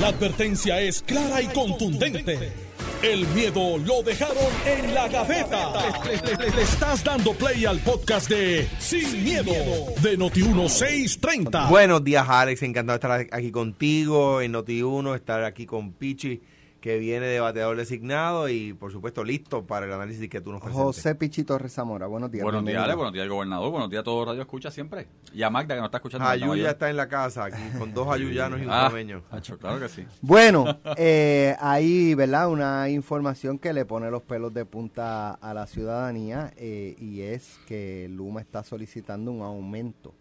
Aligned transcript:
La 0.00 0.08
advertencia 0.08 0.80
es 0.80 1.02
clara 1.02 1.40
y 1.40 1.46
contundente. 1.46 2.52
El 3.00 3.28
miedo 3.28 3.78
lo 3.78 4.02
dejaron 4.02 4.36
en 4.66 4.92
la 4.92 5.06
gaveta. 5.06 5.72
Le, 6.04 6.62
estás 6.62 7.04
dando 7.04 7.32
play 7.34 7.64
al 7.64 7.78
podcast 7.78 8.28
de 8.28 8.68
Sin, 8.80 9.22
miedo, 9.22 9.52
de 10.02 10.18
Noti1630. 10.18 11.68
Buenos 11.68 12.02
días, 12.02 12.26
Alex. 12.28 12.62
Encantado 12.62 12.98
de 12.98 13.06
estar 13.06 13.38
aquí 13.38 13.52
contigo 13.52 14.40
en 14.40 14.54
Noti1, 14.54 15.14
estar 15.14 15.44
aquí 15.44 15.64
con 15.64 15.92
Pichi 15.92 16.40
que 16.84 16.98
viene 16.98 17.24
de 17.24 17.40
bateador 17.40 17.78
designado 17.78 18.50
y 18.50 18.74
por 18.74 18.92
supuesto 18.92 19.24
listo 19.24 19.64
para 19.64 19.86
el 19.86 19.92
análisis 19.94 20.28
que 20.28 20.42
tú 20.42 20.52
nos 20.52 20.60
presentes. 20.60 20.84
José 20.84 21.14
Pichito 21.14 21.56
Rezamora, 21.56 22.06
buenos 22.06 22.30
días. 22.30 22.42
Buenos 22.44 22.62
días, 22.62 22.84
Ale, 22.84 22.94
buenos 22.94 23.14
días, 23.14 23.26
gobernador, 23.26 23.70
buenos 23.70 23.88
días 23.88 24.02
a 24.02 24.04
todos 24.04 24.28
Radio 24.28 24.42
Escucha 24.42 24.70
siempre. 24.70 25.08
Y 25.32 25.42
a 25.42 25.48
Magda 25.48 25.76
que 25.76 25.80
nos 25.80 25.86
está 25.86 25.96
escuchando. 25.96 26.28
Ayú 26.28 26.54
ya 26.56 26.72
está 26.72 26.90
en 26.90 26.98
la 26.98 27.08
casa, 27.08 27.46
aquí 27.46 27.56
con 27.78 27.94
dos 27.94 28.08
ayuyanos 28.08 28.60
y 28.60 28.64
un 28.64 28.70
ah, 28.70 28.92
claro 29.58 29.80
que 29.80 29.88
sí. 29.88 30.04
Bueno, 30.20 30.78
eh, 30.98 31.56
hay, 31.58 32.14
¿verdad? 32.16 32.50
Una 32.50 32.90
información 32.90 33.58
que 33.58 33.72
le 33.72 33.86
pone 33.86 34.10
los 34.10 34.22
pelos 34.22 34.52
de 34.52 34.66
punta 34.66 35.30
a 35.32 35.54
la 35.54 35.66
ciudadanía 35.66 36.52
eh, 36.58 36.96
y 36.98 37.22
es 37.22 37.60
que 37.66 38.10
Luma 38.10 38.42
está 38.42 38.62
solicitando 38.62 39.32
un 39.32 39.40
aumento 39.40 40.12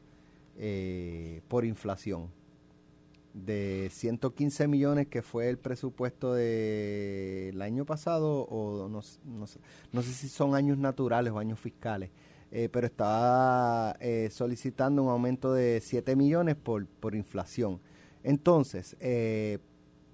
eh, 0.57 1.41
por 1.49 1.65
inflación 1.65 2.29
de 3.33 3.89
115 3.91 4.67
millones 4.67 5.07
que 5.07 5.21
fue 5.21 5.49
el 5.49 5.57
presupuesto 5.57 6.33
del 6.33 7.61
año 7.61 7.85
pasado 7.85 8.43
o 8.43 8.87
no, 8.87 9.01
no, 9.25 9.45
no, 9.91 10.01
sé, 10.01 10.13
si 10.13 10.29
son 10.29 10.55
años 10.55 10.77
naturales 10.77 11.33
o 11.33 11.39
años 11.39 11.59
fiscales, 11.59 12.11
eh, 12.51 12.69
pero 12.71 12.85
estaba 12.85 13.95
eh, 13.99 14.29
solicitando 14.31 15.03
un 15.03 15.09
aumento 15.09 15.53
de 15.53 15.81
7 15.81 16.15
millones 16.15 16.55
por, 16.55 16.85
por 16.85 17.15
inflación. 17.15 17.81
Entonces, 18.23 18.95
eh, 18.99 19.59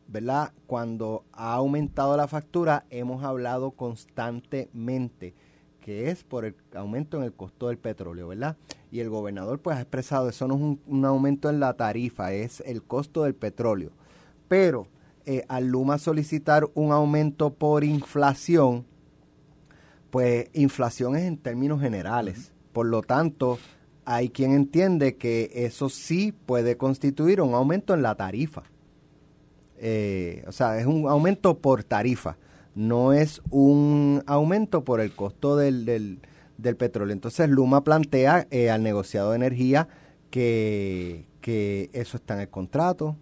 ¿verdad? 0.07 0.53
Cuando 0.65 1.25
ha 1.33 1.53
aumentado 1.53 2.15
la 2.17 2.27
factura, 2.27 2.85
hemos 2.89 3.23
hablado 3.23 3.71
constantemente 3.71 5.35
que 5.81 6.09
es 6.09 6.23
por 6.23 6.45
el 6.45 6.55
aumento 6.75 7.17
en 7.17 7.23
el 7.23 7.33
costo 7.33 7.67
del 7.67 7.77
petróleo, 7.77 8.27
¿verdad? 8.27 8.57
Y 8.91 8.99
el 9.01 9.09
gobernador 9.09 9.59
pues 9.59 9.77
ha 9.77 9.81
expresado, 9.81 10.29
eso 10.29 10.47
no 10.47 10.55
es 10.55 10.61
un, 10.87 11.05
aumento 11.05 11.49
en 11.49 11.59
la 11.59 11.73
tarifa, 11.73 12.33
es 12.33 12.61
el 12.65 12.83
costo 12.83 13.23
del 13.23 13.35
petróleo. 13.35 13.91
Pero 14.47 14.87
eh, 15.25 15.45
al 15.47 15.67
Luma 15.67 15.97
solicitar 15.97 16.67
un 16.73 16.91
aumento 16.91 17.53
por 17.53 17.83
inflación, 17.83 18.85
pues 20.09 20.49
inflación 20.53 21.15
es 21.15 21.23
en 21.23 21.37
términos 21.37 21.81
generales. 21.81 22.51
Por 22.73 22.87
lo 22.87 23.01
tanto, 23.01 23.59
hay 24.05 24.29
quien 24.29 24.53
entiende 24.53 25.17
que 25.17 25.51
eso 25.53 25.89
sí 25.89 26.31
puede 26.31 26.77
constituir 26.77 27.41
un 27.41 27.53
aumento 27.53 27.93
en 27.93 28.01
la 28.01 28.15
tarifa. 28.15 28.63
Eh, 29.77 30.43
o 30.47 30.51
sea, 30.51 30.79
es 30.79 30.87
un 30.87 31.07
aumento 31.07 31.59
por 31.59 31.83
tarifa, 31.83 32.37
no 32.75 33.13
es 33.13 33.41
un 33.49 34.23
aumento 34.25 34.83
por 34.83 34.99
el 34.99 35.15
costo 35.15 35.55
del, 35.55 35.85
del 35.85 36.19
del 36.61 36.75
petróleo. 36.75 37.13
Entonces 37.13 37.49
Luma 37.49 37.83
plantea 37.83 38.47
eh, 38.51 38.69
al 38.69 38.83
negociado 38.83 39.31
de 39.31 39.37
energía 39.37 39.87
que, 40.29 41.25
que 41.41 41.89
eso 41.93 42.17
está 42.17 42.35
en 42.35 42.41
el 42.41 42.49
contrato. 42.49 43.15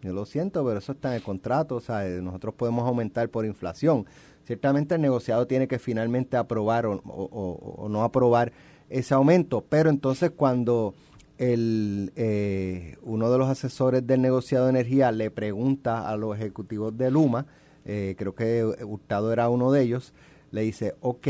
Yo 0.00 0.12
lo 0.12 0.24
siento, 0.24 0.64
pero 0.64 0.78
eso 0.78 0.92
está 0.92 1.10
en 1.10 1.16
el 1.16 1.22
contrato. 1.22 1.76
O 1.76 1.80
sea, 1.80 2.06
eh, 2.06 2.20
nosotros 2.22 2.54
podemos 2.54 2.86
aumentar 2.86 3.28
por 3.28 3.44
inflación. 3.44 4.06
Ciertamente 4.44 4.94
el 4.94 5.00
negociado 5.00 5.46
tiene 5.46 5.68
que 5.68 5.78
finalmente 5.78 6.36
aprobar 6.36 6.86
o, 6.86 7.86
no 7.88 8.02
aprobar 8.02 8.52
ese 8.90 9.14
aumento, 9.14 9.64
pero 9.68 9.88
entonces 9.88 10.32
cuando 10.32 10.94
el, 11.38 12.12
eh, 12.16 12.96
uno 13.02 13.30
de 13.30 13.38
los 13.38 13.48
asesores 13.48 14.04
del 14.06 14.20
negociado 14.20 14.66
de 14.66 14.70
energía 14.70 15.12
le 15.12 15.30
pregunta 15.30 16.08
a 16.08 16.16
los 16.16 16.36
ejecutivos 16.36 16.96
de 16.96 17.10
Luma, 17.10 17.46
creo 17.84 18.34
que 18.34 18.64
Hurtado 18.84 19.32
era 19.32 19.48
uno 19.48 19.72
de 19.72 19.82
ellos, 19.82 20.12
le 20.50 20.62
dice, 20.62 20.94
ok, 21.00 21.28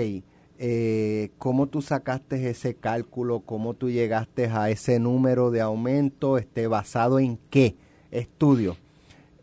eh, 0.64 1.32
cómo 1.38 1.66
tú 1.66 1.82
sacaste 1.82 2.48
ese 2.48 2.76
cálculo, 2.76 3.40
cómo 3.40 3.74
tú 3.74 3.90
llegaste 3.90 4.46
a 4.46 4.70
ese 4.70 5.00
número 5.00 5.50
de 5.50 5.60
aumento, 5.60 6.38
este, 6.38 6.68
basado 6.68 7.18
en 7.18 7.36
qué 7.50 7.74
estudio. 8.12 8.76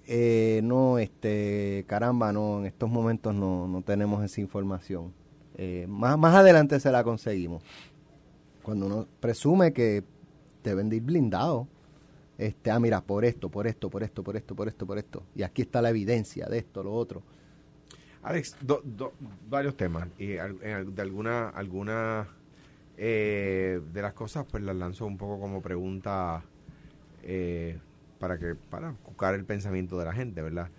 Eh, 0.08 0.62
no, 0.64 0.98
este, 0.98 1.84
caramba, 1.88 2.32
no, 2.32 2.60
en 2.60 2.68
estos 2.68 2.90
momentos 2.90 3.36
no, 3.36 3.68
no 3.68 3.82
tenemos 3.82 4.24
esa 4.24 4.40
información. 4.40 5.12
Eh, 5.58 5.88
más, 5.90 6.18
más 6.18 6.36
adelante 6.36 6.80
se 6.80 6.90
la 6.90 7.04
conseguimos. 7.04 7.64
Cuando 8.64 8.86
uno 8.86 9.06
presume 9.20 9.74
que 9.74 10.06
deben 10.64 10.88
de 10.88 10.96
ir 10.96 11.04
blindados, 11.04 11.68
este, 12.38 12.72
ah, 12.72 12.80
mira, 12.80 13.02
por 13.02 13.26
esto, 13.26 13.50
por 13.50 13.68
esto, 13.68 13.90
por 13.90 14.04
esto, 14.04 14.24
por 14.24 14.38
esto, 14.38 14.56
por 14.56 14.70
esto, 14.70 14.88
por 14.88 14.98
esto. 14.98 15.24
Y 15.36 15.44
aquí 15.44 15.64
está 15.64 15.82
la 15.82 15.90
evidencia 15.90 16.46
de 16.46 16.60
esto, 16.60 16.82
lo 16.82 16.94
otro. 16.94 17.24
Alex, 18.24 18.58
varios 19.50 19.76
temas. 19.76 20.08
Y 20.18 20.28
de 20.28 21.02
alguna, 21.02 21.50
alguna 21.50 22.28
eh, 22.98 23.82
de 23.94 24.02
las 24.02 24.14
cosas, 24.14 24.46
pues 24.50 24.64
las 24.64 24.76
lanzo 24.76 25.06
un 25.06 25.18
poco 25.18 25.40
como 25.40 25.62
pregunta 25.62 26.44
eh, 27.24 27.78
para 28.20 28.38
que 28.38 28.56
para 28.56 28.94
buscar 29.06 29.36
el 29.36 29.46
pensamiento 29.46 29.98
de 29.98 30.06
la 30.06 30.14
gente, 30.14 30.42
¿verdad? 30.42 30.70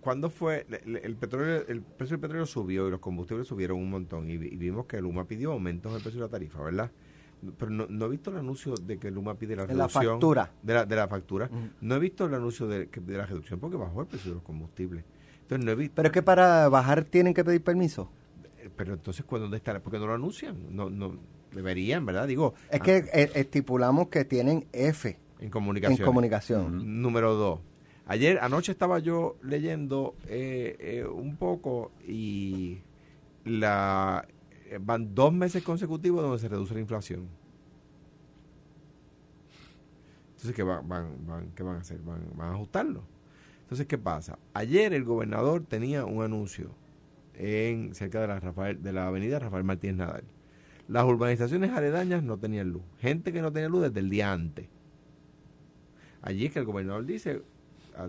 ¿Cuándo 0.00 0.30
fue 0.30 0.66
el, 0.84 1.14
petróleo, 1.14 1.64
el 1.68 1.80
precio 1.82 2.16
del 2.16 2.20
petróleo 2.20 2.46
subió 2.46 2.88
y 2.88 2.90
los 2.90 2.98
combustibles 2.98 3.46
subieron 3.46 3.78
un 3.78 3.88
montón 3.88 4.28
y, 4.28 4.36
vimos 4.36 4.86
que 4.86 5.00
Luma 5.00 5.26
pidió 5.26 5.52
aumentos 5.52 5.92
del 5.92 6.02
precio 6.02 6.20
de 6.20 6.26
la 6.26 6.30
tarifa, 6.30 6.60
¿verdad? 6.62 6.90
Pero 7.56 7.70
no, 7.70 8.06
he 8.06 8.08
visto 8.08 8.30
el 8.30 8.36
anuncio 8.36 8.74
de 8.74 8.98
que 8.98 9.10
Luma 9.10 9.34
pide 9.34 9.54
la 9.54 9.66
reducción 9.66 10.04
la 10.04 10.10
factura. 10.10 10.50
de 10.62 10.74
la, 10.74 10.86
de 10.86 10.96
la 10.96 11.08
factura. 11.08 11.50
No 11.80 11.94
he 11.94 11.98
visto 12.00 12.26
el 12.26 12.34
anuncio 12.34 12.66
de, 12.66 12.86
de 12.86 13.16
la 13.16 13.26
reducción 13.26 13.60
porque 13.60 13.76
bajó 13.76 14.02
el 14.02 14.06
precio 14.08 14.30
de 14.30 14.34
los 14.36 14.44
combustibles. 14.44 15.04
Pero 15.50 16.06
es 16.06 16.12
que 16.12 16.22
para 16.22 16.68
bajar 16.68 17.04
tienen 17.04 17.34
que 17.34 17.44
pedir 17.44 17.62
permiso. 17.62 18.10
Pero 18.76 18.94
entonces, 18.94 19.24
¿dónde 19.28 19.56
está? 19.56 19.78
¿Por 19.80 19.92
qué 19.92 19.98
no 19.98 20.06
lo 20.06 20.14
anuncian? 20.14 20.74
No, 20.74 20.88
no, 20.88 21.18
deberían, 21.52 22.06
¿verdad? 22.06 22.28
Digo. 22.28 22.54
Es 22.70 22.80
que 22.80 23.04
ah. 23.12 23.18
e, 23.18 23.30
estipulamos 23.34 24.08
que 24.08 24.24
tienen 24.24 24.66
F. 24.72 25.18
En 25.40 25.50
comunicación. 25.50 25.98
En 25.98 26.04
comunicación. 26.04 27.02
Número 27.02 27.34
dos. 27.34 27.60
Ayer, 28.06 28.38
anoche 28.40 28.72
estaba 28.72 28.98
yo 28.98 29.36
leyendo 29.42 30.14
eh, 30.26 30.76
eh, 30.80 31.04
un 31.04 31.36
poco 31.36 31.92
y 32.06 32.78
la 33.44 34.26
eh, 34.66 34.78
van 34.80 35.14
dos 35.14 35.32
meses 35.32 35.62
consecutivos 35.62 36.22
donde 36.22 36.38
se 36.38 36.48
reduce 36.48 36.74
la 36.74 36.80
inflación. 36.80 37.28
Entonces, 40.30 40.54
¿qué 40.54 40.62
van, 40.62 40.88
van, 40.88 41.52
¿qué 41.54 41.62
van 41.62 41.76
a 41.76 41.80
hacer? 41.80 42.00
¿Van, 42.00 42.20
van 42.34 42.48
a 42.48 42.54
ajustarlo? 42.54 43.04
Entonces, 43.70 43.86
¿qué 43.86 43.98
pasa? 43.98 44.36
Ayer 44.52 44.92
el 44.92 45.04
gobernador 45.04 45.64
tenía 45.64 46.04
un 46.04 46.24
anuncio 46.24 46.70
en 47.34 47.94
cerca 47.94 48.20
de 48.20 48.26
la, 48.26 48.40
Rafael, 48.40 48.82
de 48.82 48.92
la 48.92 49.06
avenida 49.06 49.38
Rafael 49.38 49.62
Martínez 49.62 49.98
Nadal. 49.98 50.24
Las 50.88 51.04
urbanizaciones 51.04 51.70
aledañas 51.70 52.24
no 52.24 52.36
tenían 52.36 52.70
luz. 52.70 52.82
Gente 52.98 53.32
que 53.32 53.40
no 53.40 53.52
tenía 53.52 53.68
luz 53.68 53.82
desde 53.82 54.00
el 54.00 54.10
día 54.10 54.32
antes. 54.32 54.66
Allí 56.20 56.46
es 56.46 56.52
que 56.52 56.58
el 56.58 56.64
gobernador 56.64 57.06
dice, 57.06 57.42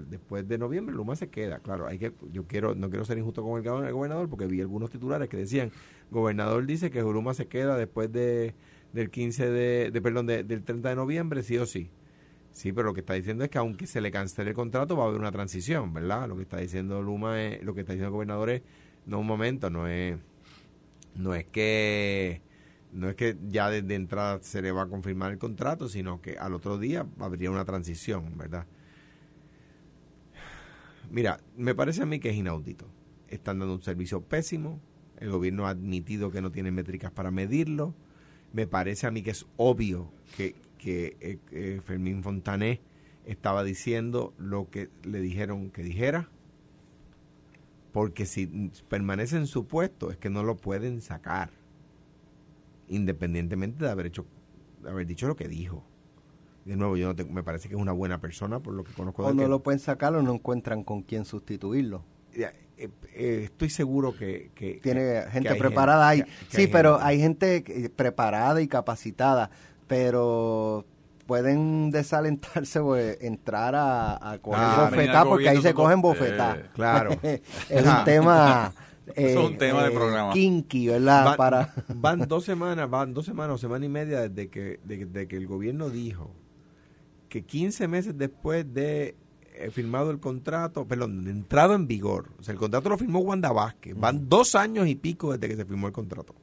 después 0.09 0.47
de 0.47 0.57
noviembre 0.57 0.95
Luma 0.95 1.15
se 1.15 1.29
queda. 1.29 1.59
Claro, 1.59 1.85
hay 1.85 1.99
que, 1.99 2.11
yo 2.33 2.47
quiero, 2.47 2.73
no 2.73 2.89
quiero 2.89 3.05
ser 3.05 3.19
injusto 3.19 3.43
con 3.43 3.63
el, 3.63 3.93
gobernador 3.93 4.29
porque 4.29 4.47
vi 4.47 4.61
algunos 4.61 4.89
titulares 4.89 5.29
que 5.29 5.37
decían, 5.37 5.71
gobernador 6.09 6.65
dice 6.65 6.89
que 6.89 7.01
Luma 7.01 7.35
se 7.35 7.45
queda 7.45 7.77
después 7.77 8.11
de, 8.11 8.55
del 8.93 9.11
15 9.11 9.51
de, 9.51 10.01
perdón, 10.01 10.25
del 10.25 10.63
30 10.63 10.89
de 10.89 10.95
noviembre, 10.95 11.43
sí 11.43 11.59
o 11.59 11.67
sí. 11.67 11.91
Sí, 12.51 12.73
pero 12.73 12.87
lo 12.87 12.93
que 12.93 12.99
está 12.99 13.13
diciendo 13.13 13.43
es 13.43 13.49
que 13.49 13.57
aunque 13.57 13.87
se 13.87 14.01
le 14.01 14.11
cancele 14.11 14.49
el 14.49 14.55
contrato 14.55 14.97
va 14.97 15.05
a 15.05 15.07
haber 15.07 15.19
una 15.19 15.31
transición, 15.31 15.93
¿verdad? 15.93 16.27
Lo 16.27 16.35
que 16.35 16.43
está 16.43 16.57
diciendo 16.57 17.01
Luma 17.01 17.41
es, 17.41 17.63
lo 17.63 17.73
que 17.73 17.81
está 17.81 17.93
diciendo 17.93 18.07
el 18.07 18.13
gobernador 18.13 18.49
es, 18.49 18.61
no 19.05 19.19
un 19.19 19.27
momento, 19.27 19.69
no 19.69 19.87
es, 19.87 20.17
no 21.15 21.33
es 21.33 21.45
que, 21.45 22.41
no 22.91 23.09
es 23.09 23.15
que 23.15 23.37
ya 23.47 23.69
desde 23.69 23.95
entrada 23.95 24.39
se 24.41 24.61
le 24.61 24.71
va 24.71 24.83
a 24.83 24.87
confirmar 24.87 25.31
el 25.31 25.37
contrato, 25.37 25.87
sino 25.87 26.21
que 26.21 26.37
al 26.37 26.53
otro 26.53 26.77
día 26.77 27.05
habría 27.19 27.49
una 27.51 27.63
transición, 27.63 28.37
¿verdad? 28.37 28.65
Mira, 31.09 31.39
me 31.57 31.73
parece 31.73 32.03
a 32.03 32.05
mí 32.05 32.19
que 32.19 32.29
es 32.29 32.35
inaudito. 32.35 32.85
Están 33.27 33.59
dando 33.59 33.75
un 33.75 33.81
servicio 33.81 34.21
pésimo, 34.21 34.81
el 35.19 35.29
gobierno 35.29 35.67
ha 35.67 35.69
admitido 35.69 36.31
que 36.31 36.41
no 36.41 36.51
tiene 36.51 36.71
métricas 36.71 37.11
para 37.11 37.31
medirlo, 37.31 37.93
me 38.53 38.67
parece 38.67 39.07
a 39.07 39.11
mí 39.11 39.21
que 39.21 39.31
es 39.31 39.45
obvio 39.55 40.11
que 40.35 40.55
que 40.81 41.15
eh, 41.21 41.37
eh, 41.51 41.79
Fermín 41.85 42.23
Fontané 42.23 42.81
estaba 43.25 43.63
diciendo 43.63 44.33
lo 44.39 44.69
que 44.69 44.89
le 45.03 45.21
dijeron 45.21 45.69
que 45.69 45.83
dijera, 45.83 46.27
porque 47.93 48.25
si 48.25 48.71
permanece 48.89 49.37
en 49.37 49.45
su 49.45 49.67
puesto 49.67 50.09
es 50.09 50.17
que 50.17 50.31
no 50.31 50.43
lo 50.43 50.57
pueden 50.57 51.01
sacar, 51.01 51.51
independientemente 52.87 53.85
de 53.85 53.91
haber 53.91 54.07
hecho, 54.07 54.25
de 54.81 54.89
haber 54.89 55.05
dicho 55.05 55.27
lo 55.27 55.35
que 55.35 55.47
dijo. 55.47 55.85
De 56.65 56.75
nuevo, 56.75 56.97
yo 56.97 57.13
no 57.13 57.25
me 57.25 57.43
parece 57.43 57.69
que 57.69 57.75
es 57.75 57.81
una 57.81 57.91
buena 57.91 58.19
persona 58.19 58.59
por 58.59 58.73
lo 58.73 58.83
que 58.83 58.93
conozco. 58.93 59.23
O 59.23 59.33
no 59.33 59.47
lo 59.47 59.61
pueden 59.61 59.79
sacar 59.79 60.15
o 60.15 60.21
no 60.21 60.33
encuentran 60.33 60.83
con 60.83 61.03
quién 61.03 61.25
sustituirlo. 61.25 62.03
Eh, 62.33 63.43
estoy 63.43 63.69
seguro 63.69 64.15
que, 64.15 64.79
tiene 64.81 65.23
gente 65.31 65.53
preparada 65.55 66.07
ahí. 66.07 66.23
sí, 66.49 66.67
pero 66.67 66.99
hay 66.99 67.19
gente 67.19 67.91
preparada 67.95 68.61
y 68.61 68.67
capacitada 68.67 69.51
pero 69.91 70.85
pueden 71.27 71.91
desalentarse 71.91 72.79
o 72.79 72.95
entrar 72.97 73.75
a, 73.75 74.31
a 74.31 74.37
coger 74.39 74.59
Ah, 74.61 74.87
bofetá, 74.89 75.25
porque 75.25 75.49
ahí 75.49 75.61
se 75.61 75.73
cogen 75.73 76.01
bofetá. 76.01 76.55
eh, 76.57 76.65
Claro. 76.73 77.11
es 77.69 77.85
un 77.85 78.03
tema... 78.05 78.73
Es 79.15 79.35
un 79.35 79.57
tema 79.57 79.83
de 79.83 79.91
programa. 79.91 80.31
Kinky, 80.31 80.87
¿verdad? 80.87 81.25
Van, 81.25 81.35
Para... 81.37 81.73
van 81.95 82.19
dos 82.29 82.45
semanas, 82.45 82.89
van 82.89 83.13
dos 83.13 83.25
semanas 83.25 83.55
o 83.55 83.57
semana 83.57 83.85
y 83.85 83.89
media 83.89 84.21
desde 84.29 84.49
que, 84.49 84.79
de, 84.85 85.05
de 85.05 85.27
que 85.27 85.35
el 85.35 85.47
gobierno 85.47 85.89
dijo 85.89 86.31
que 87.27 87.43
15 87.43 87.89
meses 87.89 88.17
después 88.17 88.71
de 88.73 89.15
eh, 89.55 89.69
firmado 89.71 90.11
el 90.11 90.19
contrato, 90.19 90.85
perdón, 90.85 91.25
de 91.25 91.31
entrado 91.31 91.73
en 91.73 91.87
vigor, 91.87 92.29
o 92.39 92.43
sea, 92.43 92.53
el 92.53 92.59
contrato 92.59 92.87
lo 92.89 92.97
firmó 92.97 93.19
Wanda 93.19 93.51
Vázquez, 93.51 93.95
van 93.99 94.29
dos 94.29 94.55
años 94.55 94.87
y 94.87 94.95
pico 94.95 95.33
desde 95.33 95.49
que 95.49 95.55
se 95.57 95.65
firmó 95.65 95.87
el 95.87 95.93
contrato. 95.93 96.33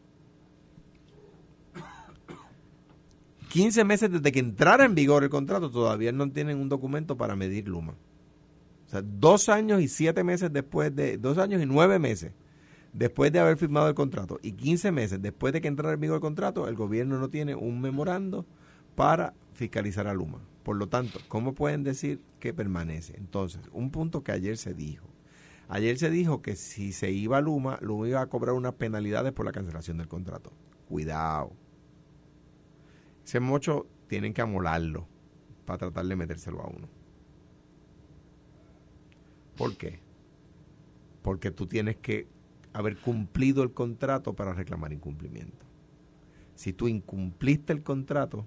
15 3.49 3.85
meses 3.85 4.11
desde 4.11 4.33
que 4.33 4.41
entrara 4.41 4.85
en 4.85 4.95
vigor 4.95 5.25
el 5.25 5.31
contrato, 5.31 5.71
todavía 5.71 6.13
no 6.13 6.31
tienen 6.31 6.59
un 6.59 6.69
documento 6.69 7.17
para 7.17 7.37
medir 7.37 7.69
Luma. 7.69 7.95
O 8.87 8.91
sea, 8.91 9.03
dos 9.03 9.49
años 9.49 9.81
y 9.83 9.89
siete 9.89 10.25
meses 10.25 10.53
después 10.53 10.95
de, 10.95 11.19
dos 11.19 11.39
años 11.39 11.63
y 11.63 11.67
nueve 11.67 11.99
meses 11.99 12.33
después 12.93 13.31
de 13.33 13.39
haber 13.39 13.57
firmado 13.57 13.89
el 13.89 13.95
contrato 13.95 14.39
y 14.43 14.53
15 14.53 14.93
meses 14.93 15.23
después 15.23 15.53
de 15.53 15.61
que 15.61 15.69
entrara 15.69 15.95
en 15.95 16.01
vigor 16.01 16.17
el 16.17 16.21
contrato, 16.21 16.69
el 16.69 16.75
gobierno 16.75 17.19
no 17.19 17.29
tiene 17.29 17.55
un 17.55 17.81
memorando 17.81 18.47
para 18.95 19.35
fiscalizar 19.53 20.07
a 20.07 20.15
Luma. 20.15 20.41
Por 20.63 20.77
lo 20.77 20.89
tanto, 20.89 21.21
¿cómo 21.29 21.55
pueden 21.55 21.85
decir 21.85 22.21
que 22.41 22.53
permanece? 22.53 23.15
Entonces, 23.17 23.63
un 23.73 23.91
punto 23.91 24.23
que 24.23 24.33
ayer 24.33 24.57
se 24.57 24.75
dijo. 24.75 25.07
Ayer 25.69 25.99
se 25.99 26.11
dijo 26.11 26.41
que 26.41 26.57
si 26.57 26.93
se 26.93 27.11
iba 27.11 27.39
a 27.39 27.41
Luma, 27.41 27.79
Luma 27.83 28.09
iba 28.09 28.21
a 28.21 28.27
cobrar 28.27 28.55
unas 28.55 28.75
penalidades 28.75 29.33
por 29.33 29.45
la 29.47 29.53
cancelación 29.53 29.99
del 29.99 30.09
contrato. 30.09 30.53
Cuidado. 30.89 31.53
Ese 33.29 33.41
mocho 33.41 33.87
tienen 34.07 34.33
que 34.33 34.41
amolarlo 34.41 35.07
para 35.67 35.77
tratar 35.77 36.07
de 36.07 36.17
metérselo 36.17 36.63
a 36.63 36.67
uno. 36.67 36.89
¿Por 39.55 39.77
qué? 39.77 40.01
Porque 41.21 41.51
tú 41.51 41.67
tienes 41.67 41.97
que 41.97 42.27
haber 42.73 42.97
cumplido 42.97 43.63
el 43.63 43.73
contrato 43.73 44.33
para 44.33 44.55
reclamar 44.55 44.95
incumplimiento. 44.95 45.67
Si 46.55 46.73
tú 46.73 46.89
incumpliste 46.89 47.75
el 47.75 47.83
contrato, 47.83 48.47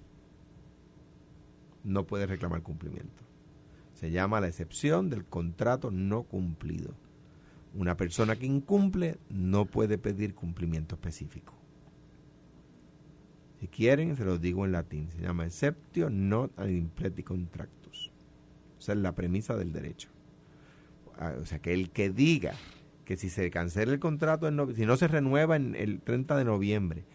no 1.84 2.08
puedes 2.08 2.28
reclamar 2.28 2.64
cumplimiento. 2.64 3.22
Se 3.94 4.10
llama 4.10 4.42
la 4.42 4.48
excepción 4.48 5.12
del 5.12 5.26
contrato 5.26 5.92
no 5.92 6.24
cumplido. 6.24 6.96
Una 7.76 7.98
persona 7.98 8.36
que 8.36 8.48
incumple 8.48 9.20
no 9.30 9.66
puede 9.66 10.00
pedir 10.00 10.34
cumplimiento 10.34 10.96
específico. 10.96 11.61
Si 13.62 13.68
quieren, 13.68 14.16
se 14.18 14.26
los 14.26 14.42
digo 14.42 14.66
en 14.66 14.72
latín. 14.72 15.08
Se 15.16 15.22
llama 15.22 15.46
exceptio 15.46 16.10
not 16.10 16.52
ad 16.60 16.68
impleti 16.68 17.22
contractus. 17.24 18.12
Esa 18.80 18.94
es 18.94 18.98
la 18.98 19.14
premisa 19.14 19.56
del 19.56 19.72
derecho. 19.72 20.10
Ah, 21.20 21.34
O 21.40 21.46
sea, 21.46 21.60
que 21.60 21.72
el 21.74 21.92
que 21.92 22.10
diga 22.10 22.54
que 23.06 23.18
si 23.18 23.30
se 23.30 23.52
cancela 23.52 23.94
el 23.94 24.00
contrato, 24.00 24.48
en 24.48 24.56
no- 24.56 24.72
si 24.74 24.86
no 24.88 24.98
se 24.98 25.08
renueva 25.08 25.56
en 25.56 25.76
el 25.76 26.02
30 26.02 26.36
de 26.38 26.44
noviembre, 26.44 27.06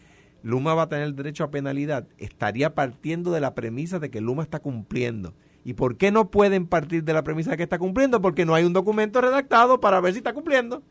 Luma 0.45 0.75
va 0.75 0.83
a 0.83 0.89
tener 0.89 1.13
derecho 1.15 1.43
a 1.43 1.51
penalidad, 1.51 2.07
estaría 2.19 2.77
partiendo 2.77 3.33
de 3.33 3.41
la 3.41 3.55
premisa 3.57 3.99
de 3.99 4.11
que 4.11 4.21
Luma 4.21 4.45
está 4.45 4.61
cumpliendo. 4.61 5.35
¿Y 5.65 5.75
por 5.75 5.97
qué 5.97 6.13
no 6.13 6.31
pueden 6.31 6.67
partir 6.69 7.03
de 7.03 7.13
la 7.13 7.25
premisa 7.25 7.51
de 7.51 7.57
que 7.57 7.65
está 7.65 7.81
cumpliendo? 7.81 8.21
Porque 8.23 8.45
no 8.47 8.55
hay 8.55 8.65
un 8.65 8.73
documento 8.73 9.21
redactado 9.21 9.81
para 9.81 10.01
ver 10.01 10.13
si 10.13 10.19
está 10.19 10.33
cumpliendo. 10.33 10.85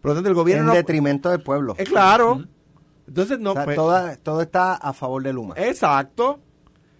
Por 0.00 0.10
lo 0.12 0.14
tanto, 0.14 0.28
el 0.28 0.36
gobierno 0.36 0.62
en 0.64 0.68
no... 0.68 0.74
detrimento 0.74 1.28
del 1.30 1.42
pueblo. 1.42 1.74
Es 1.76 1.88
claro. 1.88 2.44
Entonces, 3.06 3.38
no... 3.38 3.50
O 3.50 3.54
sea, 3.54 3.64
pues- 3.64 3.76
toda- 3.76 4.16
todo 4.16 4.40
está 4.42 4.74
a 4.74 4.92
favor 4.92 5.22
de 5.22 5.32
Luma. 5.32 5.54
Exacto. 5.58 6.40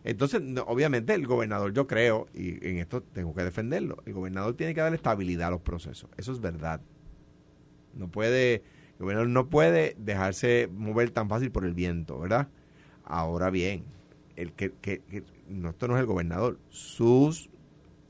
Entonces, 0.05 0.43
no, 0.43 0.63
obviamente, 0.65 1.15
el 1.15 1.27
gobernador, 1.27 1.73
yo 1.73 1.87
creo, 1.87 2.27
y 2.35 2.67
en 2.69 2.77
esto 2.79 3.03
tengo 3.03 3.35
que 3.35 3.43
defenderlo, 3.43 4.03
el 4.05 4.13
gobernador 4.13 4.55
tiene 4.55 4.75
que 4.75 4.83
darle 4.83 4.97
estabilidad 4.97 5.49
a 5.49 5.53
los 5.53 5.63
procesos. 5.63 6.11
Eso 6.19 6.33
es 6.33 6.41
verdad. 6.41 6.83
No 7.95 8.09
puede, 8.09 8.57
el 8.57 8.99
gobernador 8.99 9.29
no 9.31 9.49
puede 9.49 9.97
dejarse 9.99 10.69
mover 10.71 11.11
tan 11.11 11.29
fácil 11.31 11.51
por 11.51 11.65
el 11.65 11.73
viento, 11.73 12.19
¿verdad? 12.19 12.49
Ahora 13.05 13.49
bien, 13.49 13.85
el 14.37 14.53
que, 14.53 14.73
que- 14.73 15.01
que- 15.01 15.25
no, 15.49 15.71
esto 15.71 15.89
no 15.89 15.95
es 15.97 16.01
el 16.01 16.07
gobernador, 16.07 16.59
sus 16.69 17.49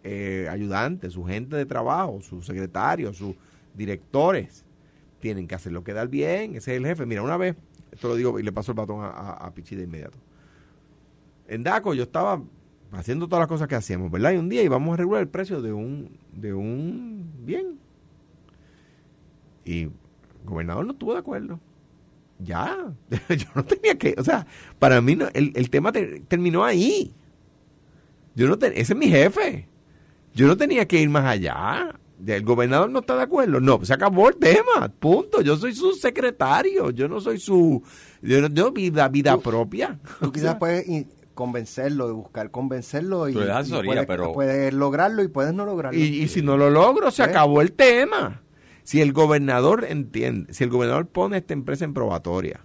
eh, 0.03 0.49
ayudantes, 0.51 1.13
su 1.13 1.25
gente 1.25 1.55
de 1.57 1.65
trabajo, 1.67 2.21
sus 2.23 2.45
secretarios, 2.47 3.17
sus 3.19 3.37
directores, 3.75 4.65
tienen 5.21 5.47
que 5.47 5.55
hacerlo 5.55 5.85
quedar 5.85 6.09
bien, 6.09 6.57
ese 6.57 6.73
es 6.73 6.79
el 6.79 6.87
jefe. 6.87 7.07
Mira, 7.07 7.23
una 7.23 7.37
vez, 7.37 7.55
esto 7.95 8.09
lo 8.09 8.17
digo 8.17 8.39
y 8.39 8.43
le 8.43 8.53
paso 8.53 8.73
el 8.73 8.77
batón 8.77 9.01
a, 9.03 9.09
a, 9.09 9.55
Pichi 9.55 9.77
de 9.77 9.85
inmediato. 9.85 10.19
En 11.47 11.63
DACO 11.63 11.95
yo 11.95 12.03
estaba 12.03 12.43
haciendo 12.93 13.27
todas 13.27 13.41
las 13.43 13.49
cosas 13.49 13.69
que 13.69 13.77
hacíamos, 13.77 14.11
¿verdad? 14.11 14.33
Y 14.33 14.37
un 14.37 14.49
día 14.49 14.63
íbamos 14.63 14.95
a 14.95 14.97
regular 14.97 15.23
el 15.23 15.29
precio 15.29 15.63
de 15.63 15.73
un, 15.73 16.19
de 16.33 16.53
un 16.55 17.31
bien. 17.45 17.79
Y 19.65 19.83
el 19.83 19.93
gobernador 20.45 20.85
no 20.85 20.93
estuvo 20.93 21.13
de 21.13 21.21
acuerdo. 21.21 21.61
Ya, 22.41 22.93
yo 23.29 23.47
no 23.55 23.65
tenía 23.65 23.97
que, 23.97 24.15
o 24.19 24.25
sea, 24.25 24.47
para 24.79 25.01
mí 25.01 25.17
el, 25.35 25.53
el 25.55 25.71
tema 25.71 25.93
te- 25.93 26.21
terminó 26.21 26.65
ahí. 26.65 27.15
Yo 28.35 28.49
no 28.49 28.55
ese 28.55 28.81
es 28.93 28.97
mi 28.97 29.07
jefe. 29.09 29.69
Yo 30.35 30.49
no 30.49 30.57
tenía 30.57 30.87
que 30.89 31.01
ir 31.01 31.09
más 31.09 31.25
allá. 31.25 31.95
El 32.27 32.43
gobernador 32.45 32.91
no 32.91 33.01
está 33.01 33.17
de 33.17 33.23
acuerdo. 33.23 33.61
No, 33.61 33.85
se 33.85 33.93
acabó 33.93 34.29
el 34.29 34.37
tema. 34.37 34.89
Punto. 34.99 35.41
Yo 35.43 35.57
soy 35.57 35.75
su 35.75 35.93
secretario. 35.93 36.91
Yo 36.91 37.09
no 37.09 37.21
soy 37.21 37.39
su. 37.39 37.83
Yo 38.23 38.41
no 38.41 38.53
tengo 38.53 38.73
vida, 38.73 39.09
vida 39.09 39.37
propia. 39.39 39.99
Tú 40.21 40.33
quizás 40.33 40.57
puedes 40.57 40.87
convencerlo, 41.35 42.07
de 42.07 42.13
buscar 42.13 42.51
convencerlo 42.53 43.29
y, 43.29 43.35
y 43.37 43.43
asesoría, 43.43 43.91
puedes, 43.91 44.07
pero- 44.07 44.33
puedes 44.33 44.73
lograrlo 44.73 45.23
y 45.23 45.29
puedes 45.29 45.53
no 45.53 45.67
lograrlo. 45.67 45.99
Y, 45.99 46.03
y 46.05 46.29
si 46.29 46.43
no 46.43 46.57
lo 46.57 46.71
logro, 46.71 47.11
se 47.11 47.23
¿Eh? 47.23 47.27
acabó 47.27 47.61
el 47.61 47.73
tema. 47.73 48.41
Si 48.85 49.01
el 49.01 49.13
gobernador 49.13 49.85
entiende, 49.89 50.53
si 50.53 50.63
el 50.65 50.71
gobernador 50.71 51.07
pone 51.09 51.39
esta 51.39 51.53
empresa 51.55 51.85
en 51.85 51.93
probatoria 51.95 52.61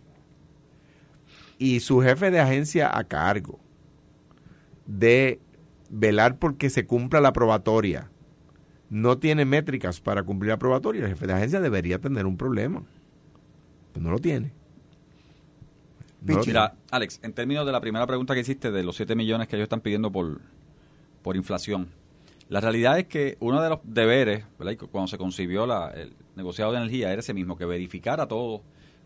y 1.57 1.79
su 1.79 2.01
jefe 2.01 2.29
de 2.29 2.39
agencia 2.39 2.95
a 2.95 3.03
cargo 3.05 3.59
de 4.85 5.39
velar 5.89 6.37
porque 6.37 6.69
se 6.69 6.85
cumpla 6.85 7.21
la 7.21 7.33
probatoria 7.33 8.09
no 8.89 9.17
tiene 9.17 9.45
métricas 9.45 9.99
para 9.99 10.23
cumplir 10.23 10.49
la 10.49 10.57
probatoria, 10.57 11.03
el 11.03 11.09
jefe 11.09 11.27
de 11.27 11.33
agencia 11.33 11.59
debería 11.59 11.99
tener 11.99 12.25
un 12.25 12.37
problema. 12.37 12.83
Pues 13.93 14.03
no 14.03 14.11
lo 14.11 14.19
tiene. 14.19 14.51
No 16.21 16.33
lo 16.33 16.39
Pichi. 16.39 16.51
tiene. 16.51 16.59
Mira, 16.59 16.75
Alex, 16.91 17.19
en 17.23 17.33
términos 17.33 17.65
de 17.65 17.71
la 17.71 17.81
primera 17.81 18.05
pregunta 18.07 18.33
que 18.33 18.41
hiciste 18.41 18.71
de 18.71 18.83
los 18.83 18.95
7 18.95 19.15
millones 19.15 19.47
que 19.47 19.55
ellos 19.55 19.65
están 19.65 19.81
pidiendo 19.81 20.11
por, 20.11 20.41
por 21.21 21.35
inflación, 21.35 21.87
la 22.49 22.59
realidad 22.61 22.97
es 22.99 23.05
que 23.05 23.37
uno 23.39 23.61
de 23.61 23.69
los 23.69 23.79
deberes, 23.83 24.43
cuando 24.91 25.07
se 25.07 25.17
concibió 25.17 25.65
la- 25.67 25.89
el 25.91 26.11
negociado 26.35 26.71
de 26.71 26.79
energía, 26.79 27.11
era 27.11 27.19
ese 27.19 27.33
mismo, 27.33 27.57
que 27.57 27.65
verificara 27.65 28.27
todo 28.27 28.61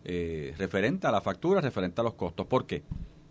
eh, 0.05 0.53
referente 0.57 1.07
a 1.07 1.11
la 1.11 1.21
factura, 1.21 1.61
referente 1.61 2.01
a 2.01 2.03
los 2.03 2.13
costos. 2.15 2.45
¿Por 2.47 2.65
qué? 2.65 2.83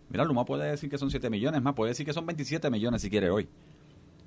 Mira, 0.09 0.23
Luma 0.25 0.43
puede 0.45 0.69
decir 0.71 0.89
que 0.89 0.97
son 0.97 1.09
7 1.11 1.29
millones 1.29 1.61
más, 1.61 1.73
puede 1.75 1.89
decir 1.91 2.05
que 2.05 2.13
son 2.13 2.25
27 2.25 2.69
millones 2.71 3.01
si 3.01 3.09
quiere 3.11 3.29
hoy. 3.29 3.47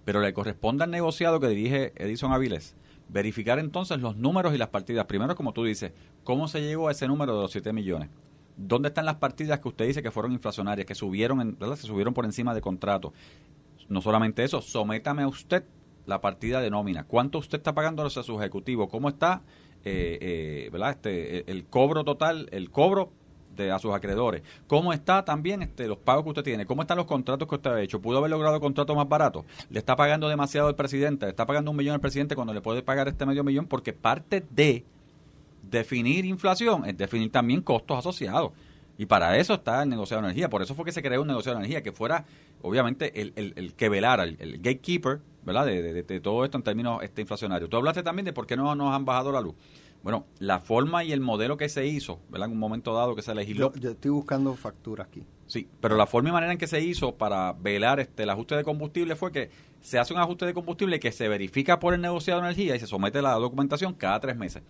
Pero 0.07 0.23
le 0.23 0.33
corresponde 0.33 0.85
al 0.85 0.91
negociado 0.91 1.39
que 1.41 1.49
dirige 1.49 1.93
Edison 1.97 2.33
Avilés 2.33 2.75
verificar 3.09 3.59
entonces 3.59 4.01
los 4.01 4.17
números 4.17 4.55
y 4.55 4.59
las 4.59 4.69
partidas. 4.69 5.07
Primero, 5.07 5.37
como 5.37 5.53
tú 5.53 5.65
dices, 5.65 5.93
¿cómo 6.25 6.49
se 6.49 6.63
llegó 6.63 6.89
a 6.89 6.93
ese 6.93 7.07
número 7.07 7.35
de 7.37 7.43
los 7.43 7.53
7 7.53 7.73
millones? 7.73 8.09
¿Dónde 8.57 8.89
están 8.89 9.05
las 9.05 9.17
partidas 9.17 9.61
que 9.61 9.69
usted 9.69 9.87
dice 9.87 10.03
que 10.03 10.11
fueron 10.11 10.33
inflacionarias, 10.33 10.87
que 10.87 10.95
subieron, 10.95 11.41
en, 11.41 11.59
¿verdad? 11.59 11.77
se 11.77 11.87
subieron 11.87 12.15
por 12.15 12.25
encima 12.25 12.55
de 12.55 12.61
contrato? 12.61 13.13
No 13.89 14.01
solamente 14.01 14.43
eso, 14.43 14.61
sométame 14.63 15.23
a 15.23 15.29
usted 15.29 15.65
la 16.07 16.21
partida 16.21 16.61
de 16.61 16.71
nómina. 16.71 17.05
¿Cuánto 17.05 17.39
usted 17.39 17.59
está 17.59 17.75
pagando 17.75 18.05
a 18.05 18.11
su 18.11 18.41
ejecutivo? 18.41 18.89
¿Cómo 18.89 19.09
está 19.09 19.43
eh, 19.85 20.19
eh, 20.21 20.71
¿verdad? 20.73 20.93
Este, 20.93 21.39
el, 21.39 21.45
el 21.47 21.65
cobro 21.67 22.03
total, 22.03 22.49
el 22.51 22.71
cobro 22.71 23.13
de, 23.57 23.71
a 23.73 23.79
sus 23.79 23.95
acreedores? 23.95 24.43
¿Cómo 24.67 24.93
está 24.93 25.25
también 25.25 25.63
este, 25.63 25.89
los 25.89 25.99
pagos 25.99 26.23
que 26.25 26.31
usted 26.31 26.43
tiene? 26.45 26.67
¿Cómo 26.67 26.83
están 26.83 26.97
los 26.99 27.07
contratos 27.07 27.49
que 27.49 27.55
usted 27.57 27.71
ha 27.71 27.81
hecho? 27.83 28.01
¿Pudo 28.01 28.19
haber 28.19 28.31
logrado 28.31 28.61
contratos 28.61 28.95
más 28.97 29.09
baratos? 29.09 29.45
¿Le 29.71 29.79
está 29.79 29.97
pagando 29.97 30.29
demasiado 30.29 30.69
el 30.69 30.75
presidente? 30.75 31.27
¿Le 31.27 31.31
está 31.31 31.47
pagando 31.47 31.71
un 31.71 31.77
millón 31.77 31.95
al 31.95 32.01
presidente 32.01 32.35
cuando 32.35 32.53
le 32.55 32.61
puede 32.61 32.83
pagar 32.83 33.09
este 33.09 33.27
medio 33.27 33.43
millón? 33.43 33.67
Porque 33.67 33.93
parte 33.93 34.45
de 34.51 34.85
definir 35.63 36.25
inflación 36.25 36.85
es 36.87 36.97
definir 36.97 37.31
también 37.33 37.61
costos 37.61 37.99
asociados. 37.99 38.53
Y 38.99 39.07
para 39.07 39.37
eso 39.37 39.55
está 39.55 39.83
el 39.83 39.89
negociado 39.91 40.23
de 40.23 40.29
energía. 40.29 40.49
Por 40.49 40.63
eso 40.63 40.75
fue 40.75 40.85
que 40.85 40.93
se 40.93 41.03
creó 41.03 41.21
un 41.21 41.29
negociado 41.29 41.59
de 41.59 41.65
energía 41.65 41.83
que 41.83 41.93
fuera, 41.93 42.25
obviamente, 42.63 43.21
el, 43.21 43.33
el, 43.37 43.53
el 43.57 43.75
que 43.75 43.91
velara, 43.91 44.25
el, 44.25 44.37
gatekeeper, 44.59 45.21
¿verdad? 45.45 45.67
De, 45.67 45.83
de- 45.83 46.03
de 46.03 46.21
todo 46.21 46.45
esto 46.45 46.57
en 46.57 46.63
términos 46.65 47.03
este, 47.03 47.21
inflacionarios. 47.21 47.69
Tú 47.69 47.77
hablaste 47.77 48.03
también 48.03 48.25
de 48.25 48.33
por 48.33 48.47
qué 48.47 48.57
no 48.57 48.75
nos 48.75 48.95
han 48.95 49.05
bajado 49.05 49.33
la 49.33 49.41
luz. 49.43 49.55
Bueno, 50.07 50.25
la 50.39 50.61
forma 50.61 51.03
y 51.03 51.11
el 51.11 51.19
modelo 51.19 51.57
que 51.57 51.69
se 51.69 51.85
hizo, 51.85 52.21
¿verdad? 52.31 52.47
En 52.47 52.53
un 52.53 52.61
momento 52.61 52.95
dado 52.95 53.17
que 53.17 53.23
se 53.23 53.35
legisló. 53.35 53.73
yo, 53.75 53.81
yo 53.81 53.91
estoy 53.91 54.13
buscando 54.13 54.55
factura 54.55 55.03
aquí. 55.03 55.25
Sí, 55.49 55.67
pero 55.81 55.97
la 55.97 56.07
forma 56.07 56.29
y 56.29 56.33
manera 56.33 56.53
en 56.53 56.59
que 56.59 56.69
se 56.69 56.81
hizo 56.81 57.17
para 57.17 57.55
velar 57.55 57.99
este, 57.99 58.23
el 58.23 58.31
ajuste 58.31 58.55
de 58.55 58.63
combustible 58.63 59.17
fue 59.17 59.33
que 59.33 59.51
se 59.81 59.99
hace 59.99 60.15
un 60.15 60.21
ajuste 60.21 60.47
de 60.47 60.55
combustible 60.55 61.01
que 61.01 61.11
se 61.11 61.27
verifica 61.27 61.81
por 61.81 61.93
el 61.93 62.01
negociado 62.01 62.41
de 62.41 62.47
energía 62.47 62.77
y 62.77 62.79
se 62.79 62.87
somete 62.87 63.19
a 63.19 63.23
la 63.23 63.33
documentación 63.33 63.95
cada 63.95 64.21
tres 64.21 64.37
meses. 64.37 64.63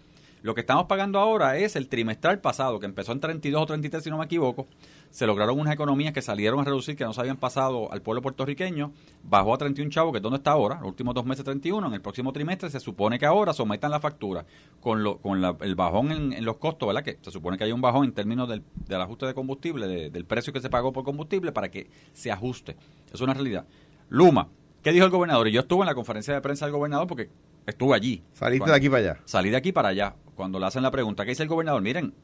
Lo 0.47 0.55
que 0.55 0.61
estamos 0.61 0.87
pagando 0.87 1.19
ahora 1.19 1.57
es 1.57 1.75
el 1.75 1.89
trimestral 1.89 2.39
pasado, 2.39 2.79
que 2.79 2.87
empezó 2.87 3.11
en 3.11 3.19
32 3.19 3.61
o 3.61 3.67
33, 3.67 4.05
si 4.05 4.11
no 4.11 4.19
me 4.19 4.27
equivoco. 4.27 4.69
Se 5.11 5.27
lograron 5.27 5.59
unas 5.59 5.75
economías 5.75 6.13
que 6.13 6.23
salieron 6.23 6.61
a 6.61 6.65
reducir, 6.65 6.95
que 6.95 7.03
no 7.03 7.13
se 7.13 7.21
habían 7.21 7.37
pasado 7.37 7.91
al 7.91 8.01
pueblo 8.01 8.23
puertorriqueño. 8.23 8.93
Bajó 9.25 9.55
a 9.55 9.59
31 9.59 9.91
chavos, 9.91 10.13
que 10.13 10.19
es 10.19 10.23
donde 10.23 10.37
está 10.37 10.53
ahora, 10.53 10.77
los 10.77 10.87
últimos 10.87 11.17
dos 11.17 11.27
meses 11.27 11.45
31. 11.45 11.89
En 11.89 11.95
el 11.95 12.01
próximo 12.01 12.33
trimestre 12.33 12.71
se 12.71 12.79
supone 12.79 13.19
que 13.19 13.27
ahora 13.27 13.53
sometan 13.53 13.91
la 13.91 13.99
factura 13.99 14.47
con, 14.81 15.03
lo, 15.03 15.19
con 15.19 15.45
el 15.45 15.75
bajón 15.75 16.13
en, 16.13 16.45
los 16.45 16.59
costos, 16.59 16.87
¿verdad? 16.87 17.03
Que 17.03 17.19
se 17.23 17.33
supone 17.33 17.59
que 17.59 17.65
hay 17.65 17.73
un 17.73 17.81
bajón 17.81 18.05
en 18.05 18.13
términos 18.13 18.49
del, 18.49 18.63
ajuste 19.01 19.27
de 19.27 19.35
combustible, 19.35 20.11
del 20.11 20.25
precio 20.27 20.53
que 20.53 20.61
se 20.61 20.71
pagó 20.71 20.93
por 20.93 21.03
combustible, 21.03 21.51
para 21.51 21.73
que 21.73 21.91
se 22.13 22.31
ajuste. 22.31 22.77
Es 23.13 23.21
una 23.21 23.35
realidad. 23.35 23.67
Luma, 24.11 24.47
¿qué 24.85 24.93
dijo 24.93 25.07
el 25.07 25.11
gobernador? 25.11 25.49
Y 25.49 25.51
yo 25.51 25.63
estuve 25.63 25.81
en 25.81 25.87
la 25.87 25.97
conferencia 25.97 26.35
de 26.35 26.41
prensa 26.41 26.67
del 26.67 26.73
gobernador 26.73 27.09
porque 27.09 27.31
estuve 27.67 27.97
allí. 27.97 28.23
Saliste 28.33 28.71
de 28.71 28.77
aquí 28.77 28.89
para 28.89 29.01
allá. 29.01 29.21
Salí 29.25 29.51
de 29.51 29.57
aquí 29.57 29.73
para 29.73 29.89
allá. 29.89 30.15
Cuando 30.37 30.61
le 30.61 30.67
hacen 30.67 30.83
la 30.83 30.91
pregunta, 30.91 31.25
¿qué 31.25 31.31
dice 31.31 31.43
el 31.43 31.49
gobernador? 31.49 31.83
Miren, 31.83 32.15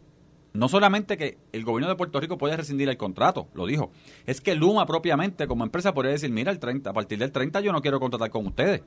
no 0.52 0.68
solamente 0.68 1.16
que 1.16 1.38
el 1.52 1.64
gobierno 1.64 1.88
de 1.88 1.96
Puerto 1.96 2.20
Rico 2.20 2.36
puede 2.36 2.56
rescindir 2.56 2.88
el 2.88 2.98
contrato, 2.98 3.48
lo 3.54 3.66
dijo, 3.66 3.90
es 4.26 4.40
que 4.40 4.54
Luma 4.54 4.84
propiamente 4.86 5.46
como 5.46 5.64
empresa 5.64 5.94
podría 5.94 6.12
decir, 6.12 6.30
mira, 6.30 6.52
el 6.52 6.58
30, 6.58 6.90
a 6.90 6.92
partir 6.92 7.18
del 7.18 7.32
30 7.32 7.60
yo 7.60 7.72
no 7.72 7.80
quiero 7.80 7.98
contratar 7.98 8.30
con 8.30 8.46
ustedes. 8.46 8.82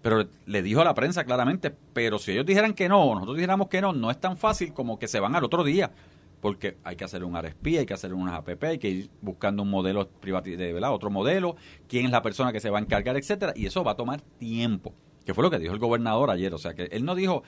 Pero 0.00 0.26
le 0.46 0.62
dijo 0.62 0.80
a 0.80 0.84
la 0.84 0.94
prensa 0.94 1.24
claramente, 1.24 1.74
pero 1.92 2.18
si 2.18 2.32
ellos 2.32 2.46
dijeran 2.46 2.74
que 2.74 2.88
no, 2.88 3.14
nosotros 3.14 3.36
dijéramos 3.36 3.68
que 3.68 3.80
no, 3.80 3.92
no 3.92 4.10
es 4.10 4.18
tan 4.18 4.36
fácil 4.36 4.72
como 4.72 4.98
que 4.98 5.08
se 5.08 5.20
van 5.20 5.34
al 5.34 5.44
otro 5.44 5.62
día 5.62 5.92
porque 6.40 6.76
hay 6.84 6.94
que 6.94 7.04
hacer 7.04 7.24
un 7.24 7.40
RSP, 7.40 7.66
hay 7.78 7.86
que 7.86 7.94
hacer 7.94 8.12
unas 8.12 8.34
APP, 8.34 8.64
hay 8.64 8.78
que 8.78 8.90
ir 8.90 9.10
buscando 9.22 9.62
un 9.62 9.70
modelo 9.70 10.10
de 10.22 10.72
¿verdad? 10.74 10.92
otro 10.92 11.08
modelo, 11.08 11.56
quién 11.88 12.04
es 12.04 12.10
la 12.10 12.20
persona 12.20 12.52
que 12.52 12.60
se 12.60 12.68
va 12.68 12.78
a 12.78 12.82
encargar, 12.82 13.16
etcétera, 13.16 13.54
y 13.56 13.64
eso 13.64 13.82
va 13.82 13.92
a 13.92 13.96
tomar 13.96 14.20
tiempo 14.20 14.92
que 15.24 15.34
fue 15.34 15.42
lo 15.42 15.50
que 15.50 15.58
dijo 15.58 15.72
el 15.72 15.78
gobernador 15.78 16.30
ayer. 16.30 16.52
O 16.54 16.58
sea, 16.58 16.74
que 16.74 16.84
él 16.84 17.04
no 17.04 17.14
dijo, 17.14 17.42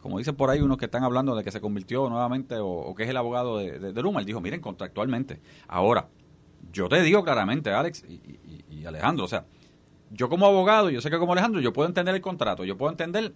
como 0.00 0.18
dicen 0.18 0.36
por 0.36 0.50
ahí 0.50 0.60
unos 0.60 0.78
que 0.78 0.86
están 0.86 1.04
hablando 1.04 1.34
de 1.34 1.44
que 1.44 1.50
se 1.50 1.60
convirtió 1.60 2.08
nuevamente 2.08 2.56
o, 2.58 2.94
que 2.94 3.04
es 3.04 3.08
el 3.10 3.16
abogado 3.16 3.58
de, 3.58 4.02
Luma, 4.02 4.20
él 4.20 4.26
dijo, 4.26 4.40
miren, 4.40 4.60
contractualmente. 4.60 5.40
Ahora, 5.66 6.08
yo 6.72 6.88
te 6.88 7.02
digo 7.02 7.24
claramente, 7.24 7.70
Alex 7.70 8.04
y, 8.04 8.84
Alejandro, 8.84 9.24
o 9.24 9.28
sea, 9.28 9.44
yo 10.10 10.28
como 10.28 10.46
abogado, 10.46 10.90
yo 10.90 11.00
sé 11.00 11.10
que 11.10 11.18
como 11.18 11.32
Alejandro, 11.32 11.60
yo 11.60 11.72
puedo 11.72 11.88
entender 11.88 12.14
el 12.14 12.20
contrato, 12.20 12.64
yo 12.64 12.76
puedo 12.76 12.90
entender 12.90 13.34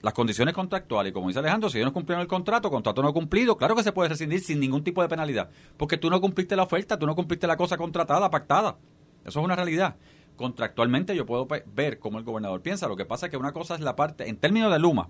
las 0.00 0.14
condiciones 0.14 0.54
contractuales. 0.54 1.12
Como 1.12 1.28
dice 1.28 1.40
Alejandro, 1.40 1.68
si 1.68 1.78
ellos 1.78 1.88
no 1.88 1.92
cumplieron 1.92 2.22
el 2.22 2.28
contrato, 2.28 2.70
contrato 2.70 3.02
no 3.02 3.12
cumplido, 3.12 3.56
claro 3.56 3.74
que 3.74 3.82
se 3.82 3.92
puede 3.92 4.10
rescindir 4.10 4.40
sin 4.40 4.60
ningún 4.60 4.84
tipo 4.84 5.02
de 5.02 5.08
penalidad. 5.08 5.50
Porque 5.76 5.98
tú 5.98 6.08
no 6.08 6.20
cumpliste 6.20 6.54
la 6.54 6.62
oferta, 6.62 6.98
tú 6.98 7.06
no 7.06 7.14
cumpliste 7.14 7.46
la 7.46 7.56
cosa 7.56 7.76
contratada, 7.76 8.30
pactada. 8.30 8.76
Eso 9.24 9.40
es 9.40 9.44
una 9.44 9.56
realidad. 9.56 9.96
Contractualmente 10.36 11.16
yo 11.16 11.26
puedo 11.26 11.48
ver 11.66 11.98
cómo 11.98 12.18
el 12.18 12.24
gobernador 12.24 12.62
piensa. 12.62 12.88
Lo 12.88 12.96
que 12.96 13.04
pasa 13.04 13.26
es 13.26 13.30
que 13.30 13.36
una 13.36 13.52
cosa 13.52 13.74
es 13.74 13.80
la 13.80 13.96
parte, 13.96 14.28
en 14.28 14.36
términos 14.36 14.72
de 14.72 14.78
Luma, 14.78 15.08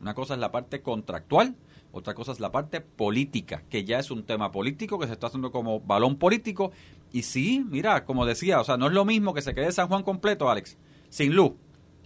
una 0.00 0.14
cosa 0.14 0.34
es 0.34 0.40
la 0.40 0.52
parte 0.52 0.80
contractual, 0.82 1.56
otra 1.90 2.14
cosa 2.14 2.32
es 2.32 2.40
la 2.40 2.52
parte 2.52 2.80
política, 2.80 3.62
que 3.68 3.84
ya 3.84 3.98
es 3.98 4.10
un 4.10 4.24
tema 4.24 4.52
político 4.52 4.98
que 4.98 5.06
se 5.06 5.12
está 5.14 5.26
haciendo 5.26 5.50
como 5.50 5.80
balón 5.80 6.16
político. 6.16 6.70
Y 7.12 7.22
sí, 7.22 7.64
mira, 7.68 8.04
como 8.04 8.26
decía, 8.26 8.60
o 8.60 8.64
sea, 8.64 8.76
no 8.76 8.86
es 8.86 8.92
lo 8.92 9.04
mismo 9.04 9.34
que 9.34 9.42
se 9.42 9.54
quede 9.54 9.72
San 9.72 9.88
Juan 9.88 10.02
completo, 10.02 10.48
Alex, 10.48 10.76
sin 11.08 11.34
luz 11.34 11.52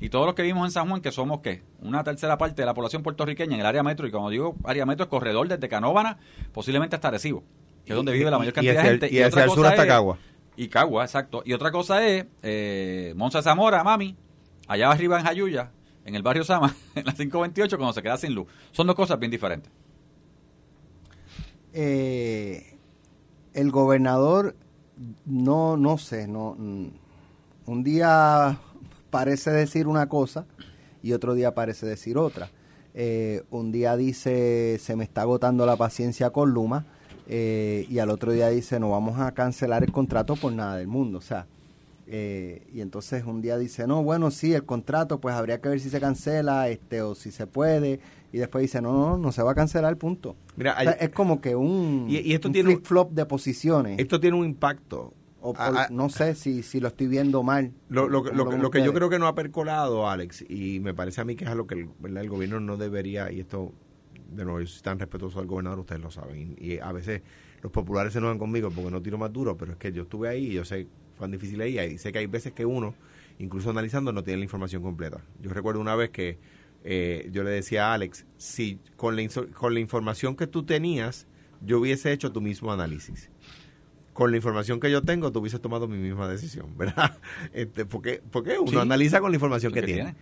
y 0.03 0.09
todos 0.09 0.27
los 0.27 0.35
que 0.35 0.43
vivimos 0.43 0.67
en 0.67 0.73
San 0.73 0.89
Juan, 0.89 1.01
que 1.01 1.13
somos, 1.13 1.43
¿qué? 1.43 1.63
Una 1.81 2.03
tercera 2.03 2.37
parte 2.37 2.61
de 2.61 2.67
la 2.67 2.75
población 2.75 3.05
puertorriqueña 3.05 3.55
en 3.55 3.61
el 3.61 3.67
área 3.67 3.85
metro, 3.85 4.05
y 4.05 4.11
como 4.11 4.31
digo 4.31 4.57
área 4.65 4.85
metro, 4.85 5.05
es 5.05 5.09
corredor 5.09 5.47
desde 5.47 5.69
Canóvana, 5.69 6.19
posiblemente 6.53 6.97
hasta 6.97 7.07
Arecibo, 7.07 7.45
que 7.87 7.93
es 7.93 7.97
donde 7.97 8.13
vive 8.13 8.29
la 8.29 8.37
mayor 8.37 8.53
cantidad 8.53 8.83
de 8.83 8.89
gente. 8.89 9.09
Y, 9.13 9.23
hacia 9.23 9.45
el 9.45 9.51
sur 9.51 9.65
hasta 9.65 9.87
Cagua. 9.87 10.19
Y 10.63 10.69
Cagua, 10.69 11.05
exacto. 11.05 11.43
Y 11.45 11.55
otra 11.55 11.73
cosa 11.73 12.07
es, 12.07 12.25
eh, 12.43 13.15
Monza 13.17 13.43
Zamora, 13.43 13.83
mami, 13.83 14.17
allá 14.69 14.93
arriba 14.93 15.19
en 15.19 15.25
Jayuya, 15.25 15.73
en 16.05 16.15
el 16.15 16.23
barrio 16.23 16.45
Sama, 16.45 16.77
en 16.95 17.05
la 17.05 17.13
528, 17.13 17.77
cuando 17.77 17.93
se 17.93 18.01
queda 18.01 18.17
sin 18.17 18.33
luz. 18.33 18.47
Son 18.71 18.87
dos 18.87 18.95
cosas 18.95 19.19
bien 19.19 19.33
diferentes. 19.33 19.73
Eh, 21.73 22.79
el 23.55 23.73
gobernador, 23.73 24.55
no, 25.25 25.77
no 25.77 25.99
sé, 25.99 26.29
no, 26.29 26.53
un 26.53 27.83
día 27.83 28.59
parece 29.11 29.51
decir 29.51 29.89
una 29.89 30.09
cosa 30.09 30.47
y 31.03 31.13
otro 31.13 31.35
día 31.35 31.55
parece 31.55 31.87
decir 31.87 32.19
otra. 32.19 32.51
Eh, 32.95 33.43
un 33.51 33.73
día 33.73 33.97
dice 33.97 34.79
se 34.79 34.95
me 34.97 35.05
está 35.05 35.23
agotando 35.23 35.65
la 35.65 35.77
paciencia 35.77 36.31
con 36.31 36.51
Luma 36.51 36.85
eh, 37.29 37.87
y 37.89 37.99
al 37.99 38.11
otro 38.11 38.33
día 38.33 38.49
dice 38.49 38.81
no 38.81 38.91
vamos 38.91 39.21
a 39.21 39.33
cancelar 39.33 39.83
el 39.85 39.93
contrato 39.93 40.37
por 40.37 40.53
nada 40.53 40.77
del 40.77 40.89
mundo. 40.89 41.19
O 41.19 41.23
sea, 41.23 41.47
eh, 42.07 42.67
y 42.73 42.81
entonces 42.81 43.25
un 43.25 43.41
día 43.41 43.59
dice 43.59 43.87
no, 43.87 44.03
bueno, 44.03 44.31
sí, 44.31 44.55
el 44.55 44.65
contrato 44.65 45.21
pues 45.21 45.35
habría 45.35 45.61
que 45.61 45.69
ver 45.69 45.81
si 45.81 45.91
se 45.91 46.01
cancela 46.01 46.69
este 46.69 47.03
o 47.03 47.15
si 47.15 47.31
se 47.31 47.47
puede 47.47 48.01
y 48.33 48.39
después 48.39 48.63
dice 48.63 48.81
no, 48.81 48.93
no, 48.93 49.19
no 49.19 49.33
se 49.33 49.43
va 49.43 49.53
a 49.53 49.55
cancelar, 49.55 49.97
punto. 49.97 50.37
Mira, 50.57 50.73
es 50.73 51.11
como 51.11 51.41
que 51.41 51.55
un, 51.55 52.07
y, 52.09 52.33
esto 52.33 52.51
tiene 52.51 52.71
flip 52.71 52.87
flop 52.87 53.13
de 53.13 53.27
posiciones. 53.27 53.99
Esto 53.99 54.21
tiene 54.21 54.37
un 54.37 54.45
impacto 54.45 55.15
o 55.43 55.55
no 55.91 56.09
sé 56.09 56.35
si, 56.35 56.63
si 56.63 56.81
lo 56.81 56.89
estoy 56.89 57.09
viendo 57.09 57.43
mal. 57.43 57.73
Lo, 57.89 58.09
lo, 58.09 58.23
lo, 58.23 58.71
que 58.71 58.83
yo 58.83 58.95
creo 58.95 59.11
que 59.11 59.19
no 59.19 59.27
ha 59.27 59.35
percolado, 59.35 60.09
Alex, 60.09 60.45
y 60.49 60.79
me 60.81 60.95
parece 60.95 61.21
a 61.21 61.25
mí 61.25 61.35
que 61.35 61.45
es 61.45 61.51
a 61.51 61.55
lo 61.55 61.67
que 61.67 61.75
el, 61.75 62.17
el 62.17 62.29
gobierno 62.29 62.61
no 62.61 62.77
debería, 62.77 63.31
y 63.33 63.41
esto, 63.41 63.73
de 64.35 64.45
nuevo, 64.45 64.61
yo 64.61 64.67
soy 64.67 64.83
tan 64.83 64.99
respetuoso 64.99 65.41
al 65.41 65.47
gobernador, 65.47 65.81
ustedes 65.81 66.01
lo 66.01 66.11
saben, 66.11 66.57
y, 66.59 66.79
a 66.79 66.93
veces 66.93 67.23
los 67.63 67.71
populares 67.71 68.13
se 68.13 68.19
enojan 68.19 68.39
conmigo 68.39 68.71
porque 68.71 68.91
no 68.91 69.01
tiro 69.03 69.19
más 69.19 69.33
duro, 69.33 69.57
pero 69.57 69.73
es 69.73 69.79
que 69.79 69.93
yo 69.93 70.03
estuve 70.03 70.29
ahí 70.29 70.47
y 70.47 70.53
yo 70.55 70.65
sé 70.65 70.87
cuán 71.17 71.31
difícil 71.31 71.61
es 71.61 71.93
y 71.93 71.99
sé 71.99 72.13
que 72.13 72.19
hay 72.19 72.27
veces 72.27 72.53
que 72.53 72.67
uno, 72.67 72.95
incluso 73.39 73.71
analizando, 73.71 74.13
no 74.13 74.25
tiene 74.25 74.39
la 74.39 74.45
información 74.45 74.83
completa. 74.83 75.21
Yo 75.41 75.51
recuerdo 75.53 75.81
una 75.81 75.95
vez 75.95 76.11
que 76.11 76.39
eh, 76.85 77.29
yo 77.33 77.45
le 77.45 77.51
decía 77.51 77.91
a 77.91 77.95
Alex, 77.95 78.27
si 78.37 78.81
con 78.97 79.15
la, 79.17 79.23
con 79.55 79.75
la 79.75 79.81
información 79.81 80.35
que 80.35 80.47
tú 80.47 80.65
tenías, 80.65 81.27
yo 81.61 81.79
hubiese 81.79 82.13
hecho 82.13 82.33
tu 82.33 82.41
mismo 82.41 82.73
análisis 82.73 83.31
con 84.13 84.31
la 84.31 84.37
información 84.37 84.79
que 84.79 84.91
yo 84.91 85.03
tengo, 85.03 85.33
tú 85.33 85.41
hubieses 85.41 85.61
tomado 85.61 85.89
mi 85.89 85.97
misma 85.97 86.29
decisión, 86.29 86.67
¿verdad? 86.77 87.19
Este, 87.53 87.85
porque, 87.85 88.23
porque 88.31 88.59
uno 88.59 88.81
analiza 88.81 89.21
con 89.21 89.31
la 89.31 89.37
información 89.37 89.73
que, 89.73 89.83
tiene. 89.83 90.15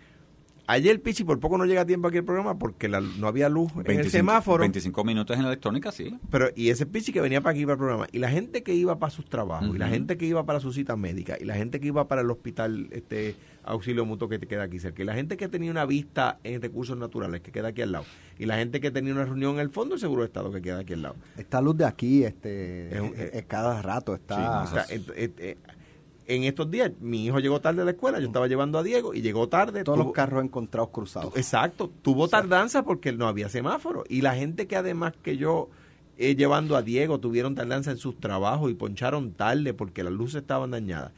Ayer 0.70 1.02
Pichi 1.02 1.24
por 1.24 1.40
poco 1.40 1.58
no 1.58 1.64
llega 1.64 1.80
a 1.80 1.84
tiempo 1.84 2.06
aquí 2.06 2.18
el 2.18 2.24
programa 2.24 2.56
porque 2.56 2.88
no 2.88 3.26
había 3.26 3.48
luz 3.48 3.72
en 3.84 3.98
el 3.98 4.08
semáforo. 4.08 4.60
25 4.60 5.02
minutos 5.02 5.36
en 5.36 5.42
la 5.42 5.48
electrónica, 5.48 5.90
sí. 5.90 6.16
Pero 6.30 6.50
y 6.54 6.70
ese 6.70 6.86
Pichi 6.86 7.12
que 7.12 7.20
venía 7.20 7.40
para 7.40 7.54
aquí 7.54 7.64
para 7.64 7.72
el 7.72 7.78
programa 7.78 8.06
y 8.12 8.20
la 8.20 8.30
gente 8.30 8.62
que 8.62 8.72
iba 8.72 8.96
para 8.96 9.10
sus 9.10 9.24
trabajos 9.24 9.74
y 9.74 9.78
la 9.78 9.88
gente 9.88 10.16
que 10.16 10.26
iba 10.26 10.46
para 10.46 10.60
su 10.60 10.72
cita 10.72 10.94
médica 10.94 11.36
y 11.40 11.44
la 11.44 11.54
gente 11.56 11.80
que 11.80 11.88
iba 11.88 12.06
para 12.06 12.20
el 12.20 12.30
hospital 12.30 12.86
este 12.92 13.34
auxilio 13.64 14.06
mutuo 14.06 14.28
que 14.28 14.38
te 14.38 14.46
queda 14.46 14.62
aquí 14.62 14.78
cerca 14.78 15.02
y 15.02 15.06
la 15.06 15.14
gente 15.14 15.36
que 15.36 15.48
tenía 15.48 15.72
una 15.72 15.86
vista 15.86 16.38
en 16.44 16.62
recursos 16.62 16.96
naturales 16.96 17.40
que 17.40 17.50
queda 17.50 17.68
aquí 17.68 17.82
al 17.82 17.90
lado 17.90 18.04
y 18.38 18.46
la 18.46 18.56
gente 18.56 18.80
que 18.80 18.92
tenía 18.92 19.12
una 19.12 19.24
reunión 19.24 19.54
en 19.54 19.60
el 19.62 19.70
fondo 19.70 19.96
del 19.96 20.00
seguro 20.00 20.22
de 20.22 20.26
estado 20.26 20.52
que 20.52 20.62
queda 20.62 20.78
aquí 20.78 20.92
al 20.92 21.02
lado. 21.02 21.16
Esta 21.36 21.60
luz 21.60 21.78
de 21.78 21.84
aquí 21.84 22.22
este 22.22 22.96
es, 23.38 23.44
cada 23.46 23.82
rato 23.82 24.14
está, 24.14 24.86
en 26.30 26.44
estos 26.44 26.70
días 26.70 26.92
mi 27.00 27.26
hijo 27.26 27.40
llegó 27.40 27.60
tarde 27.60 27.82
a 27.82 27.84
la 27.84 27.90
escuela, 27.90 28.20
yo 28.20 28.26
estaba 28.26 28.46
llevando 28.46 28.78
a 28.78 28.82
Diego 28.82 29.14
y 29.14 29.20
llegó 29.20 29.48
tarde. 29.48 29.84
Todos 29.84 29.98
los 29.98 30.12
carros 30.12 30.44
encontrados 30.44 30.90
cruzados. 30.90 31.36
exacto, 31.36 31.90
tuvo 32.02 32.28
tardanza 32.28 32.84
porque 32.84 33.12
no 33.12 33.26
había 33.26 33.48
semáforo. 33.48 34.04
Y 34.08 34.22
la 34.22 34.34
gente 34.34 34.66
que 34.66 34.76
además 34.76 35.14
que 35.22 35.36
yo 35.36 35.68
eh, 36.18 36.36
llevando 36.36 36.76
a 36.76 36.82
Diego 36.82 37.18
tuvieron 37.18 37.54
tardanza 37.54 37.90
en 37.90 37.96
sus 37.96 38.18
trabajos 38.18 38.70
y 38.70 38.74
poncharon 38.74 39.32
tarde 39.32 39.74
porque 39.74 40.04
las 40.04 40.12
luces 40.12 40.42
estaban 40.42 40.70
dañadas. 40.70 41.12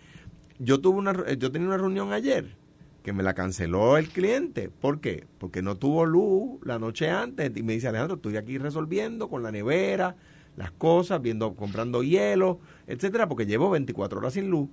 Yo 0.59 0.81
tuve 0.81 0.99
una, 0.99 1.13
eh, 1.27 1.37
yo 1.39 1.53
tenía 1.53 1.69
una 1.69 1.77
reunión 1.77 2.13
ayer 2.13 2.57
que 3.03 3.13
me 3.13 3.23
la 3.23 3.35
canceló 3.35 3.99
el 3.99 4.09
cliente. 4.09 4.71
¿Por 4.71 5.01
qué? 5.01 5.27
Porque 5.39 5.61
no 5.61 5.77
tuvo 5.77 6.07
luz 6.07 6.61
la 6.65 6.79
noche 6.79 7.11
antes 7.11 7.51
y 7.55 7.63
me 7.63 7.75
dice 7.75 7.89
Alejandro, 7.89 8.17
estoy 8.17 8.37
aquí 8.37 8.59
resolviendo 8.59 9.29
con 9.29 9.43
la 9.43 9.53
nevera 9.53 10.17
las 10.57 10.71
cosas, 10.71 11.21
viendo, 11.23 11.55
comprando 11.55 12.03
hielo, 12.03 12.61
etcétera, 12.87 13.29
porque 13.29 13.47
llevo 13.47 13.71
24 13.71 14.19
horas 14.19 14.35
sin 14.35 14.51
luz. 14.51 14.69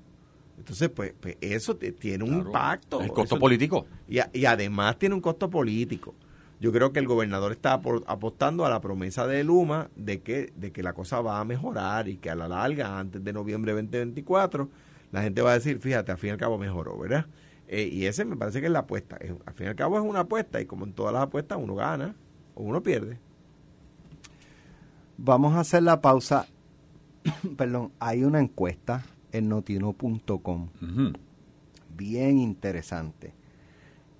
Entonces, 0.60 0.89
pues, 0.89 1.13
pues 1.20 1.38
eso 1.39 1.78
tiene 1.78 2.25
un 2.25 2.34
impacto. 2.34 3.01
El 3.01 3.12
costo 3.12 3.39
político. 3.39 3.86
Y, 4.08 4.20
y, 4.34 4.46
además 4.46 5.00
tiene 5.00 5.16
un 5.16 5.22
costo 5.22 5.50
político. 5.50 6.13
Yo 6.60 6.74
creo 6.74 6.92
que 6.92 7.00
el 7.00 7.08
gobernador 7.08 7.54
está 7.54 7.74
apostando 7.74 8.66
a 8.66 8.70
la 8.70 8.82
promesa 8.82 9.25
de 9.25 9.46
Luma 9.46 9.89
de 9.96 10.22
que, 10.22 10.51
de 10.58 10.74
que 10.74 10.84
la 10.84 10.92
cosa 10.92 11.22
va 11.22 11.39
a 11.39 11.46
mejorar 11.46 12.10
y 12.10 12.18
que 12.18 12.30
a 12.30 12.36
la 12.36 12.50
larga, 12.50 13.00
antes 13.00 13.24
de 13.24 13.32
noviembre 13.32 13.72
2024, 13.72 14.70
la 15.13 15.22
gente 15.22 15.42
va 15.42 15.51
a 15.51 15.54
decir, 15.54 15.80
fíjate, 15.80 16.12
al 16.12 16.18
fin 16.18 16.28
y 16.28 16.32
al 16.32 16.38
cabo 16.38 16.58
mejoró, 16.58 16.98
¿verdad? 17.00 17.25
Eh, 17.70 17.89
y 17.89 18.06
ese 18.06 18.25
me 18.25 18.36
parece 18.36 18.60
que 18.60 18.66
es 18.66 18.72
la 18.74 18.80
apuesta. 18.80 19.18
al 19.46 19.54
fin 19.54 19.68
y 19.68 19.70
al 19.70 19.75
cabo 19.75 19.98
es 19.98 20.04
una 20.04 20.22
apuesta 20.22 20.60
y 20.60 20.66
como 20.66 20.86
en 20.86 20.92
todas 20.92 21.13
las 21.13 21.24
apuestas 21.24 21.58
uno 21.62 21.75
gana 21.75 22.16
o 22.54 22.63
uno 22.63 22.84
pierde. 22.84 23.18
Vamos 25.18 25.56
a 25.56 25.62
hacer 25.62 25.84
la 25.84 26.01
pausa. 26.01 26.46
Perdón, 27.58 27.94
hay 28.00 28.25
una 28.25 28.42
encuesta 28.42 29.06
en 29.31 29.50
notino.com. 29.50 30.69
Bien 31.95 32.39
interesante. 32.39 33.33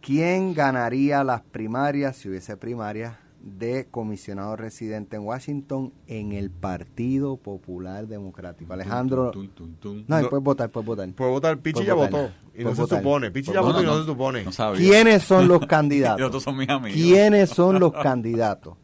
¿Quién 0.02 0.54
ganaría 0.54 1.24
las 1.24 1.42
primarias 1.42 2.16
si 2.18 2.30
hubiese 2.30 2.58
primarias 2.58 3.16
de 3.42 3.88
comisionado 3.90 4.56
residente 4.58 5.16
en 5.16 5.24
Washington 5.24 5.94
en 6.08 6.34
el 6.34 6.50
Partido 6.52 7.38
Popular 7.38 8.06
Democrático. 8.06 8.74
Alejandro, 8.74 9.32
Tum, 9.32 9.48
tum, 9.48 9.76
tum, 9.76 9.76
tum. 9.76 10.06
no, 10.10 10.22
No. 10.22 10.30
puedes 10.30 10.44
votar, 10.44 10.70
puedes 10.70 10.86
votar. 10.88 11.10
Puede 11.14 11.32
votar, 11.32 11.58
Pichi 11.60 11.86
ya 11.86 11.94
votó. 11.94 12.32
Y 12.54 12.66
no 12.66 12.76
se 12.76 12.86
supone. 12.86 13.32
Pichi 13.32 13.54
ya 13.54 13.62
votó 13.62 13.82
y 13.82 13.86
no 13.86 13.98
se 14.00 14.06
supone. 14.06 14.46
¿Quiénes 14.76 15.24
son 15.24 15.48
los 15.48 15.66
candidatos? 15.68 16.20
los 16.20 16.32
dos 16.34 16.44
son 16.44 16.58
mis 16.58 16.68
amigos. 16.70 17.00
¿Quiénes 17.00 17.50
son 17.50 17.80
los 17.80 17.94
candidatos? 18.04 18.76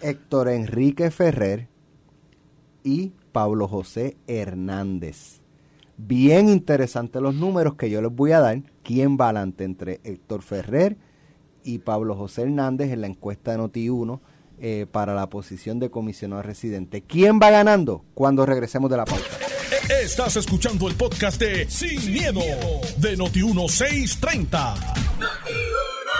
Héctor 0.00 0.48
Enrique 0.48 1.10
Ferrer 1.10 1.66
y 2.84 3.12
Pablo 3.32 3.66
José 3.66 4.16
Hernández. 4.28 5.40
Bien 5.96 6.48
interesantes 6.48 7.22
los 7.22 7.34
números 7.34 7.76
que 7.76 7.88
yo 7.88 8.02
les 8.02 8.12
voy 8.12 8.32
a 8.32 8.40
dar. 8.40 8.62
¿Quién 8.82 9.16
va 9.16 9.26
adelante 9.26 9.64
entre 9.64 10.00
Héctor 10.04 10.42
Ferrer 10.42 10.96
y 11.62 11.78
Pablo 11.78 12.16
José 12.16 12.42
Hernández 12.42 12.90
en 12.90 13.00
la 13.00 13.06
encuesta 13.06 13.52
de 13.52 13.58
Noti1 13.58 14.20
eh, 14.60 14.86
para 14.90 15.14
la 15.14 15.28
posición 15.28 15.78
de 15.78 15.90
comisionado 15.90 16.42
residente? 16.42 17.02
¿Quién 17.02 17.38
va 17.40 17.50
ganando 17.50 18.04
cuando 18.14 18.44
regresemos 18.44 18.90
de 18.90 18.96
la 18.96 19.04
pausa? 19.04 19.24
Estás 20.02 20.36
escuchando 20.36 20.88
el 20.88 20.94
podcast 20.94 21.40
de 21.40 21.68
Sin, 21.70 22.12
miedo, 22.12 22.40
de 22.96 23.16
Noti1630. 23.16 24.74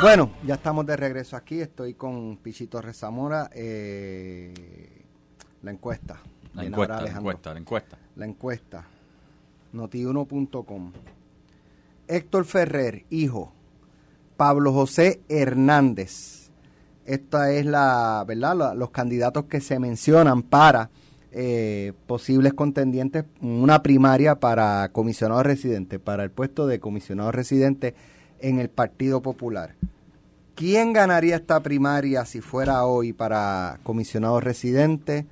Bueno, 0.03 0.33
ya 0.47 0.55
estamos 0.55 0.87
de 0.87 0.97
regreso 0.97 1.37
aquí. 1.37 1.61
Estoy 1.61 1.95
con 1.95 2.37
Pichito 2.37 2.81
Rezamora. 2.81 3.51
Eh, 3.55 4.53
la 5.63 5.71
encuesta. 5.71 6.21
La 6.53 6.65
encuesta, 6.65 7.01
la 7.01 7.11
encuesta, 7.11 7.53
la 7.53 7.59
encuesta. 7.59 7.99
La 8.17 8.27
encuesta. 8.27 8.85
Noti1.com. 9.75 10.93
Héctor 12.09 12.45
Ferrer, 12.45 13.05
hijo. 13.11 13.53
Pablo 14.37 14.73
José 14.73 15.21
Hernández. 15.29 16.51
Esta 17.05 17.53
es 17.53 17.67
la, 17.67 18.25
¿verdad? 18.27 18.75
Los 18.75 18.91
candidatos 18.91 19.45
que 19.45 19.61
se 19.61 19.79
mencionan 19.79 20.43
para 20.43 20.91
eh, 21.33 21.93
posibles 22.07 22.55
contendientes, 22.55 23.25
una 23.41 23.83
primaria 23.83 24.37
para 24.37 24.89
comisionado 24.93 25.43
residente, 25.43 25.99
para 25.99 26.25
el 26.25 26.31
puesto 26.31 26.67
de 26.67 26.81
comisionado 26.81 27.33
residente 27.33 27.95
en 28.41 28.59
el 28.59 28.71
Partido 28.71 29.21
Popular. 29.21 29.75
¿Quién 30.55 30.93
ganaría 30.93 31.37
esta 31.37 31.61
primaria 31.61 32.25
si 32.25 32.41
fuera 32.41 32.85
hoy 32.85 33.13
para 33.13 33.81
comisionado 33.83 34.41
residente? 34.41 35.27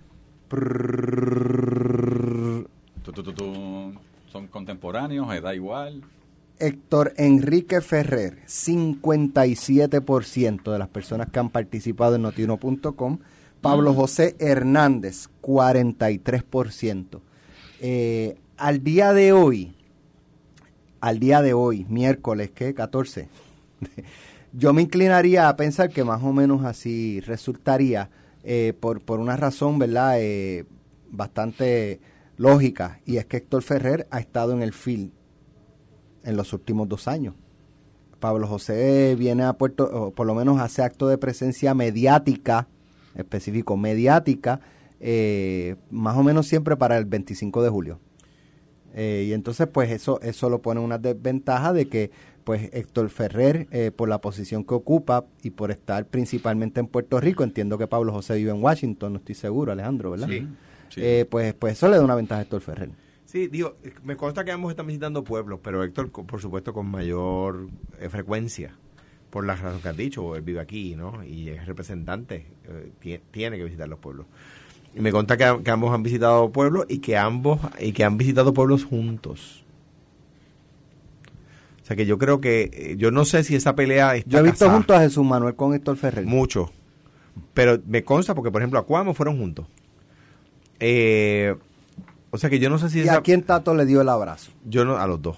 Son 4.32 4.46
contemporáneos, 4.46 5.28
da 5.42 5.54
igual. 5.54 6.02
Héctor 6.58 7.12
Enrique 7.18 7.82
Ferrer, 7.82 8.38
57% 8.46 10.72
de 10.72 10.78
las 10.78 10.88
personas 10.88 11.28
que 11.28 11.38
han 11.38 11.50
participado 11.50 12.16
en 12.16 12.22
notiuno.com. 12.22 13.18
Pablo 13.60 13.92
José 13.92 14.34
Hernández, 14.38 15.28
43%. 15.42 17.20
Eh, 17.80 18.38
al 18.56 18.82
día 18.82 19.12
de 19.12 19.34
hoy, 19.34 19.74
al 21.02 21.18
día 21.18 21.42
de 21.42 21.52
hoy, 21.52 21.84
miércoles, 21.90 22.50
¿qué? 22.54 22.72
14. 22.72 23.28
Yo 24.54 24.72
me 24.72 24.80
inclinaría 24.80 25.50
a 25.50 25.56
pensar 25.56 25.90
que 25.90 26.04
más 26.04 26.22
o 26.22 26.32
menos 26.32 26.64
así 26.64 27.20
resultaría, 27.20 28.08
eh, 28.44 28.72
por, 28.80 29.02
por 29.02 29.20
una 29.20 29.36
razón, 29.36 29.78
¿verdad? 29.78 30.14
Eh, 30.20 30.64
bastante 31.10 32.00
lógica, 32.42 33.00
y 33.06 33.16
es 33.16 33.26
que 33.26 33.38
Héctor 33.38 33.62
Ferrer 33.62 34.06
ha 34.10 34.18
estado 34.18 34.52
en 34.52 34.62
el 34.62 34.72
field 34.72 35.12
en 36.24 36.36
los 36.36 36.52
últimos 36.52 36.88
dos 36.88 37.08
años. 37.08 37.34
Pablo 38.18 38.46
José 38.46 39.16
viene 39.18 39.44
a 39.44 39.52
Puerto, 39.54 40.12
por 40.14 40.26
lo 40.26 40.34
menos 40.34 40.60
hace 40.60 40.82
acto 40.82 41.08
de 41.08 41.18
presencia 41.18 41.74
mediática, 41.74 42.68
específico 43.14 43.76
mediática, 43.76 44.60
eh, 45.00 45.76
más 45.90 46.16
o 46.16 46.22
menos 46.22 46.46
siempre 46.46 46.76
para 46.76 46.98
el 46.98 47.04
25 47.04 47.62
de 47.62 47.68
julio. 47.68 47.98
Eh, 48.94 49.26
y 49.28 49.32
entonces, 49.32 49.66
pues 49.66 49.90
eso, 49.90 50.20
eso 50.20 50.50
lo 50.50 50.62
pone 50.62 50.80
una 50.80 50.98
desventaja 50.98 51.72
de 51.72 51.88
que, 51.88 52.10
pues 52.44 52.70
Héctor 52.72 53.08
Ferrer, 53.10 53.66
eh, 53.70 53.90
por 53.94 54.08
la 54.08 54.20
posición 54.20 54.64
que 54.64 54.74
ocupa 54.74 55.24
y 55.42 55.50
por 55.50 55.70
estar 55.70 56.06
principalmente 56.06 56.80
en 56.80 56.86
Puerto 56.86 57.18
Rico, 57.20 57.42
entiendo 57.42 57.78
que 57.78 57.86
Pablo 57.86 58.12
José 58.12 58.36
vive 58.36 58.50
en 58.50 58.62
Washington, 58.62 59.14
no 59.14 59.18
estoy 59.18 59.34
seguro, 59.34 59.72
Alejandro, 59.72 60.10
¿verdad? 60.10 60.28
Sí. 60.28 60.46
Sí. 60.94 61.00
Eh, 61.02 61.26
pues, 61.30 61.54
pues 61.54 61.74
eso 61.74 61.88
le 61.88 61.96
da 61.96 62.04
una 62.04 62.14
ventaja 62.14 62.40
a 62.40 62.42
Héctor 62.42 62.60
Ferrer. 62.60 62.90
Sí, 63.24 63.46
digo, 63.48 63.76
me 64.04 64.14
consta 64.16 64.44
que 64.44 64.52
ambos 64.52 64.70
están 64.70 64.86
visitando 64.86 65.24
pueblos, 65.24 65.60
pero 65.62 65.82
Héctor, 65.82 66.10
por 66.10 66.40
supuesto, 66.40 66.72
con 66.74 66.86
mayor 66.86 67.68
eh, 67.98 68.08
frecuencia, 68.10 68.74
por 69.30 69.46
la 69.46 69.56
razón 69.56 69.80
que 69.80 69.88
has 69.88 69.96
dicho, 69.96 70.36
él 70.36 70.42
vive 70.42 70.60
aquí, 70.60 70.94
¿no? 70.96 71.24
Y 71.24 71.48
es 71.48 71.64
representante, 71.64 72.44
eh, 72.68 72.92
tie- 73.02 73.20
tiene 73.30 73.56
que 73.56 73.64
visitar 73.64 73.88
los 73.88 73.98
pueblos. 73.98 74.26
Y 74.94 75.00
me 75.00 75.10
consta 75.10 75.38
que, 75.38 75.62
que 75.64 75.70
ambos 75.70 75.94
han 75.94 76.02
visitado 76.02 76.50
pueblos 76.52 76.84
y 76.90 76.98
que 76.98 77.16
ambos, 77.16 77.58
y 77.80 77.92
que 77.92 78.04
han 78.04 78.18
visitado 78.18 78.52
pueblos 78.52 78.84
juntos. 78.84 79.64
O 81.82 81.84
sea 81.86 81.96
que 81.96 82.04
yo 82.06 82.18
creo 82.18 82.40
que, 82.40 82.94
yo 82.98 83.10
no 83.10 83.24
sé 83.24 83.42
si 83.44 83.56
esa 83.56 83.74
pelea 83.74 84.14
está 84.14 84.28
Yo 84.30 84.38
he 84.40 84.42
visto 84.42 84.58
casada. 84.66 84.74
junto 84.74 84.94
a 84.94 85.00
Jesús 85.00 85.24
Manuel 85.24 85.54
con 85.56 85.72
Héctor 85.74 85.96
Ferrer. 85.96 86.26
Mucho. 86.26 86.70
Pero 87.54 87.78
me 87.86 88.04
consta 88.04 88.34
porque, 88.34 88.50
por 88.50 88.60
ejemplo, 88.60 88.78
a 88.78 88.84
Cuamo 88.86 89.14
fueron 89.14 89.38
juntos. 89.38 89.66
Eh, 90.84 91.54
o 92.30 92.38
sea 92.38 92.48
que 92.48 92.58
yo 92.58 92.70
no 92.70 92.78
sé 92.78 92.88
si 92.88 93.00
¿Y 93.00 93.02
esa... 93.02 93.18
a 93.18 93.22
quién 93.22 93.42
Tato 93.42 93.74
le 93.74 93.84
dio 93.84 94.00
el 94.00 94.08
abrazo? 94.08 94.52
Yo 94.64 94.84
no, 94.84 94.96
a 94.96 95.06
los 95.06 95.20
dos. 95.20 95.36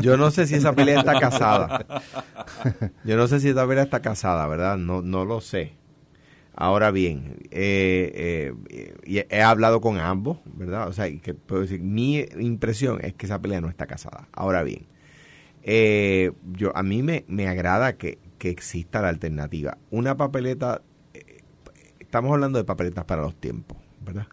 Yo 0.00 0.16
no 0.16 0.30
sé 0.30 0.46
si 0.46 0.54
esa 0.54 0.72
pelea 0.72 0.98
está 0.98 1.20
casada. 1.20 1.84
Yo 3.04 3.16
no 3.16 3.28
sé 3.28 3.38
si 3.38 3.50
esa 3.50 3.66
pelea 3.66 3.84
está 3.84 4.00
casada, 4.00 4.46
¿verdad? 4.46 4.78
No, 4.78 5.02
no 5.02 5.26
lo 5.26 5.42
sé. 5.42 5.74
Ahora 6.54 6.90
bien, 6.90 7.36
eh, 7.50 8.54
eh, 8.70 8.94
y 9.04 9.18
he 9.18 9.42
hablado 9.42 9.80
con 9.80 9.98
ambos, 9.98 10.38
¿verdad? 10.46 10.88
O 10.88 10.92
sea, 10.92 11.08
y 11.08 11.18
que 11.18 11.34
puedo 11.34 11.62
decir, 11.62 11.80
mi 11.80 12.26
impresión 12.38 12.98
es 13.02 13.14
que 13.14 13.26
esa 13.26 13.40
pelea 13.40 13.60
no 13.60 13.68
está 13.68 13.86
casada. 13.86 14.28
Ahora 14.32 14.62
bien, 14.62 14.86
eh, 15.62 16.32
yo 16.52 16.76
a 16.76 16.82
mí 16.82 17.02
me, 17.02 17.24
me 17.28 17.46
agrada 17.46 17.94
que, 17.96 18.18
que 18.38 18.50
exista 18.50 19.00
la 19.00 19.08
alternativa. 19.08 19.78
Una 19.90 20.16
papeleta, 20.16 20.82
eh, 21.14 21.40
estamos 22.00 22.32
hablando 22.32 22.58
de 22.58 22.64
papeletas 22.64 23.04
para 23.04 23.22
los 23.22 23.34
tiempos, 23.34 23.78
¿verdad? 24.00 24.26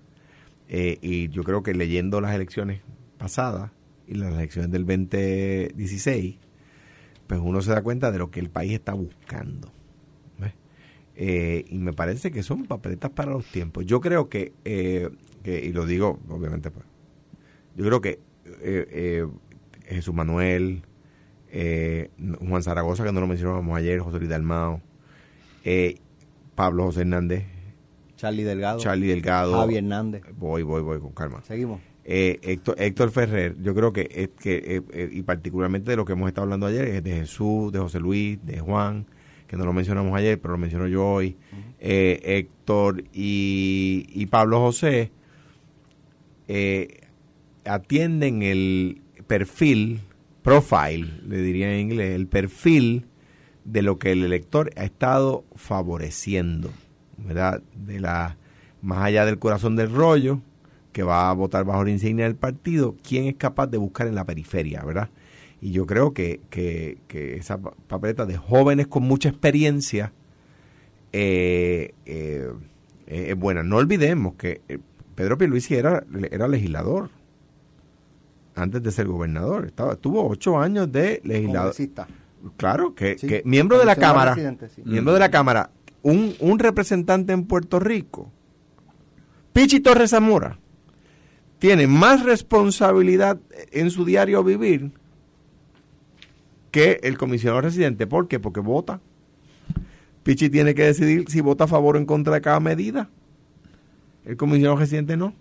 Eh, 0.70 0.98
y 1.02 1.30
yo 1.30 1.44
creo 1.44 1.64
que 1.64 1.74
leyendo 1.74 2.22
las 2.22 2.34
elecciones 2.34 2.82
pasadas 3.18 3.72
y 4.08 4.16
las 4.16 4.34
elecciones 4.34 4.72
del 4.72 4.86
2016, 4.86 6.38
pues 7.28 7.42
uno 7.44 7.62
se 7.62 7.72
da 7.72 7.82
cuenta 7.82 8.12
de 8.12 8.20
lo 8.20 8.32
que 8.32 8.40
el 8.40 8.50
país 8.50 8.74
está 8.74 8.94
buscando. 8.94 9.72
Eh, 11.22 11.66
y 11.68 11.80
me 11.80 11.92
parece 11.92 12.32
que 12.32 12.44
son 12.44 12.64
papeletas 12.64 13.12
para 13.12 13.32
los 13.32 13.46
tiempos. 13.46 13.86
Yo 13.86 14.00
creo 14.00 14.30
que, 14.30 14.54
eh, 14.64 15.10
y 15.44 15.74
lo 15.74 15.86
digo 15.86 16.18
obviamente, 16.30 16.72
pues, 16.72 16.86
yo 17.76 17.84
creo 17.84 18.00
que 18.00 18.20
eh, 18.46 18.88
eh, 18.90 19.28
Jesús 19.84 20.14
Manuel, 20.14 20.82
Juan 21.52 22.64
Zaragoza, 22.64 23.04
que 23.04 23.12
no 23.12 23.20
lo 23.20 23.28
mencionábamos 23.28 23.78
ayer, 23.78 24.00
José 24.00 24.18
Luis 24.18 24.30
Dalmao, 24.30 24.82
Pablo 26.56 26.86
José 26.86 27.02
Hernández, 27.02 27.44
Charlie 28.20 28.44
Delgado. 28.44 28.80
Charlie 28.80 29.08
Delgado. 29.08 29.54
Javi 29.54 29.78
Hernández. 29.78 30.24
Voy, 30.38 30.62
voy, 30.64 30.82
voy 30.82 31.00
con 31.00 31.14
calma. 31.14 31.42
Seguimos. 31.44 31.80
Eh, 32.04 32.38
Héctor, 32.42 32.76
Héctor 32.78 33.12
Ferrer, 33.12 33.56
yo 33.62 33.74
creo 33.74 33.94
que, 33.94 34.10
es 34.12 34.30
que 34.30 34.58
eh, 34.58 34.82
eh, 34.92 35.10
y 35.10 35.22
particularmente 35.22 35.92
de 35.92 35.98
lo 35.98 36.04
que 36.04 36.14
hemos 36.14 36.28
estado 36.28 36.44
hablando 36.44 36.66
ayer, 36.66 36.86
es 36.86 37.04
de 37.04 37.14
Jesús, 37.14 37.72
de 37.72 37.80
José 37.80 38.00
Luis, 38.00 38.38
de 38.46 38.60
Juan, 38.60 39.06
que 39.48 39.56
no 39.56 39.64
lo 39.64 39.72
mencionamos 39.72 40.14
ayer, 40.18 40.38
pero 40.42 40.52
lo 40.54 40.58
menciono 40.58 40.88
yo 40.88 41.08
hoy, 41.08 41.38
eh, 41.80 42.20
Héctor 42.24 43.04
y, 43.14 44.06
y 44.10 44.26
Pablo 44.26 44.60
José, 44.60 45.12
atienden 47.64 48.42
el 48.42 49.02
perfil, 49.28 50.02
profile, 50.42 51.08
le 51.26 51.42
diría 51.42 51.72
en 51.74 51.80
inglés, 51.80 52.16
el 52.16 52.28
perfil 52.28 53.06
de 53.64 53.82
lo 53.82 54.00
que 54.00 54.12
el 54.12 54.26
elector 54.26 54.72
ha 54.76 54.84
estado 54.84 55.46
favoreciendo, 55.56 56.72
¿verdad? 57.26 57.62
De 57.76 58.00
la, 58.00 58.38
más 58.82 59.00
allá 59.04 59.26
del 59.26 59.40
corazón 59.40 59.76
del 59.76 59.92
rollo, 59.94 60.42
que 60.92 61.04
va 61.04 61.30
a 61.30 61.34
votar 61.34 61.66
bajo 61.66 61.84
la 61.84 61.92
insignia 61.92 62.26
del 62.26 62.36
partido, 62.36 62.96
quién 63.08 63.26
es 63.26 63.36
capaz 63.36 63.68
de 63.68 63.78
buscar 63.78 64.08
en 64.08 64.16
la 64.16 64.26
periferia, 64.26 64.84
¿verdad? 64.84 65.10
Y 65.62 65.72
yo 65.72 65.86
creo 65.86 66.14
que, 66.14 66.40
que, 66.50 66.98
que 67.08 67.36
esa 67.38 67.58
pa- 67.58 67.74
papeleta 67.88 68.26
de 68.26 68.38
jóvenes 68.38 68.88
con 68.88 69.04
mucha 69.04 69.30
experiencia 69.30 70.14
eh, 71.12 71.94
eh, 72.06 72.50
eh, 73.08 73.26
es 73.30 73.36
buena. 73.38 73.64
No 73.64 73.78
olvidemos 73.78 74.36
que 74.36 74.62
eh, 74.70 74.80
Pedro 75.16 75.38
Pierluisi 75.38 75.76
era, 75.76 76.04
era 76.32 76.48
legislador 76.48 77.10
antes 78.56 78.82
de 78.84 78.92
ser 78.92 79.08
gobernador. 79.08 79.66
Estaba, 79.66 79.96
tuvo 79.96 80.28
ocho 80.28 80.60
años 80.60 80.92
de 80.92 81.22
legislador. 81.24 81.72
Congresista. 81.72 82.08
Claro, 82.56 82.96
que, 82.96 83.18
Sí. 83.18 83.28
que 83.28 83.42
miembro 83.46 83.78
de 83.78 83.86
la 83.86 83.96
Cámara, 83.98 84.34
sí. 84.34 84.82
miembro 84.86 85.14
de 85.14 85.20
la 85.20 85.30
Cámara, 85.30 85.72
un, 86.02 86.36
un 86.40 86.60
representante 86.60 87.34
en 87.34 87.46
Puerto 87.46 87.80
Rico, 87.80 88.32
Pichi 89.54 89.80
Torres 89.80 90.12
Zamora, 90.12 90.58
tiene 91.60 91.88
más 91.88 92.24
responsabilidad 92.24 93.38
en 93.72 93.92
su 93.92 94.06
diario 94.06 94.44
vivir 94.44 94.92
que 96.72 97.00
el 97.04 97.18
comisionado 97.18 97.62
residente. 97.62 98.08
¿Por 98.08 98.28
qué? 98.28 98.40
Porque 98.40 98.62
vota. 98.62 99.02
Pichi 100.24 100.50
tiene 100.50 100.76
que 100.76 100.84
decidir 100.84 101.26
si 101.30 101.42
vota 101.42 101.66
a 101.66 101.68
favor 101.68 101.96
o 101.96 102.00
en 102.00 102.06
contra 102.06 102.34
de 102.36 102.42
cada 102.42 102.60
medida. 102.60 103.10
El 104.26 104.38
comisionado 104.38 104.78
residente 104.78 105.18
no. 105.18 105.34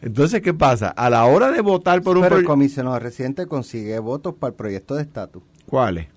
Entonces, 0.00 0.42
¿qué 0.42 0.52
pasa? 0.52 0.88
A 0.88 1.08
la 1.08 1.24
hora 1.26 1.52
de 1.52 1.60
votar 1.60 2.02
por 2.02 2.16
un 2.16 2.24
Pero 2.24 2.38
el 2.38 2.44
comisionado 2.44 2.98
residente 2.98 3.46
consigue 3.46 3.96
votos 4.00 4.34
para 4.34 4.50
el 4.50 4.56
proyecto 4.56 4.96
de 4.96 5.02
estatus. 5.02 5.44
¿Cuáles? 5.66 6.08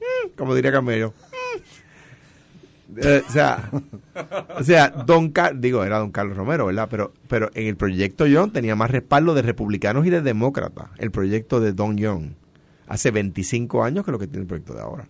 Mm, 0.00 0.30
Como 0.36 0.54
diría 0.54 0.72
Camelo. 0.72 1.14
Eh, 3.02 3.22
o 3.28 3.32
sea, 3.32 3.70
o 4.58 4.62
sea, 4.64 4.88
Don 4.88 5.30
Car- 5.30 5.58
digo, 5.58 5.82
era 5.84 5.98
Don 5.98 6.10
Carlos 6.12 6.36
Romero, 6.36 6.66
¿verdad? 6.66 6.88
Pero, 6.90 7.12
pero 7.28 7.50
en 7.54 7.66
el 7.66 7.76
proyecto 7.76 8.26
Young 8.26 8.52
tenía 8.52 8.76
más 8.76 8.90
respaldo 8.90 9.34
de 9.34 9.42
republicanos 9.42 10.06
y 10.06 10.10
de 10.10 10.20
demócratas. 10.22 10.86
El 10.98 11.10
proyecto 11.10 11.60
de 11.60 11.72
Don 11.72 11.96
Young. 11.96 12.32
Hace 12.86 13.10
25 13.10 13.82
años 13.82 14.04
que 14.04 14.12
lo 14.12 14.18
que 14.18 14.26
tiene 14.26 14.42
el 14.42 14.46
proyecto 14.46 14.74
de 14.74 14.80
ahora. 14.82 15.08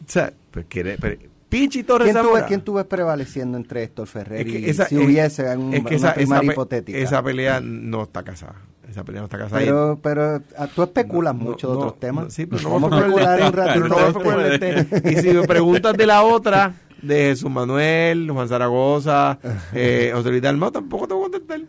O 0.00 0.10
sea, 0.10 0.32
pues 0.50 0.66
quiere, 0.68 0.96
pero, 0.98 1.20
Pichi 1.48 1.82
Torres 1.82 2.12
¿Quién 2.12 2.24
tú, 2.24 2.32
ves. 2.34 2.44
¿Quién 2.44 2.60
tú 2.62 2.74
ves 2.74 2.84
prevaleciendo 2.84 3.56
entre 3.56 3.82
Héctor 3.82 4.06
Ferrer 4.06 4.46
Es 4.46 4.52
que 4.52 4.58
y 4.58 4.64
si 4.74 4.82
es- 4.82 4.92
hubiese 4.92 5.56
un- 5.56 5.72
es 5.74 5.80
que 5.84 5.96
una 5.96 6.08
esa, 6.08 6.14
primaria 6.14 6.40
esa 6.40 6.40
pe- 6.40 6.52
hipotética? 6.54 6.98
esa 6.98 7.22
pelea 7.22 7.60
no 7.60 8.02
está 8.04 8.22
casada. 8.22 8.56
Esa 8.88 9.04
pelea 9.04 9.20
no 9.20 9.26
está 9.26 9.38
casada. 9.38 9.60
pero, 9.60 9.98
pero 10.02 10.42
ah, 10.56 10.66
tú 10.74 10.82
especulas 10.82 11.34
No, 11.34 11.44
mucho 11.44 11.66
no, 11.68 11.72
de 11.74 11.78
no, 11.78 11.84
otros 11.86 12.00
temas. 12.00 12.24
no, 12.24 12.30
sí, 12.30 12.46
pero 12.46 12.62
no 12.62 12.70
Vamos 12.70 12.92
a 12.92 12.98
especular 12.98 13.42
un 13.42 13.52
ratito 13.52 14.40
este. 14.52 15.10
Y 15.12 15.16
si 15.16 15.28
me 15.32 15.42
preguntas 15.46 15.96
de 15.96 16.06
la 16.06 16.22
otra, 16.22 16.74
de 17.02 17.14
Jesús 17.16 17.50
Manuel, 17.50 18.30
Juan 18.30 18.48
Zaragoza, 18.48 19.38
eh, 19.74 20.10
José 20.14 20.30
Luis 20.30 20.42
Dalmau, 20.42 20.70
tampoco 20.70 21.06
te 21.06 21.14
voy 21.14 21.26
a 21.28 21.30
contestar. 21.30 21.60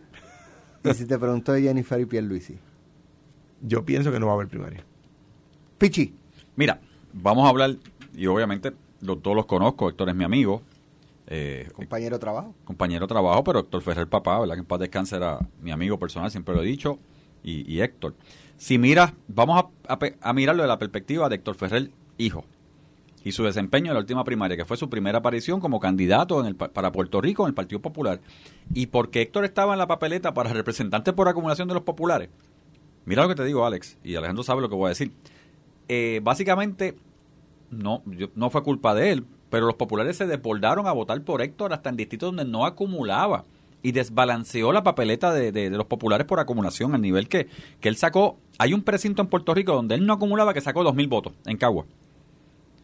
Y 0.82 0.94
si 0.94 1.04
te 1.06 1.18
pregunto 1.18 1.52
de 1.52 1.62
Jennifer 1.62 2.00
y 2.00 2.06
Pierluisi. 2.06 2.56
Yo 3.60 3.84
pienso 3.84 4.10
que 4.10 4.18
no 4.18 4.26
va 4.26 4.32
a 4.32 4.34
haber 4.36 4.48
primaria. 4.48 4.82
Pichi, 5.78 6.14
Mira, 6.56 6.80
vamos 7.12 7.46
a 7.46 7.50
hablar, 7.50 7.76
y 8.14 8.26
obviamente 8.26 8.72
los, 9.00 9.22
todos 9.22 9.36
los 9.36 9.46
conozco, 9.46 9.88
Héctor 9.88 10.08
es 10.08 10.14
mi 10.14 10.24
amigo, 10.24 10.62
eh, 11.26 11.68
compañero 11.74 12.16
de 12.16 12.20
trabajo. 12.20 12.54
compañero 12.64 13.06
de 13.06 13.08
trabajo, 13.08 13.44
pero 13.44 13.60
Héctor 13.60 13.82
Ferrer, 13.82 14.06
papá, 14.08 14.40
¿verdad? 14.40 14.54
Que 14.54 14.60
en 14.60 14.66
paz 14.66 14.80
descanse 14.80 15.16
era 15.16 15.38
mi 15.62 15.70
amigo 15.70 15.98
personal, 15.98 16.30
siempre 16.30 16.54
lo 16.54 16.62
he 16.62 16.66
dicho, 16.66 16.98
y, 17.42 17.70
y 17.72 17.80
Héctor. 17.80 18.14
Si 18.56 18.78
miras, 18.78 19.14
vamos 19.28 19.64
a, 19.88 20.32
mirarlo 20.32 20.62
de 20.62 20.68
la 20.68 20.78
perspectiva 20.78 21.28
de 21.28 21.36
Héctor 21.36 21.54
Ferrer, 21.54 21.90
hijo, 22.18 22.44
y 23.24 23.32
su 23.32 23.44
desempeño 23.44 23.88
en 23.88 23.94
la 23.94 24.00
última 24.00 24.24
primaria, 24.24 24.56
que 24.56 24.64
fue 24.64 24.76
su 24.76 24.88
primera 24.88 25.18
aparición 25.18 25.60
como 25.60 25.80
candidato 25.80 26.40
en 26.40 26.46
el, 26.46 26.56
pa- 26.56 26.68
para 26.68 26.92
Puerto 26.92 27.20
Rico 27.20 27.42
en 27.44 27.48
el 27.48 27.54
Partido 27.54 27.80
Popular, 27.80 28.20
y 28.74 28.86
porque 28.86 29.22
Héctor 29.22 29.44
estaba 29.44 29.72
en 29.74 29.78
la 29.78 29.86
papeleta 29.86 30.32
para 30.34 30.52
representante 30.52 31.12
por 31.12 31.28
acumulación 31.28 31.68
de 31.68 31.74
los 31.74 31.82
populares. 31.82 32.28
Mira 33.06 33.22
lo 33.22 33.28
que 33.28 33.34
te 33.34 33.44
digo, 33.44 33.64
Alex, 33.64 33.96
y 34.04 34.14
Alejandro 34.14 34.42
sabe 34.42 34.60
lo 34.60 34.68
que 34.68 34.74
voy 34.74 34.86
a 34.86 34.88
decir. 34.90 35.12
Eh, 35.88 36.20
básicamente, 36.22 36.96
no, 37.70 38.02
yo- 38.06 38.28
no 38.34 38.50
fue 38.50 38.62
culpa 38.62 38.94
de 38.94 39.10
él, 39.12 39.24
pero 39.48 39.66
los 39.66 39.74
populares 39.74 40.16
se 40.16 40.26
desbordaron 40.26 40.86
a 40.86 40.92
votar 40.92 41.20
por 41.22 41.42
Héctor 41.42 41.72
hasta 41.72 41.88
en 41.90 41.96
distritos 41.96 42.28
donde 42.28 42.44
no 42.50 42.64
acumulaba 42.66 43.44
y 43.82 43.92
desbalanceó 43.92 44.72
la 44.72 44.82
papeleta 44.82 45.32
de, 45.32 45.52
de- 45.52 45.70
los 45.70 45.86
populares 45.86 46.26
por 46.26 46.38
acumulación 46.40 46.94
al 46.94 47.00
nivel 47.00 47.28
que, 47.28 47.48
que 47.80 47.88
él 47.88 47.96
sacó. 47.96 48.38
Hay 48.58 48.74
un 48.74 48.82
precinto 48.82 49.22
en 49.22 49.28
Puerto 49.28 49.54
Rico 49.54 49.72
donde 49.72 49.94
él 49.94 50.06
no 50.06 50.12
acumulaba 50.12 50.52
que 50.52 50.60
sacó 50.60 50.84
dos 50.84 50.94
mil 50.94 51.08
votos 51.08 51.32
en 51.46 51.56
Cagua. 51.56 51.86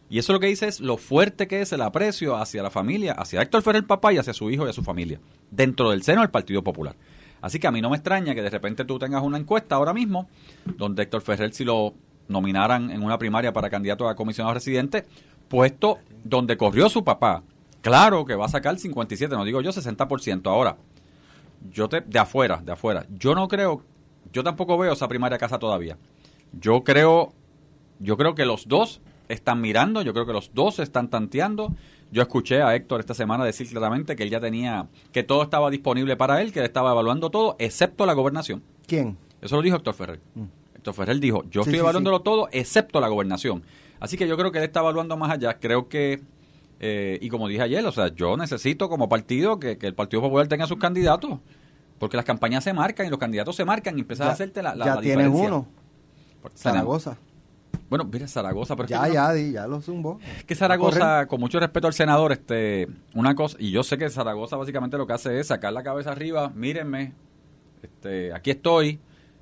Y 0.09 0.19
eso 0.19 0.31
lo 0.33 0.39
que 0.39 0.47
dice 0.47 0.67
es 0.67 0.79
lo 0.79 0.97
fuerte 0.97 1.47
que 1.47 1.61
es 1.61 1.73
el 1.73 1.81
aprecio 1.81 2.37
hacia 2.37 2.63
la 2.63 2.69
familia, 2.71 3.11
hacia 3.13 3.41
Héctor 3.41 3.61
Ferrer 3.61 3.85
papá 3.85 4.13
y 4.13 4.17
hacia 4.17 4.33
su 4.33 4.49
hijo 4.49 4.65
y 4.65 4.69
a 4.69 4.73
su 4.73 4.81
familia, 4.81 5.19
dentro 5.51 5.91
del 5.91 6.01
seno 6.01 6.21
del 6.21 6.29
Partido 6.29 6.63
Popular. 6.63 6.95
Así 7.41 7.59
que 7.59 7.67
a 7.67 7.71
mí 7.71 7.81
no 7.81 7.89
me 7.89 7.97
extraña 7.97 8.33
que 8.33 8.41
de 8.41 8.49
repente 8.49 8.85
tú 8.85 8.97
tengas 8.97 9.21
una 9.21 9.37
encuesta 9.37 9.75
ahora 9.75 9.93
mismo 9.93 10.27
donde 10.77 11.03
Héctor 11.03 11.21
Ferrer 11.21 11.53
si 11.53 11.65
lo 11.65 11.93
nominaran 12.29 12.89
en 12.89 13.03
una 13.03 13.17
primaria 13.19 13.53
para 13.53 13.69
candidato 13.69 14.07
a 14.07 14.15
comisionado 14.15 14.53
residente, 14.53 15.05
puesto 15.49 15.99
donde 16.23 16.57
corrió 16.57 16.89
su 16.89 17.03
papá. 17.03 17.43
Claro 17.87 18.25
que 18.25 18.35
va 18.35 18.47
a 18.47 18.49
sacar 18.49 18.77
57, 18.77 19.33
no 19.33 19.45
digo 19.45 19.61
yo 19.61 19.71
60%. 19.71 20.45
Ahora, 20.47 20.75
yo 21.71 21.87
te, 21.87 22.01
de 22.01 22.19
afuera, 22.19 22.61
de 22.61 22.73
afuera, 22.73 23.05
yo 23.09 23.33
no 23.33 23.47
creo, 23.47 23.81
yo 24.33 24.43
tampoco 24.43 24.77
veo 24.77 24.91
esa 24.91 25.07
primaria 25.07 25.37
casa 25.37 25.57
todavía. 25.57 25.97
Yo 26.51 26.83
creo, 26.83 27.31
yo 27.99 28.17
creo 28.17 28.35
que 28.35 28.43
los 28.43 28.67
dos 28.67 28.99
están 29.29 29.61
mirando, 29.61 30.01
yo 30.01 30.11
creo 30.11 30.25
que 30.25 30.33
los 30.33 30.53
dos 30.53 30.79
están 30.79 31.09
tanteando. 31.09 31.73
Yo 32.11 32.21
escuché 32.21 32.61
a 32.61 32.75
Héctor 32.75 32.99
esta 32.99 33.13
semana 33.13 33.45
decir 33.45 33.69
claramente 33.69 34.17
que 34.17 34.23
él 34.23 34.31
ya 34.31 34.41
tenía, 34.41 34.87
que 35.13 35.23
todo 35.23 35.43
estaba 35.43 35.69
disponible 35.69 36.17
para 36.17 36.41
él, 36.41 36.51
que 36.51 36.59
él 36.59 36.65
estaba 36.65 36.91
evaluando 36.91 37.29
todo, 37.29 37.55
excepto 37.57 38.05
la 38.05 38.13
gobernación. 38.13 38.63
¿Quién? 38.85 39.17
Eso 39.41 39.55
lo 39.55 39.61
dijo 39.61 39.77
Héctor 39.77 39.93
Ferrer. 39.93 40.19
Héctor 40.75 40.93
Ferrer 40.93 41.19
dijo, 41.21 41.43
yo 41.43 41.63
Sí, 41.63 41.69
estoy 41.69 41.73
sí, 41.75 41.79
evaluándolo 41.79 42.19
todo 42.19 42.49
excepto 42.51 42.99
la 42.99 43.07
gobernación. 43.07 43.63
Así 44.01 44.17
que 44.17 44.27
yo 44.27 44.35
creo 44.37 44.51
que 44.51 44.57
él 44.57 44.65
está 44.65 44.81
evaluando 44.81 45.15
más 45.15 45.31
allá. 45.31 45.57
Creo 45.57 45.87
que, 45.87 46.21
eh, 46.79 47.17
y 47.21 47.29
como 47.29 47.47
dije 47.47 47.61
ayer, 47.63 47.85
o 47.85 47.91
sea, 47.91 48.09
yo 48.13 48.37
necesito 48.37 48.89
como 48.89 49.09
partido 49.09 49.59
que, 49.59 49.77
que 49.77 49.87
el 49.87 49.95
Partido 49.95 50.21
Popular 50.21 50.47
tenga 50.47 50.67
sus 50.67 50.77
candidatos. 50.77 51.39
Porque 51.99 52.15
las 52.15 52.25
campañas 52.25 52.63
se 52.63 52.73
marcan 52.73 53.07
y 53.07 53.09
los 53.09 53.17
candidatos 53.17 53.55
se 53.55 53.65
marcan 53.65 53.97
y 53.97 54.01
empiezas 54.01 54.27
a 54.27 54.31
hacerte 54.31 54.61
la, 54.61 54.75
la, 54.75 54.85
ya 54.85 54.95
la 54.95 55.01
tienes 55.01 55.29
uno, 55.33 55.65
Zaragoza. 56.55 57.17
Bueno, 57.89 58.05
mira, 58.05 58.27
Zaragoza, 58.27 58.75
pero 58.75 58.85
es 58.85 58.89
Ya, 58.91 59.03
que, 59.05 59.13
ya, 59.13 59.35
ya 59.35 59.67
lo 59.67 59.81
zumbó. 59.81 60.19
es 60.37 60.43
que 60.43 60.55
Zaragoza, 60.55 61.25
con 61.27 61.39
mucho 61.39 61.59
respeto 61.59 61.87
al 61.87 61.93
senador, 61.93 62.31
este, 62.33 62.87
una 63.15 63.33
cosa, 63.33 63.57
y 63.59 63.71
yo 63.71 63.81
sé 63.81 63.97
que 63.97 64.09
Zaragoza 64.09 64.57
básicamente 64.57 64.97
lo 64.97 65.07
que 65.07 65.13
hace 65.13 65.39
es 65.39 65.47
sacar 65.47 65.73
la 65.73 65.83
cabeza 65.83 66.11
arriba, 66.11 66.51
mírenme, 66.53 67.13
este, 67.81 68.33
aquí 68.33 68.51
estoy, 68.51 68.99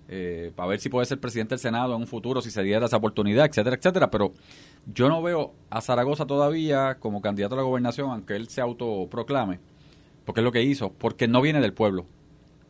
eh, 0.07 0.51
para 0.55 0.69
ver 0.69 0.79
si 0.79 0.89
puede 0.89 1.05
ser 1.07 1.19
presidente 1.19 1.55
del 1.55 1.59
Senado 1.59 1.95
en 1.95 2.01
un 2.01 2.07
futuro, 2.07 2.39
si 2.41 2.51
se 2.51 2.61
diera 2.63 2.85
esa 2.85 2.97
oportunidad, 2.97 3.47
etcétera, 3.47 3.75
etcétera, 3.75 4.11
pero 4.11 4.31
yo 4.85 5.09
no 5.09 5.21
veo 5.21 5.53
a 5.69 5.81
Zaragoza 5.81 6.25
todavía 6.25 6.95
como 6.99 7.21
candidato 7.21 7.55
a 7.55 7.57
la 7.57 7.63
gobernación, 7.63 8.11
aunque 8.11 8.35
él 8.35 8.47
se 8.49 8.61
autoproclame, 8.61 9.59
porque 10.25 10.41
es 10.41 10.45
lo 10.45 10.51
que 10.51 10.63
hizo, 10.63 10.91
porque 10.91 11.27
no 11.27 11.41
viene 11.41 11.61
del 11.61 11.73
pueblo. 11.73 12.05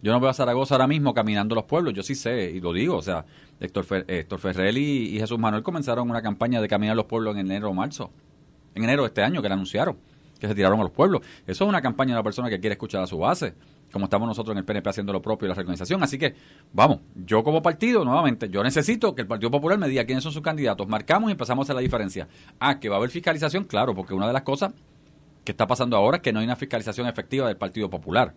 Yo 0.01 0.11
no 0.11 0.19
veo 0.19 0.29
a 0.29 0.33
Zaragoza 0.33 0.75
ahora 0.75 0.87
mismo 0.87 1.13
caminando 1.13 1.55
los 1.55 1.65
pueblos, 1.65 1.93
yo 1.93 2.03
sí 2.03 2.15
sé, 2.15 2.51
y 2.51 2.61
lo 2.61 2.73
digo, 2.73 2.95
o 2.97 3.01
sea, 3.01 3.25
Héctor, 3.59 3.85
Fer- 3.85 4.77
y, 4.77 5.15
y 5.15 5.19
Jesús 5.19 5.39
Manuel 5.39 5.63
comenzaron 5.63 6.09
una 6.09 6.21
campaña 6.21 6.61
de 6.61 6.67
caminar 6.67 6.95
los 6.95 7.05
pueblos 7.05 7.33
en 7.35 7.41
enero 7.41 7.69
o 7.69 7.73
marzo, 7.73 8.11
en 8.75 8.83
enero 8.83 9.03
de 9.03 9.07
este 9.07 9.23
año, 9.23 9.41
que 9.41 9.49
la 9.49 9.55
anunciaron, 9.55 9.97
que 10.39 10.47
se 10.47 10.53
tiraron 10.53 10.79
a 10.79 10.83
los 10.83 10.91
pueblos. 10.91 11.21
Eso 11.47 11.63
es 11.63 11.69
una 11.69 11.81
campaña 11.81 12.09
de 12.09 12.17
una 12.17 12.23
persona 12.23 12.49
que 12.49 12.59
quiere 12.59 12.73
escuchar 12.73 13.01
a 13.01 13.07
su 13.07 13.17
base, 13.17 13.55
como 13.95 14.07
estamos 14.07 14.27
nosotros 14.27 14.51
en 14.51 14.57
el 14.57 14.65
PNP 14.65 14.89
haciendo 14.89 15.13
lo 15.13 15.21
propio 15.21 15.45
y 15.45 15.47
la 15.47 15.55
reorganización. 15.55 16.03
Así 16.03 16.17
que, 16.17 16.35
vamos, 16.73 16.99
yo 17.15 17.45
como 17.45 17.61
partido, 17.61 18.03
nuevamente, 18.03 18.49
yo 18.49 18.61
necesito 18.61 19.15
que 19.15 19.21
el 19.21 19.27
Partido 19.29 19.49
Popular 19.49 19.79
me 19.79 19.87
diga 19.87 20.03
quiénes 20.03 20.21
son 20.21 20.33
sus 20.33 20.41
candidatos, 20.41 20.85
marcamos 20.85 21.29
y 21.29 21.31
empezamos 21.31 21.63
a 21.63 21.65
hacer 21.67 21.75
la 21.75 21.81
diferencia. 21.81 22.27
Ah, 22.59 22.77
que 22.77 22.89
va 22.89 22.95
a 22.95 22.97
haber 22.97 23.09
fiscalización, 23.09 23.63
claro, 23.63 23.95
porque 23.95 24.13
una 24.13 24.27
de 24.27 24.33
las 24.33 24.41
cosas 24.41 24.73
que 25.45 25.53
está 25.53 25.65
pasando 25.65 25.95
ahora 25.95 26.17
es 26.17 26.23
que 26.23 26.33
no 26.33 26.39
hay 26.39 26.45
una 26.45 26.57
fiscalización 26.57 27.07
efectiva 27.07 27.47
del 27.47 27.55
Partido 27.55 27.89
Popular. 27.89 28.33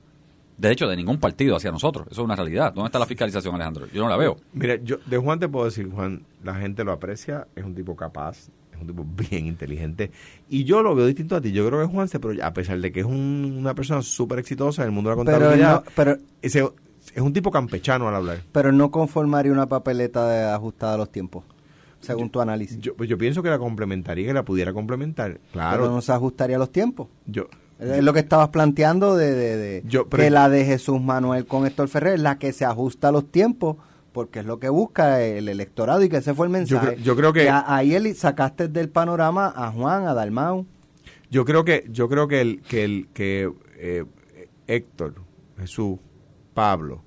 De 0.56 0.70
hecho, 0.70 0.86
de 0.86 0.94
ningún 0.94 1.18
partido 1.18 1.56
hacia 1.56 1.72
nosotros. 1.72 2.06
Eso 2.06 2.20
es 2.20 2.24
una 2.24 2.36
realidad. 2.36 2.72
¿Dónde 2.72 2.86
está 2.86 3.00
la 3.00 3.06
fiscalización, 3.06 3.56
Alejandro? 3.56 3.88
Yo 3.92 4.00
no 4.00 4.08
la 4.08 4.16
veo. 4.16 4.36
Mira, 4.52 4.76
yo 4.76 4.98
de 5.06 5.18
Juan 5.18 5.40
te 5.40 5.48
puedo 5.48 5.64
decir, 5.64 5.90
Juan, 5.90 6.24
la 6.44 6.54
gente 6.54 6.84
lo 6.84 6.92
aprecia, 6.92 7.48
es 7.56 7.64
un 7.64 7.74
tipo 7.74 7.96
capaz, 7.96 8.48
es 8.78 8.82
un 8.82 8.88
tipo 8.88 9.04
bien 9.30 9.46
inteligente. 9.46 10.10
Y 10.48 10.64
yo 10.64 10.82
lo 10.82 10.94
veo 10.94 11.06
distinto 11.06 11.36
a 11.36 11.40
ti. 11.40 11.52
Yo 11.52 11.66
creo 11.68 11.80
que 11.80 11.86
Juan, 11.92 12.08
se, 12.08 12.20
proye- 12.20 12.42
a 12.42 12.52
pesar 12.52 12.78
de 12.80 12.90
que 12.92 13.00
es 13.00 13.06
un- 13.06 13.56
una 13.58 13.74
persona 13.74 14.02
súper 14.02 14.38
exitosa 14.38 14.82
en 14.82 14.86
el 14.88 14.92
mundo 14.92 15.10
de 15.10 15.16
la 15.16 15.24
Pero 15.24 15.38
contabilidad, 15.38 15.84
no, 15.84 15.90
pero, 15.94 16.16
ese- 16.42 16.68
es 17.14 17.22
un 17.22 17.32
tipo 17.32 17.50
campechano 17.50 18.08
al 18.08 18.14
hablar. 18.14 18.38
pero 18.52 18.72
no 18.72 18.90
conformaría 18.90 19.50
una 19.52 19.66
papeleta 19.66 20.28
de 20.28 20.44
ajustada 20.50 20.94
a 20.94 20.98
los 20.98 21.10
tiempos, 21.10 21.44
según 22.00 22.30
tu 22.30 22.40
análisis. 22.40 22.78
Yo, 22.80 22.94
pues 22.94 23.08
yo 23.08 23.16
pienso 23.18 23.42
que 23.42 23.48
la 23.50 23.58
complementaría, 23.58 24.26
que 24.26 24.32
la 24.34 24.44
pudiera 24.44 24.72
complementar. 24.72 25.40
Claro, 25.52 25.82
Pero 25.82 25.90
no 25.94 26.00
se 26.02 26.12
ajustaría 26.12 26.56
a 26.56 26.58
los 26.58 26.70
tiempos. 26.70 27.08
yo, 27.26 27.48
Es 27.80 28.02
lo 28.02 28.12
que 28.12 28.18
estabas 28.18 28.48
planteando 28.48 29.16
de, 29.16 29.32
de- 29.34 29.56
de- 29.56 29.82
Yo, 29.86 30.08
pero- 30.08 30.22
que 30.24 30.30
la 30.30 30.48
de 30.48 30.64
Jesús 30.64 31.00
Manuel 31.00 31.46
con 31.46 31.64
Héctor 31.64 31.86
Ferrer 31.88 32.14
es 32.14 32.20
la 32.20 32.36
que 32.36 32.52
se 32.52 32.64
ajusta 32.64 33.08
a 33.08 33.12
los 33.12 33.30
tiempos 33.30 33.76
porque 34.18 34.40
es 34.40 34.46
lo 34.46 34.58
que 34.58 34.68
busca 34.68 35.22
el 35.22 35.48
electorado 35.48 36.02
y 36.02 36.08
que 36.08 36.16
ese 36.16 36.34
fue 36.34 36.46
el 36.46 36.52
mensaje. 36.52 36.94
creo- 36.94 36.98
yo 37.04 37.14
creo 37.14 37.32
que- 37.32 37.44
Ya 37.44 37.62
ahí 37.68 37.94
el- 37.94 38.16
sacaste 38.16 38.66
del 38.66 38.88
panorama 38.88 39.52
a 39.54 39.70
Juan, 39.70 40.08
a 40.08 40.12
Dalmau. 40.14 40.66
yo 41.30 41.44
creo 41.44 41.64
que, 41.64 41.84
yo 41.88 42.08
creo 42.08 42.26
que 42.26 42.40
el, 42.40 42.60
que 42.62 42.82
el, 42.84 43.08
que 43.14 43.48
eh, 43.76 44.04
Héctor, 44.66 45.14
Jesús, 45.56 46.00
Pablo, 46.52 47.00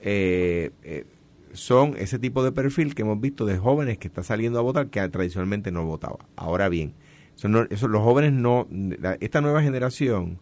eh, 0.00 0.70
eh, 0.84 1.04
son 1.52 1.96
ese 1.98 2.20
tipo 2.20 2.44
de 2.44 2.52
perfil 2.52 2.94
que 2.94 3.02
hemos 3.02 3.20
visto 3.20 3.44
de 3.44 3.58
jóvenes 3.58 3.98
que 3.98 4.06
está 4.06 4.22
saliendo 4.22 4.60
a 4.60 4.62
votar 4.62 4.86
que 4.86 5.00
tradicionalmente 5.08 5.72
no 5.72 5.84
votaba. 5.84 6.18
Ahora 6.36 6.68
bien, 6.68 6.94
eso 7.36 7.48
no- 7.48 7.66
eso, 7.70 7.88
los 7.88 8.02
jóvenes 8.02 8.32
no, 8.32 8.68
la- 8.70 9.16
esta 9.18 9.40
nueva 9.40 9.62
generación, 9.62 10.38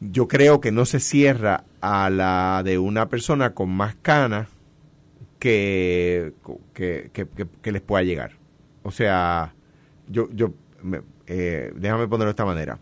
yo 0.00 0.28
creo 0.28 0.60
que 0.60 0.72
no 0.72 0.84
se 0.86 1.00
cierra 1.00 1.64
a 1.80 2.10
la 2.10 2.62
de 2.64 2.78
una 2.78 3.08
persona 3.08 3.54
con 3.54 3.70
más 3.70 3.94
canas 4.02 4.48
que, 5.38 6.32
que, 6.74 7.10
que, 7.12 7.26
que- 7.62 7.72
les 7.72 7.82
pueda 7.82 8.02
llegar. 8.02 8.32
O 8.82 8.90
sea, 8.90 9.54
yo, 10.08 10.28
yo 10.32 10.52
eh, 11.26 11.72
déjame 11.76 12.08
ponerlo 12.08 12.26
de 12.26 12.30
esta 12.30 12.44
manera. 12.44 12.78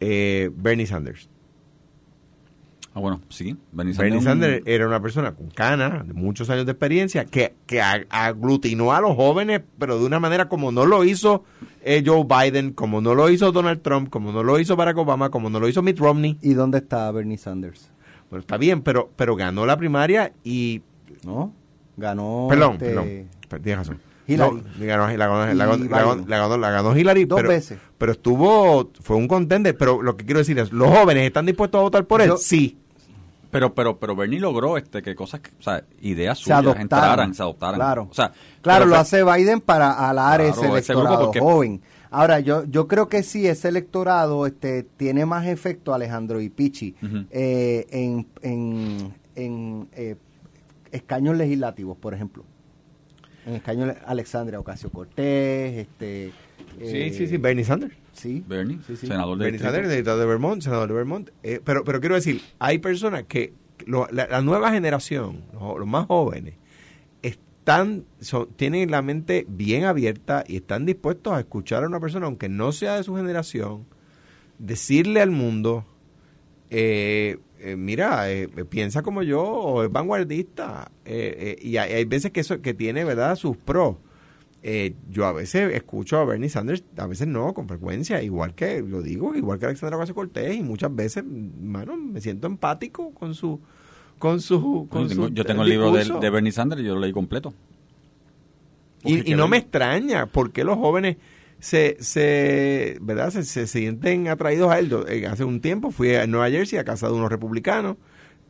Eh, 0.00 0.50
Bernie 0.54 0.86
Sanders. 0.86 1.28
Ah, 2.96 3.00
bueno, 3.00 3.20
sí. 3.28 3.56
Bernie 3.72 3.92
Sanders, 4.22 4.62
era 4.66 4.86
una 4.86 5.02
persona 5.02 5.32
con 5.32 5.48
canas, 5.50 6.06
de 6.06 6.14
muchos 6.14 6.48
años 6.48 6.64
de 6.64 6.72
experiencia, 6.72 7.24
que, 7.24 7.54
que 7.66 7.82
aglutinó 7.82 8.92
a 8.92 9.00
los 9.00 9.16
jóvenes, 9.16 9.62
pero 9.80 9.98
de 9.98 10.06
una 10.06 10.20
manera 10.20 10.48
como 10.48 10.70
no 10.70 10.86
lo 10.86 11.02
hizo 11.02 11.42
eh, 11.82 12.04
Joe 12.06 12.24
Biden, 12.24 12.72
como 12.72 13.00
no 13.00 13.16
lo 13.16 13.28
hizo 13.30 13.50
Donald 13.50 13.82
Trump, 13.82 14.10
como 14.10 14.30
no 14.30 14.44
lo 14.44 14.60
hizo 14.60 14.76
Barack 14.76 14.96
Obama, 14.96 15.30
como 15.30 15.50
no 15.50 15.58
lo 15.58 15.68
hizo 15.68 15.82
Mitt 15.82 15.98
Romney. 15.98 16.38
¿Y 16.40 16.54
dónde 16.54 16.78
está 16.78 17.10
Bernie 17.10 17.36
Sanders? 17.36 17.90
Bueno, 18.30 18.42
está 18.42 18.58
bien, 18.58 18.82
pero, 18.82 19.10
pero 19.16 19.34
ganó 19.34 19.66
la 19.66 19.76
primaria 19.76 20.32
y... 20.44 20.82
¿No? 21.24 21.52
Ganó... 21.96 22.46
Perdón, 22.48 22.74
este... 22.74 22.86
perdón, 22.86 23.62
tienes 23.64 23.78
razón. 23.78 24.00
Hillary. 24.26 24.62
ganó, 24.78 25.06
la, 25.10 26.70
ganó, 26.70 26.96
Hillary. 26.96 27.24
Dos 27.26 27.36
pero, 27.36 27.48
veces. 27.48 27.78
Pero 27.98 28.12
estuvo, 28.12 28.90
fue 29.00 29.16
un 29.16 29.28
contender. 29.28 29.76
Pero 29.76 30.00
lo 30.00 30.16
que 30.16 30.24
quiero 30.24 30.38
decir 30.38 30.58
es, 30.58 30.72
¿los 30.72 30.88
jóvenes 30.88 31.26
están 31.26 31.44
dispuestos 31.44 31.78
a 31.78 31.82
votar 31.82 32.06
por 32.06 32.22
él? 32.22 32.32
sí. 32.38 32.78
Pero, 33.54 33.72
pero, 33.72 34.00
pero 34.00 34.16
Bernie 34.16 34.40
logró 34.40 34.76
este 34.76 35.00
que 35.00 35.14
cosas, 35.14 35.40
o 35.60 35.62
sea, 35.62 35.84
ideas 36.00 36.38
suyas 36.38 36.76
entraran, 36.76 37.32
se 37.34 37.40
adoptaran. 37.40 37.76
Claro, 37.76 38.08
o 38.10 38.12
sea, 38.12 38.32
claro 38.60 38.84
lo 38.84 38.96
hace 38.96 39.22
Biden 39.22 39.60
para 39.60 40.08
alar 40.10 40.40
ese 40.40 40.66
electorado 40.66 41.32
joven. 41.32 41.80
Ahora, 42.10 42.40
yo, 42.40 42.64
yo 42.64 42.88
creo 42.88 43.08
que 43.08 43.22
sí, 43.22 43.46
ese 43.46 43.68
electorado 43.68 44.44
este, 44.48 44.82
tiene 44.82 45.24
más 45.24 45.46
efecto, 45.46 45.94
Alejandro 45.94 46.40
y 46.40 46.48
Pichi, 46.48 46.96
eh, 47.30 47.86
en, 47.90 48.26
en, 48.42 49.14
en 49.36 49.88
eh, 49.92 50.16
escaños 50.90 51.36
legislativos, 51.36 51.96
por 51.96 52.12
ejemplo. 52.12 52.42
En 53.46 53.54
escaños, 53.54 53.94
Alexandria 54.04 54.58
Ocasio 54.58 54.90
Cortés, 54.90 55.78
este... 55.78 56.32
sí, 56.80 57.10
sí, 57.12 57.28
sí, 57.28 57.36
Bernie 57.36 57.64
Sanders. 57.64 57.94
Sí. 58.14 58.44
Bernie, 58.46 58.78
senador 58.96 59.38
de 59.38 59.44
Bernie 59.44 59.60
Sanders, 59.60 59.88
de 59.88 60.26
Vermont, 60.26 60.62
senador 60.62 60.88
de 60.88 60.94
Vermont. 60.94 61.30
Eh, 61.42 61.60
pero, 61.62 61.84
pero 61.84 62.00
quiero 62.00 62.14
decir, 62.14 62.40
hay 62.58 62.78
personas 62.78 63.24
que, 63.24 63.52
la, 63.86 64.40
nueva 64.40 64.70
generación, 64.70 65.42
los, 65.52 65.86
más 65.86 66.06
jóvenes, 66.06 66.54
están, 67.22 68.04
son, 68.20 68.48
tienen 68.56 68.90
la 68.90 69.02
mente 69.02 69.44
bien 69.48 69.84
abierta 69.84 70.44
y 70.46 70.56
están 70.56 70.86
dispuestos 70.86 71.32
a 71.32 71.40
escuchar 71.40 71.84
a 71.84 71.88
una 71.88 72.00
persona, 72.00 72.26
aunque 72.26 72.48
no 72.48 72.72
sea 72.72 72.96
de 72.96 73.02
su 73.02 73.16
generación, 73.16 73.84
decirle 74.58 75.20
al 75.20 75.30
mundo, 75.30 75.84
eh, 76.70 77.38
eh, 77.58 77.76
mira, 77.76 78.26
piensa 78.68 79.02
como 79.02 79.22
yo, 79.22 79.42
o 79.42 79.82
es 79.82 79.90
vanguardista, 79.90 80.90
y 81.04 81.76
hay, 81.76 81.92
hay, 81.92 82.04
veces 82.04 82.30
que 82.30 82.40
eso 82.40 82.62
que 82.62 82.74
tiene, 82.74 83.04
¿verdad?, 83.04 83.36
sus 83.36 83.56
pros. 83.56 83.96
Eh, 84.66 84.94
yo 85.10 85.26
a 85.26 85.32
veces 85.34 85.74
escucho 85.74 86.16
a 86.16 86.24
Bernie 86.24 86.48
Sanders, 86.48 86.84
a 86.96 87.06
veces 87.06 87.28
no, 87.28 87.52
con 87.52 87.68
frecuencia, 87.68 88.22
igual 88.22 88.54
que, 88.54 88.80
lo 88.80 89.02
digo, 89.02 89.34
igual 89.34 89.58
que 89.58 89.66
Alexandra 89.66 89.98
Ocasio 89.98 90.14
Cortés, 90.14 90.56
y 90.56 90.62
muchas 90.62 90.96
veces, 90.96 91.22
mano, 91.22 91.98
me 91.98 92.22
siento 92.22 92.46
empático 92.46 93.12
con 93.12 93.34
su... 93.34 93.60
Con 94.18 94.40
su, 94.40 94.88
yo 95.34 95.44
tengo, 95.44 95.64
el 95.64 95.68
libro 95.68 95.92
de, 95.92 96.30
Bernie 96.30 96.50
Sanders 96.50 96.80
y 96.80 96.84
yo 96.86 96.94
lo 96.94 97.00
leí 97.00 97.12
completo. 97.12 97.52
Y, 99.04 99.34
no 99.34 99.48
me 99.48 99.58
extraña, 99.58 100.24
porque 100.24 100.64
los 100.64 100.78
jóvenes 100.78 101.18
se, 101.58 101.98
se 102.00 102.96
¿verdad? 103.02 103.32
Se, 103.32 103.44
se, 103.44 103.66
sienten 103.66 104.28
atraídos 104.28 104.70
a 104.70 104.78
él. 104.78 104.90
Eh, 105.08 105.26
hace 105.26 105.44
un 105.44 105.60
tiempo 105.60 105.90
fui 105.90 106.14
a 106.14 106.26
Nueva 106.26 106.48
Jersey 106.48 106.78
a 106.78 106.84
casa 106.84 107.08
de 107.08 107.12
unos 107.12 107.30
republicanos, 107.30 107.98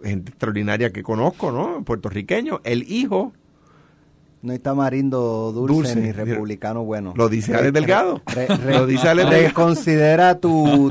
gente 0.01 0.31
extraordinaria 0.31 0.93
que 0.93 1.03
conozco, 1.03 1.51
¿no? 1.51 1.83
Puertorriqueño. 1.83 2.61
El 2.63 2.85
hijo 2.89 3.33
no 4.45 4.53
hay 4.53 4.59
tamarindo 4.59 5.53
dulce, 5.53 5.97
ni 5.97 6.13
republicano 6.13 6.85
bueno. 6.85 7.15
Lo 7.17 7.31
dice 7.31 7.55
Alex 7.55 7.73
Delgado. 7.73 8.21
lo 8.69 8.87
dice 8.87 9.09
Alex 9.09 9.31
Reconsidera 9.31 10.39
tu, 10.39 10.89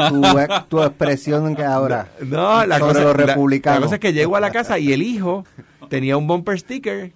tu, 0.69 0.81
expresión 0.81 1.55
que 1.55 1.63
ahora 1.63 2.09
no, 2.25 2.65
la 2.65 2.79
sobre 2.79 3.03
cosa, 3.03 3.13
republicanos. 3.13 3.79
La, 3.79 3.85
cosa 3.85 3.95
es 3.95 4.01
que 4.01 4.13
llego 4.13 4.35
a 4.35 4.39
la 4.39 4.51
casa 4.51 4.79
y 4.79 4.91
el 4.91 5.03
hijo 5.03 5.45
tenía 5.87 6.17
un 6.17 6.25
bumper 6.25 6.59
sticker 6.59 7.11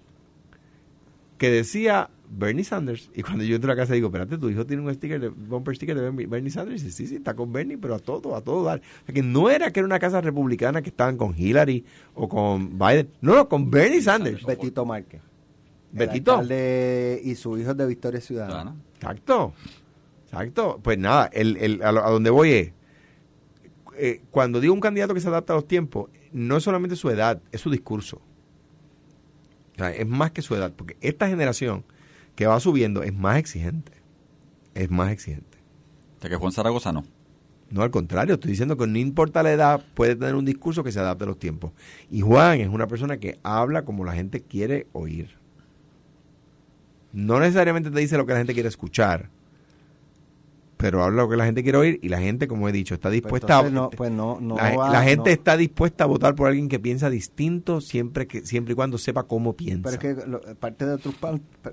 que 1.39 1.50
decía 1.50 2.12
Bernie 2.30 2.63
Sanders. 2.63 3.10
Y 3.15 3.23
cuando 3.23 3.43
yo 3.43 3.56
entro 3.56 3.71
a 3.71 3.76
la 3.76 3.82
casa 3.82 3.95
digo, 3.95 4.08
espérate, 4.08 4.38
tu 4.38 4.50
hijo 4.50 4.63
tiene 4.65 4.84
un 4.84 4.93
sticker 4.93 5.19
de 5.19 5.30
bumper 5.30 5.76
sticker 5.76 6.00
de 6.00 6.28
Bernie 6.28 6.52
Sanders. 6.52 6.82
Y 6.82 6.86
dice, 6.86 6.97
sí, 6.97 7.08
sí, 7.08 7.15
está 7.15 7.34
con 7.34 7.52
Bernie, 7.52 7.80
pero 7.80 7.95
a 7.95 8.00
todo, 8.00 8.36
a 8.36 8.41
todo 8.41 8.63
dar. 8.63 8.80
O 8.80 9.06
sea, 9.06 9.15
que 9.15 9.23
no 9.23 9.50
era 9.50 9.71
que 9.71 9.80
era 9.80 9.88
una 9.88 9.97
casa 9.97 10.21
republicana 10.21 10.84
que 10.84 10.89
estaban 10.89 11.17
con 11.17 11.34
Hillary 11.36 11.84
o 12.13 12.30
con 12.30 12.78
Biden. 12.78 13.10
No, 13.21 13.34
no, 13.34 13.50
con 13.50 13.71
Bernie 13.71 14.04
Sanders. 14.04 14.45
Betito 14.45 14.86
Márquez. 14.86 15.21
Betito. 15.97 16.41
y 16.43 17.36
su 17.36 17.57
hijo 17.57 17.73
de 17.73 17.86
Victoria 17.86 18.21
Ciudadana. 18.21 18.75
Exacto. 18.95 19.53
Exacto. 20.25 20.79
Pues 20.83 20.97
nada, 20.97 21.29
el, 21.31 21.57
el, 21.57 21.81
a, 21.81 21.91
donde 21.91 22.29
voy 22.29 22.51
es, 22.51 22.71
eh, 23.97 24.21
cuando 24.29 24.60
digo 24.60 24.73
un 24.73 24.81
candidato 24.81 25.13
que 25.13 25.21
se 25.21 25.27
adapta 25.29 25.53
a 25.53 25.55
los 25.55 25.67
tiempos, 25.67 26.10
no 26.31 26.57
es 26.57 26.63
solamente 26.63 26.95
su 26.95 27.10
edad, 27.10 27.41
es 27.51 27.62
su 27.62 27.69
discurso. 27.69 28.21
O 29.73 29.77
sea, 29.77 29.91
es 29.91 30.07
más 30.07 30.31
que 30.31 30.41
su 30.41 30.55
edad, 30.55 30.73
porque 30.75 30.97
esta 31.01 31.27
generación 31.27 31.86
que 32.36 32.47
va 32.47 32.60
subiendo 32.60 33.03
es 33.03 33.13
más 33.13 33.38
exigente. 33.38 33.91
Es 34.75 34.91
más 34.91 35.12
exigente. 35.12 35.57
O 36.17 36.21
sea, 36.21 36.29
que 36.29 36.36
Juan 36.36 36.51
Zaragoza 36.51 36.91
no. 36.91 37.03
No, 37.69 37.81
al 37.81 37.91
contrario, 37.91 38.36
estoy 38.36 38.51
diciendo 38.51 38.77
que 38.77 38.88
no 38.88 38.97
importa 38.97 39.43
la 39.43 39.51
edad, 39.51 39.86
puede 39.93 40.15
tener 40.15 40.36
un 40.36 40.45
discurso 40.45 40.83
que 40.83 40.91
se 40.91 40.99
adapte 40.99 41.25
a 41.25 41.27
los 41.27 41.39
tiempos. 41.39 41.71
Y 42.10 42.21
Juan 42.21 42.60
es 42.62 42.69
una 42.69 42.88
persona 42.88 43.17
que 43.17 43.39
habla 43.43 43.83
como 43.83 44.05
la 44.05 44.13
gente 44.13 44.41
quiere 44.41 44.88
oír 44.93 45.38
no 47.17 47.39
necesariamente 47.39 47.89
te 47.89 47.99
dice 47.99 48.15
lo 48.15 48.27
que 48.27 48.34
la 48.34 48.38
gente 48.38 48.53
quiere 48.53 48.69
escuchar, 48.69 49.32
pero 50.77 51.03
habla 51.03 51.23
lo 51.23 51.29
que 51.29 51.35
la 51.35 51.45
gente 51.45 51.63
quiere 51.63 51.77
oír 51.77 51.99
y 52.03 52.09
la 52.09 52.19
gente, 52.19 52.47
como 52.47 52.69
he 52.69 52.71
dicho, 52.71 52.93
está 52.93 53.09
pues 53.09 53.21
dispuesta 53.21 53.59
a... 53.59 53.69
No, 53.69 53.89
pues 53.89 54.11
no, 54.11 54.37
no 54.39 54.55
la, 54.55 55.01
gente 55.03 55.31
está 55.31 55.57
dispuesta 55.57 56.03
a 56.03 56.07
votar 56.07 56.35
por 56.35 56.47
alguien 56.47 56.69
que 56.69 56.79
piensa 56.79 57.09
distinto 57.09 57.81
siempre 57.81 58.27
que 58.27 58.45
siempre 58.45 58.73
y 58.73 58.75
cuando 58.75 58.97
sepa 58.97 59.23
cómo 59.23 59.53
piensa. 59.53 59.97
Pero 59.99 60.19
es 60.19 60.35
que 60.45 60.55
parte 60.55 60.85
de 60.85 60.97
tus 60.99 61.15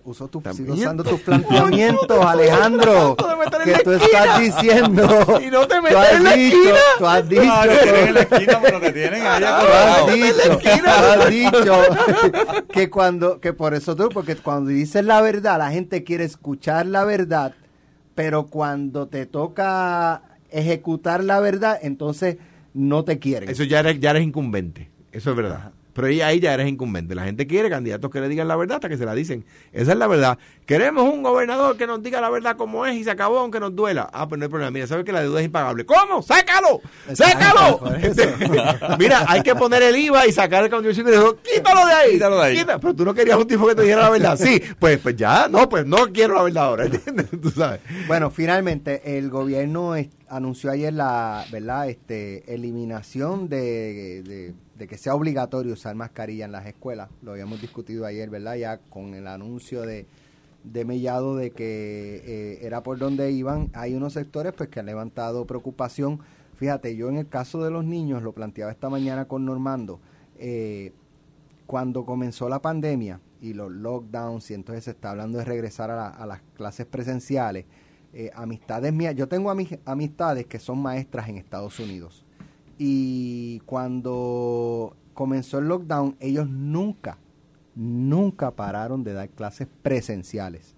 uso 0.05 0.29
tu, 0.29 0.43
usando 0.69 1.05
tus 1.05 1.21
planteamientos, 1.21 2.25
Alejandro, 2.25 3.17
que 3.65 3.75
tú 3.85 3.93
estás 3.93 4.41
diciendo. 4.41 5.41
Y 5.45 5.51
no 5.51 5.67
te 5.69 5.81
metes 5.83 6.13
en 6.13 6.25
la 6.25 6.35
esquina. 6.35 6.79
Tú 6.99 7.07
has 7.07 7.29
dicho. 7.29 7.45
No, 7.45 7.65
en 7.65 8.15
la 8.15 8.21
esquina, 8.21 8.61
pero 8.63 8.81
te 8.81 8.93
tienen 8.93 9.23
allá 9.23 9.61
tú 9.61 9.67
has 9.67 10.15
dicho, 10.15 10.61
tú 10.61 10.93
has 10.93 11.31
dicho 11.31 12.67
que 12.73 12.91
cuando, 12.91 13.41
que 13.41 13.53
por 13.53 13.75
eso 13.75 13.95
tú, 13.95 14.09
porque 14.09 14.37
cuando 14.37 14.71
dices 14.71 15.05
la 15.05 15.21
verdad, 15.21 15.59
la 15.59 15.71
gente 15.71 16.05
quiere 16.05 16.25
escuchar 16.25 16.87
la 16.87 17.05
verdad 17.05 17.55
pero 18.15 18.47
cuando 18.47 19.09
te 19.09 19.27
toca 19.27 20.23
ejecutar 20.51 21.25
la 21.25 21.41
verdad, 21.41 21.79
entonces 21.83 22.37
no 22.73 23.05
te 23.05 23.19
quieren. 23.19 23.49
Eso 23.49 23.65
ya 23.65 23.81
eres, 23.81 24.01
ya 24.01 24.11
eres 24.11 24.23
incumbente, 24.23 24.89
eso 25.13 25.31
es 25.31 25.37
verdad. 25.37 25.73
Pero 25.95 26.09
ahí 26.09 26.41
ya 26.41 26.53
eres 26.53 26.69
incumbente. 26.69 27.15
La 27.15 27.25
gente 27.25 27.47
quiere 27.47 27.71
candidatos 27.71 28.11
que 28.11 28.21
le 28.21 28.29
digan 28.29 28.49
la 28.49 28.57
verdad 28.57 28.77
hasta 28.77 28.89
que 28.89 28.97
se 28.97 29.07
la 29.07 29.15
dicen. 29.15 29.45
Esa 29.73 29.93
es 29.93 29.99
la 29.99 30.07
verdad. 30.07 30.39
Queremos 30.67 31.05
un 31.13 31.23
gobernador 31.23 31.77
que 31.77 31.87
nos 31.87 32.03
diga 32.03 32.21
la 32.21 32.31
verdad 32.31 32.57
como 32.57 32.85
es 32.85 32.97
y 32.97 33.05
se 33.05 33.11
acabó 33.11 33.39
aunque 33.39 33.61
nos 33.61 33.75
duela. 33.77 34.11
Ah, 34.13 34.29
pues 34.29 34.39
no 34.39 34.45
hay 34.45 34.49
problema. 34.49 34.71
Mira, 34.73 34.87
sabes 34.87 35.05
que 35.05 35.13
la 35.13 35.23
deuda 35.23 35.41
es 35.41 35.47
impagable. 35.47 35.87
¿Cómo? 35.87 36.21
¡Sácalo! 36.23 36.81
¡Sácalo! 37.13 37.81
Mira, 38.99 39.25
hay 39.29 39.43
que 39.43 39.55
poner 39.55 39.83
el 39.83 39.97
IVA 39.97 40.27
y 40.27 40.33
sacar 40.33 40.65
el 40.65 40.71
contribución 40.71 41.07
y 41.07 41.55
quítalo 41.55 41.87
de 41.87 41.93
ahí. 41.93 42.13
Quítalo 42.13 42.37
de 42.41 42.45
ahí. 42.45 42.65
Pero 42.65 42.95
tú 42.95 43.05
no 43.05 43.15
querías 43.15 43.39
un 43.39 43.47
tipo 43.47 43.67
que 43.67 43.75
te 43.75 43.83
dijera 43.83 44.03
la 44.03 44.11
verdad. 44.11 44.37
Sí, 44.37 44.61
pues, 44.79 44.99
pues 44.99 45.17
ya, 45.17 45.47
no, 45.49 45.69
pues 45.69 45.87
no 45.87 46.13
quiero 46.13 46.35
la 46.35 46.43
verdad 46.43 46.65
ahora. 46.65 46.85
¿Entiendes? 46.87 47.27
Tú 47.43 47.51
sabes. 47.51 47.81
Bueno, 48.09 48.31
finalmente 48.31 49.17
el 49.17 49.31
gobierno 49.31 49.95
anunció 50.29 50.71
ayer 50.71 50.93
la, 50.93 51.45
¿verdad? 51.53 51.89
Este, 51.89 52.53
eliminación 52.53 53.49
de 53.49 54.23
de 54.23 54.55
que 54.79 54.99
sea 54.99 55.15
obligatorio 55.15 55.73
usar 55.73 55.95
mascarilla 55.95 56.45
en 56.45 56.53
las 56.53 56.67
escuelas. 56.67 57.09
Lo 57.23 57.33
habíamos 57.33 57.61
discutido 57.61 58.07
ayer, 58.07 58.29
¿verdad? 58.29 58.57
Ya 58.57 58.79
con 58.79 59.15
el 59.15 59.27
anuncio 59.29 59.83
de, 59.83 60.07
de 60.65 60.85
Mellado 60.85 61.37
de 61.37 61.53
que 61.53 62.23
eh, 62.25 62.59
era 62.63 62.83
por 62.83 62.99
donde 62.99 63.31
iban. 63.31 63.71
Hay 63.75 63.95
unos 63.95 64.15
sectores 64.15 64.53
pues 64.53 64.69
que 64.69 64.81
han 64.81 64.87
levantado 64.87 65.47
preocupación. 65.47 66.21
Fíjate, 66.57 66.97
yo 66.97 67.09
en 67.09 67.17
el 67.17 67.29
caso 67.29 67.63
de 67.63 67.71
los 67.71 67.85
niños, 67.85 68.23
lo 68.23 68.33
planteaba 68.33 68.73
esta 68.73 68.89
mañana 68.89 69.27
con 69.27 69.45
Normando, 69.45 70.01
eh, 70.39 70.93
cuando 71.67 72.05
comenzó 72.05 72.49
la 72.49 72.61
pandemia 72.61 73.21
y 73.41 73.55
los 73.55 73.71
lockdowns, 73.73 74.51
y 74.51 74.55
entonces 74.55 74.85
se 74.85 74.91
está 74.93 75.11
hablando 75.11 75.39
de 75.39 75.45
regresar 75.45 75.91
a, 75.91 76.27
las 76.27 76.43
clases 76.55 76.87
presenciales, 76.87 77.67
eh, 78.13 78.31
amistades 78.35 78.93
mías, 78.93 79.17
yo 79.17 79.27
tengo 79.27 79.51
amistades 79.85 80.47
que 80.47 80.61
son 80.61 80.81
maestras 80.81 81.29
en 81.29 81.39
Estados 81.39 81.81
Unidos 81.81 82.24
y 82.79 83.61
cuando 83.61 84.97
comenzó 85.15 85.59
el 85.59 85.69
lockdown, 85.69 86.17
ellos 86.21 86.49
nunca, 86.49 87.19
nunca 87.75 88.51
pararon 88.51 89.05
de 89.05 89.13
dar 89.13 89.29
clases 89.31 89.69
presenciales. 89.83 90.75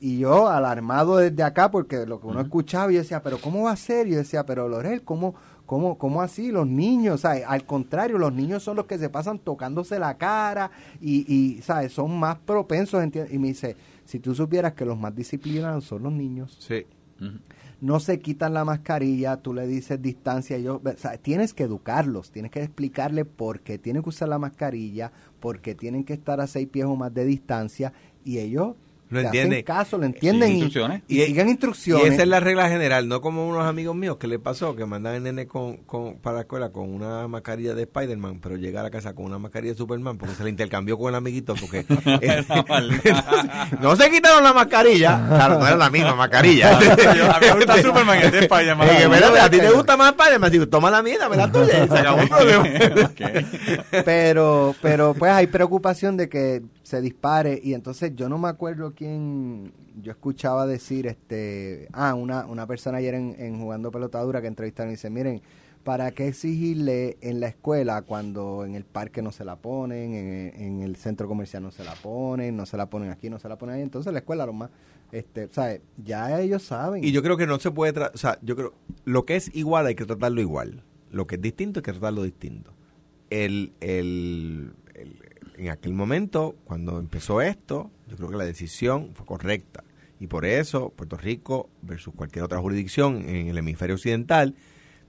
Y 0.00 0.18
yo, 0.18 0.48
alarmado 0.48 1.18
desde 1.18 1.44
acá, 1.44 1.70
porque 1.70 2.06
lo 2.06 2.20
que 2.20 2.26
uno 2.26 2.40
escuchaba, 2.40 2.90
yo 2.90 2.98
decía, 2.98 3.22
pero 3.22 3.38
¿cómo 3.38 3.62
va 3.62 3.70
a 3.70 3.76
ser? 3.76 4.08
Yo 4.08 4.16
decía, 4.16 4.44
pero 4.44 4.68
Lorel, 4.68 5.02
¿cómo, 5.02 5.36
cómo, 5.64 5.96
cómo 5.96 6.22
así? 6.22 6.50
Los 6.50 6.66
niños, 6.66 7.24
al 7.24 7.64
contrario, 7.66 8.18
los 8.18 8.32
niños 8.32 8.64
son 8.64 8.76
los 8.76 8.86
que 8.86 8.98
se 8.98 9.08
pasan 9.08 9.38
tocándose 9.38 10.00
la 10.00 10.18
cara 10.18 10.72
y, 11.00 11.32
y 11.32 11.62
¿sabes? 11.62 11.92
Son 11.92 12.18
más 12.18 12.36
propensos. 12.38 13.00
Y 13.30 13.38
me 13.38 13.48
dice, 13.48 13.76
si 14.04 14.18
tú 14.18 14.34
supieras 14.34 14.72
que 14.72 14.84
los 14.84 14.98
más 14.98 15.14
disciplinados 15.14 15.84
son 15.84 16.02
los 16.02 16.12
niños. 16.12 16.56
Sí. 16.58 16.84
No 17.82 17.98
se 17.98 18.20
quitan 18.20 18.54
la 18.54 18.64
mascarilla, 18.64 19.38
tú 19.38 19.52
le 19.52 19.66
dices 19.66 20.00
distancia, 20.00 20.56
yo, 20.56 20.76
o 20.76 21.18
tienes 21.20 21.52
que 21.52 21.64
educarlos, 21.64 22.30
tienes 22.30 22.52
que 22.52 22.62
explicarle 22.62 23.24
por 23.24 23.58
qué 23.60 23.76
tienen 23.76 24.04
que 24.04 24.10
usar 24.10 24.28
la 24.28 24.38
mascarilla, 24.38 25.10
por 25.40 25.60
qué 25.60 25.74
tienen 25.74 26.04
que 26.04 26.12
estar 26.12 26.40
a 26.40 26.46
seis 26.46 26.68
pies 26.68 26.86
o 26.86 26.94
más 26.94 27.12
de 27.12 27.24
distancia 27.24 27.92
y 28.24 28.38
ellos 28.38 28.76
Lo 29.12 29.20
le 29.20 29.26
entiende. 29.26 29.56
hacen 29.56 29.64
caso, 29.64 29.98
lo 29.98 30.06
entienden 30.06 30.48
y, 30.48 30.52
instrucciones. 30.54 31.02
y 31.06 31.22
Y- 31.22 31.26
siguen 31.26 31.48
instrucciones. 31.50 32.06
Y 32.06 32.08
esa 32.14 32.22
es 32.22 32.28
la 32.28 32.40
regla 32.40 32.68
general, 32.68 33.06
no 33.08 33.20
como 33.20 33.46
unos 33.46 33.64
amigos 33.66 33.94
míos 33.94 34.16
que 34.16 34.26
le 34.26 34.38
pasó, 34.38 34.74
que 34.74 34.84
mandan 34.86 35.14
el 35.14 35.22
nene 35.22 35.46
con, 35.46 35.76
con- 35.78 36.16
para 36.16 36.36
la 36.36 36.40
escuela 36.42 36.70
con 36.70 36.92
una 36.92 37.28
mascarilla 37.28 37.74
de 37.74 37.82
Spider-Man, 37.82 38.40
pero 38.42 38.56
llega 38.56 38.80
a 38.80 38.82
la 38.84 38.90
casa 38.90 39.14
con 39.14 39.26
una 39.26 39.38
mascarilla 39.38 39.72
de 39.72 39.78
Superman 39.78 40.18
porque 40.18 40.34
se 40.34 40.42
la 40.42 40.48
intercambió 40.48 40.98
con 40.98 41.10
el 41.10 41.14
amiguito 41.14 41.54
porque 41.60 41.84
eh, 42.20 42.42
no 43.80 43.94
se 43.96 44.10
quitaron 44.10 44.42
la 44.42 44.52
mascarilla, 44.52 45.20
claro, 45.28 45.58
no 45.58 45.66
era 45.66 45.76
la 45.76 45.90
misma 45.90 46.14
mascarilla. 46.14 46.78
A 46.78 47.40
mí 47.40 47.46
me 47.46 47.54
gusta 47.54 47.82
Superman 47.82 48.18
y 48.20 48.22
este 48.24 48.36
es 48.38 48.42
Spider-Man. 48.44 48.88
Eh, 48.88 49.38
a 49.40 49.50
ti 49.50 49.58
te 49.58 49.70
gusta 49.70 49.96
más 49.96 50.10
Spider-Man, 50.12 50.50
digo, 50.50 50.68
toma 50.68 50.90
la 50.90 51.02
mía, 51.02 51.16
dame 51.18 51.36
la 51.36 51.50
tuya 51.50 51.84
y 51.84 51.88
se 51.88 51.98
acabó 51.98 52.20
el 52.22 52.28
problema. 52.28 52.64
pero 54.04 54.74
pero 54.80 55.14
pues 55.14 55.32
hay 55.32 55.46
preocupación 55.46 56.16
de 56.16 56.28
que 56.28 56.62
se 56.82 57.00
dispare 57.00 57.60
y 57.62 57.74
entonces 57.74 58.12
yo 58.16 58.28
no 58.28 58.38
me 58.38 58.48
acuerdo 58.48 58.92
quién 58.94 59.72
yo 60.02 60.10
escuchaba 60.12 60.66
decir 60.66 61.06
este 61.06 61.88
ah 61.92 62.14
una, 62.14 62.46
una 62.46 62.66
persona 62.66 62.98
ayer 62.98 63.14
en, 63.14 63.36
en 63.38 63.60
jugando 63.60 63.90
pelotadura 63.90 64.40
que 64.40 64.48
entrevistaron 64.48 64.90
y 64.90 64.94
dice 64.94 65.10
miren 65.10 65.42
¿Para 65.84 66.12
qué 66.12 66.28
exigirle 66.28 67.16
en 67.22 67.40
la 67.40 67.48
escuela 67.48 68.02
cuando 68.02 68.64
en 68.64 68.76
el 68.76 68.84
parque 68.84 69.20
no 69.20 69.32
se 69.32 69.44
la 69.44 69.56
ponen, 69.56 70.14
en, 70.14 70.62
en 70.62 70.80
el 70.82 70.94
centro 70.94 71.26
comercial 71.26 71.60
no 71.64 71.72
se 71.72 71.82
la 71.82 71.96
ponen, 71.96 72.56
no 72.56 72.66
se 72.66 72.76
la 72.76 72.86
ponen 72.88 73.10
aquí, 73.10 73.28
no 73.28 73.40
se 73.40 73.48
la 73.48 73.58
ponen 73.58 73.74
ahí? 73.74 73.82
Entonces 73.82 74.12
la 74.12 74.20
escuela 74.20 74.46
lo 74.46 74.52
más, 74.52 74.70
este, 75.10 75.48
¿sabes? 75.50 75.80
Ya 75.96 76.40
ellos 76.40 76.62
saben. 76.62 77.02
Y 77.02 77.10
yo 77.10 77.20
creo 77.20 77.36
que 77.36 77.48
no 77.48 77.58
se 77.58 77.72
puede, 77.72 77.92
tra- 77.92 78.12
o 78.14 78.16
sea, 78.16 78.38
yo 78.42 78.54
creo, 78.54 78.74
lo 79.04 79.24
que 79.26 79.34
es 79.34 79.50
igual 79.56 79.86
hay 79.86 79.96
que 79.96 80.04
tratarlo 80.04 80.40
igual. 80.40 80.84
Lo 81.10 81.26
que 81.26 81.34
es 81.34 81.42
distinto 81.42 81.80
hay 81.80 81.82
que 81.82 81.90
tratarlo 81.90 82.22
distinto. 82.22 82.72
El, 83.28 83.72
el, 83.80 84.74
el- 84.94 85.16
en 85.56 85.70
aquel 85.70 85.92
momento, 85.94 86.54
cuando 86.64 86.98
empezó 86.98 87.40
esto, 87.40 87.90
yo 88.08 88.16
creo 88.16 88.28
que 88.30 88.36
la 88.36 88.44
decisión 88.44 89.10
fue 89.14 89.26
correcta. 89.26 89.84
Y 90.20 90.26
por 90.28 90.44
eso 90.44 90.90
Puerto 90.90 91.16
Rico 91.16 91.68
versus 91.82 92.14
cualquier 92.14 92.44
otra 92.44 92.60
jurisdicción 92.60 93.28
en 93.28 93.48
el 93.48 93.58
hemisferio 93.58 93.96
occidental 93.96 94.54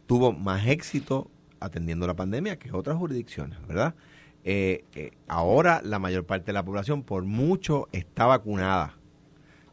tuvo 0.08 0.32
más 0.34 0.68
éxito 0.68 1.30
atendiendo 1.60 2.08
la 2.08 2.16
pandemia 2.16 2.58
que 2.58 2.72
otras 2.72 2.98
jurisdicciones, 2.98 3.58
¿verdad? 3.68 3.96
Eh, 4.44 4.84
eh, 4.96 5.12
ahora 5.28 5.82
la 5.84 6.00
mayor 6.00 6.26
parte 6.26 6.48
de 6.48 6.54
la 6.54 6.66
población, 6.66 7.04
por 7.04 7.24
mucho, 7.24 7.88
está 7.92 8.26
vacunada. 8.26 8.98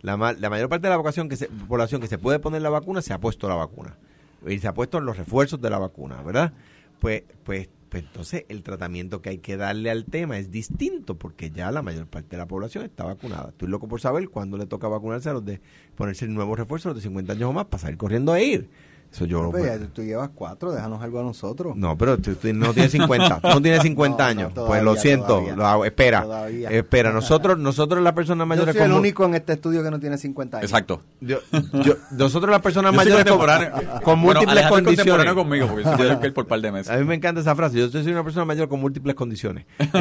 La, 0.03 0.17
ma- 0.17 0.33
la 0.33 0.49
mayor 0.51 0.69
parte 0.69 0.87
de 0.87 0.91
la 0.91 0.97
población 0.99 1.29
que, 1.29 1.37
se, 1.37 1.49
población 1.49 2.01
que 2.01 2.07
se 2.07 2.19
puede 2.19 2.39
poner 2.39 2.63
la 2.63 2.71
vacuna 2.71 3.03
se 3.03 3.13
ha 3.13 3.19
puesto 3.19 3.49
la 3.49 3.57
vacuna. 3.57 3.97
Y 4.47 4.59
se 4.59 4.69
ha 4.69 4.75
puesto 4.75 5.01
los 5.01 5.17
refuerzos 5.17 5.61
de 5.61 5.69
la 5.71 5.79
vacuna, 5.79 6.23
¿verdad? 6.23 6.53
Pues, 7.01 7.25
pues, 7.45 7.69
pues 7.91 8.05
entonces 8.05 8.45
el 8.49 8.63
tratamiento 8.63 9.21
que 9.21 9.31
hay 9.31 9.39
que 9.39 9.57
darle 9.57 9.91
al 9.91 10.05
tema 10.05 10.39
es 10.39 10.51
distinto 10.51 11.19
porque 11.19 11.51
ya 11.51 11.73
la 11.73 11.83
mayor 11.83 12.07
parte 12.07 12.31
de 12.31 12.37
la 12.39 12.47
población 12.47 12.85
está 12.85 13.05
vacunada. 13.05 13.49
Estoy 13.51 13.69
loco 13.69 13.89
por 13.89 14.01
saber 14.01 14.29
cuándo 14.29 14.57
le 14.57 14.67
toca 14.67 14.87
vacunarse 14.87 15.29
a 15.29 15.33
los 15.33 15.45
de 15.45 15.61
ponerse 15.97 16.25
el 16.25 16.33
nuevo 16.33 16.55
refuerzo 16.55 16.91
los 16.91 16.97
de 16.97 17.03
50 17.03 17.33
años 17.33 17.51
o 17.51 17.53
más 17.53 17.67
para 17.67 17.83
salir 17.83 17.99
corriendo 17.99 18.33
a 18.33 18.41
ir. 18.41 18.71
Eso 19.13 19.25
yo 19.25 19.51
Pues 19.51 19.65
ya 19.65 19.77
tú 19.93 20.03
llevas 20.05 20.31
cuatro, 20.33 20.71
déjanos 20.71 21.03
algo 21.03 21.19
a 21.19 21.25
nosotros. 21.25 21.75
no, 21.75 21.99
pero 21.99 22.17
tú, 22.19 22.35
tú 22.37 22.53
no 22.55 22.73
tienes 22.73 22.93
50, 22.93 23.41
tú 23.41 23.49
no 23.49 23.61
tienes 23.61 23.83
50 23.83 24.17
No, 24.17 24.25
no, 24.25 24.31
años. 24.31 24.53
pues 24.53 24.67
todavía, 24.67 24.83
lo 24.85 24.97
siento, 24.97 25.27
todavía. 25.27 25.57
lo 25.57 25.67
hago. 25.67 25.85
espera, 25.85 26.23
Todavía. 26.23 26.71
espera. 26.71 27.11
Nosotros, 27.13 27.59
nosotros 27.59 28.03
las 28.05 28.13
personas 28.13 28.45
Yo 28.45 28.47
mayores 28.47 28.75
soy 28.75 28.83
el 28.85 28.89
como- 28.91 29.01
único 29.01 29.25
en 29.25 29.35
este 29.35 29.55
estudio 29.55 29.83
que 29.83 29.91
no 29.91 29.99
tiene 29.99 30.17
50 30.17 30.59
años. 30.59 30.71
Exacto. 30.71 31.03
yo- 31.21 31.41
yo- 31.85 31.97
nosotros 32.13 32.51
las 32.53 32.61
personas 32.63 32.93
Yo 32.93 32.97
mayores 32.97 33.25
con, 33.25 33.39
con 33.41 34.23
Bueno, 34.23 34.41
múltiples 34.41 34.65
es 34.65 34.71
condiciones. 34.71 34.97
contemporáneo 34.97 35.35
conmigo, 35.35 35.67
porque 35.67 35.83
soy 35.85 36.17
que 36.21 36.31
por 36.31 36.47
par 36.47 36.61
de 36.61 36.71
meses. 36.71 36.91
A 36.93 36.97
mí 36.97 37.05
me 37.05 37.17
encanta 37.17 37.41
esa 37.41 37.57
frase. 37.57 37.79
Yo 37.79 37.89
soy 37.89 38.07
una 38.13 38.23
persona 38.23 38.45
mayor 38.45 38.69
con 38.69 38.81
múltiples 38.81 39.17
condiciones. 39.17 39.67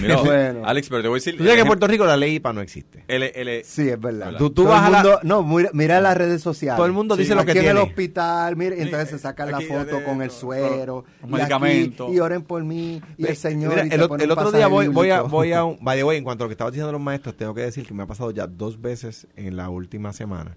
Mira, 0.00 0.16
Bueno. 0.22 0.62
Alex, 0.64 0.88
pero 0.88 1.02
te 1.02 1.08
voy 1.08 1.16
a 1.16 1.18
decir... 1.18 1.36
Tú 1.36 1.42
sabes 1.44 1.54
que 1.54 1.60
en 1.60 1.66
Puerto 1.66 1.86
Rico 1.86 2.04
la 2.04 2.16
ley 2.16 2.34
IPA 2.36 2.52
no 2.52 2.60
existe. 2.60 3.04
el- 3.08 3.22
el- 3.22 3.64
Sí, 3.64 3.88
es 3.88 4.00
verdad. 4.00 4.32
Tú- 4.38 4.50
tú 4.50 4.64
vas 4.64 4.88
el 4.88 4.94
a 4.94 4.98
la- 4.98 5.02
mundo- 5.02 5.20
No, 5.22 5.42
mira, 5.42 5.70
mira 5.72 6.00
las 6.00 6.16
redes 6.16 6.42
sociales. 6.42 6.79
Todo 6.80 6.86
el 6.86 6.92
mundo 6.92 7.14
Sí, 7.16 7.22
dice 7.22 7.34
lo 7.34 7.44
que 7.44 7.50
aquí 7.52 7.58
en 7.58 7.64
tiene. 7.66 7.80
el 7.80 7.86
hospital, 7.88 8.56
mire, 8.56 8.78
y 8.78 8.82
entonces 8.82 9.10
se 9.10 9.18
sacan 9.18 9.54
aquí 9.54 9.64
la 9.64 9.74
foto 9.78 9.92
dale, 9.92 10.04
con 10.04 10.22
el 10.22 10.30
suero, 10.30 11.04
y, 11.22 11.26
medicamento. 11.30 12.06
aquí, 12.06 12.16
y 12.16 12.20
oren 12.20 12.42
por 12.42 12.64
mí, 12.64 13.00
y 13.16 13.26
el 13.26 13.36
Señor. 13.36 13.70
Mira, 13.70 13.86
y 13.86 13.88
te 13.90 13.94
el, 13.96 14.30
otro 14.30 14.52
día 14.52 14.66
voy, 14.66 14.88
voy 14.88 15.10
a, 15.10 15.22
voy 15.22 15.52
a 15.52 15.64
un, 15.64 15.78
by 15.82 15.96
the 15.98 16.04
way, 16.04 16.18
en 16.18 16.24
cuanto 16.24 16.44
a 16.44 16.46
lo 16.46 16.48
que 16.48 16.54
estaban 16.54 16.72
diciendo 16.72 16.92
los 16.92 17.00
maestros, 17.00 17.36
tengo 17.36 17.54
que 17.54 17.62
decir 17.62 17.86
que 17.86 17.94
me 17.94 18.02
ha 18.02 18.06
pasado 18.06 18.30
ya 18.30 18.46
dos 18.46 18.80
veces 18.80 19.26
en 19.36 19.56
la 19.56 19.68
última 19.68 20.12
semana 20.12 20.56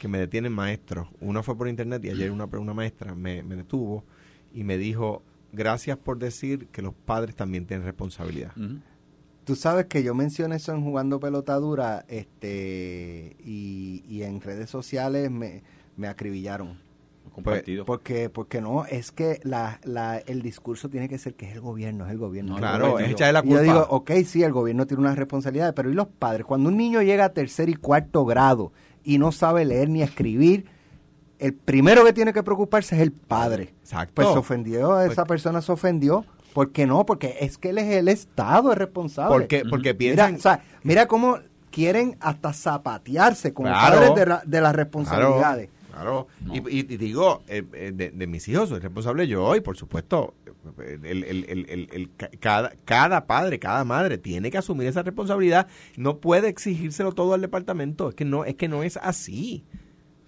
que 0.00 0.08
me 0.08 0.18
detienen 0.18 0.52
maestros. 0.52 1.08
Una 1.20 1.42
fue 1.42 1.56
por 1.56 1.68
internet 1.68 2.04
y 2.04 2.10
ayer 2.10 2.30
una, 2.30 2.46
una 2.46 2.74
maestra 2.74 3.14
me, 3.14 3.42
me 3.42 3.54
detuvo 3.56 4.02
y 4.54 4.64
me 4.64 4.78
dijo, 4.78 5.22
gracias 5.52 5.98
por 5.98 6.18
decir 6.18 6.68
que 6.72 6.82
los 6.82 6.94
padres 6.94 7.36
también 7.36 7.66
tienen 7.66 7.84
responsabilidad. 7.84 8.52
Ujú. 8.56 8.78
Tú 9.44 9.56
sabes 9.56 9.86
que 9.86 10.02
yo 10.02 10.14
mencioné 10.14 10.56
eso 10.56 10.72
en 10.72 10.82
Jugando 10.84 11.18
Pelotadura 11.18 12.04
este, 12.08 13.36
y, 13.44 14.04
y 14.08 14.22
en 14.22 14.40
redes 14.40 14.70
sociales 14.70 15.30
me, 15.30 15.62
me 15.96 16.08
acribillaron. 16.08 16.78
Compartido. 17.34 17.84
Porque, 17.84 18.28
porque 18.28 18.60
no, 18.60 18.84
es 18.86 19.12
que 19.12 19.40
la, 19.44 19.78
la, 19.84 20.18
el 20.18 20.42
discurso 20.42 20.88
tiene 20.88 21.08
que 21.08 21.16
ser 21.16 21.34
que 21.34 21.46
es 21.48 21.54
el 21.54 21.60
gobierno, 21.60 22.04
es 22.06 22.10
el 22.12 22.18
gobierno. 22.18 22.52
No, 22.52 22.56
es 22.58 22.62
el 22.62 22.68
Claro, 22.68 22.90
gobierno. 22.92 23.06
es 23.06 23.12
echarle 23.12 23.32
la 23.34 23.40
Y 23.40 23.42
yo 23.50 23.56
culpa. 23.58 23.62
digo, 23.72 23.86
ok, 23.90 24.10
sí, 24.26 24.42
el 24.42 24.52
gobierno 24.52 24.86
tiene 24.86 25.00
unas 25.02 25.16
responsabilidades, 25.16 25.72
pero 25.74 25.90
¿y 25.90 25.94
los 25.94 26.08
padres? 26.08 26.44
Cuando 26.44 26.68
un 26.68 26.76
niño 26.76 27.02
llega 27.02 27.24
a 27.26 27.32
tercer 27.32 27.68
y 27.68 27.74
cuarto 27.74 28.24
grado 28.24 28.72
y 29.04 29.18
no 29.18 29.30
sabe 29.32 29.64
leer 29.64 29.88
ni 29.88 30.02
escribir, 30.02 30.66
el 31.38 31.54
primero 31.54 32.04
que 32.04 32.12
tiene 32.12 32.32
que 32.32 32.42
preocuparse 32.42 32.96
es 32.96 33.00
el 33.02 33.12
padre. 33.12 33.74
Exacto. 33.80 34.12
Pues 34.16 34.28
se 34.28 34.38
ofendió, 34.38 35.00
esa 35.00 35.24
persona 35.24 35.62
se 35.62 35.72
ofendió. 35.72 36.24
¿Por 36.54 36.72
qué 36.72 36.86
no? 36.86 37.06
Porque 37.06 37.36
es 37.40 37.58
que 37.58 37.70
él 37.70 37.78
es 37.78 37.86
el 37.94 38.08
Estado, 38.08 38.72
es 38.72 38.78
responsable. 38.78 39.32
Porque, 39.36 39.62
porque 39.68 39.94
Mira, 39.94 39.98
piensan... 40.26 40.34
o 40.34 40.38
sea, 40.38 40.62
mira 40.82 41.06
cómo 41.06 41.38
quieren 41.70 42.16
hasta 42.20 42.52
zapatearse 42.52 43.52
con 43.54 43.66
Claro. 43.66 43.96
padres 43.96 44.14
de, 44.16 44.26
la- 44.26 44.42
de 44.44 44.60
las 44.60 44.74
responsabilidades. 44.74 45.68
Claro, 45.92 46.28
Y, 46.52 46.58
y- 46.58 46.78
y 46.80 46.96
digo, 46.96 47.42
eh, 47.48 47.62
eh, 47.74 47.92
de, 47.94 48.10
de 48.10 48.26
mis 48.26 48.48
hijos 48.48 48.68
soy 48.68 48.78
responsable 48.78 49.26
yo 49.26 49.54
y 49.56 49.60
por 49.60 49.76
supuesto, 49.76 50.34
el, 50.78 51.04
el- 51.04 51.24
el- 51.24 51.44
el- 51.48 51.66
el- 51.68 51.88
el- 51.92 52.10
ca- 52.16 52.30
cada, 52.38 52.72
cada 52.84 53.26
padre, 53.26 53.58
cada 53.58 53.84
madre 53.84 54.16
tiene 54.16 54.50
que 54.50 54.58
asumir 54.58 54.86
esa 54.86 55.02
responsabilidad. 55.02 55.66
No 55.96 56.18
puede 56.18 56.48
exigírselo 56.48 57.12
todo 57.12 57.34
al 57.34 57.40
departamento, 57.40 58.08
es 58.08 58.14
que 58.14 58.24
no, 58.24 58.44
es 58.44 58.54
que 58.54 58.68
no 58.68 58.82
es 58.82 58.96
así. 58.98 59.64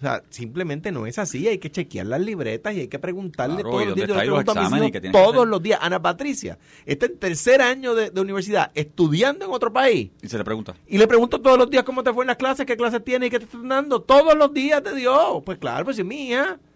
O 0.03 0.05
sea, 0.05 0.21
simplemente 0.29 0.91
no 0.91 1.07
es 1.07 1.17
así, 1.17 1.47
hay 1.47 1.59
que 1.59 1.71
chequear 1.71 2.05
las 2.07 2.19
libretas 2.19 2.73
y 2.75 2.81
hay 2.81 2.87
que 2.89 2.99
preguntarle 2.99 3.61
Claro, 3.61 3.69
todos 3.69 3.85
los 3.85 3.95
días. 3.95 4.07
Yo 4.09 4.15
le 4.15 4.21
pregunto 4.21 4.51
a 4.51 4.69
mis 4.69 4.91
hijos 4.91 5.11
todos 5.13 5.47
los 5.47 5.63
días. 5.63 5.79
Ana 5.81 6.01
Patricia 6.01 6.57
está 6.85 7.05
en 7.05 7.17
tercer 7.17 7.61
año 7.61 7.95
de, 7.95 8.09
de 8.09 8.19
universidad 8.19 8.69
estudiando 8.75 9.45
en 9.45 9.51
otro 9.51 9.71
país. 9.71 10.11
Y 10.21 10.27
se 10.27 10.37
le 10.37 10.43
pregunta. 10.43 10.75
Y 10.87 10.97
le 10.97 11.07
pregunto 11.07 11.39
todos 11.39 11.57
los 11.57 11.69
días 11.69 11.85
cómo 11.85 12.03
te 12.03 12.11
fue 12.11 12.25
en 12.25 12.27
las 12.27 12.35
clases, 12.35 12.65
qué 12.65 12.75
clases 12.75 13.01
tienes 13.01 13.27
y 13.27 13.29
qué 13.29 13.39
te 13.39 13.45
están 13.45 13.65
dando. 13.65 14.01
Todos 14.01 14.35
los 14.35 14.53
días 14.53 14.83
te 14.83 14.93
dio. 14.93 15.41
Pues 15.45 15.57
claro, 15.57 15.85
pues 15.85 15.97
es 15.97 16.03
mía. 16.03 16.59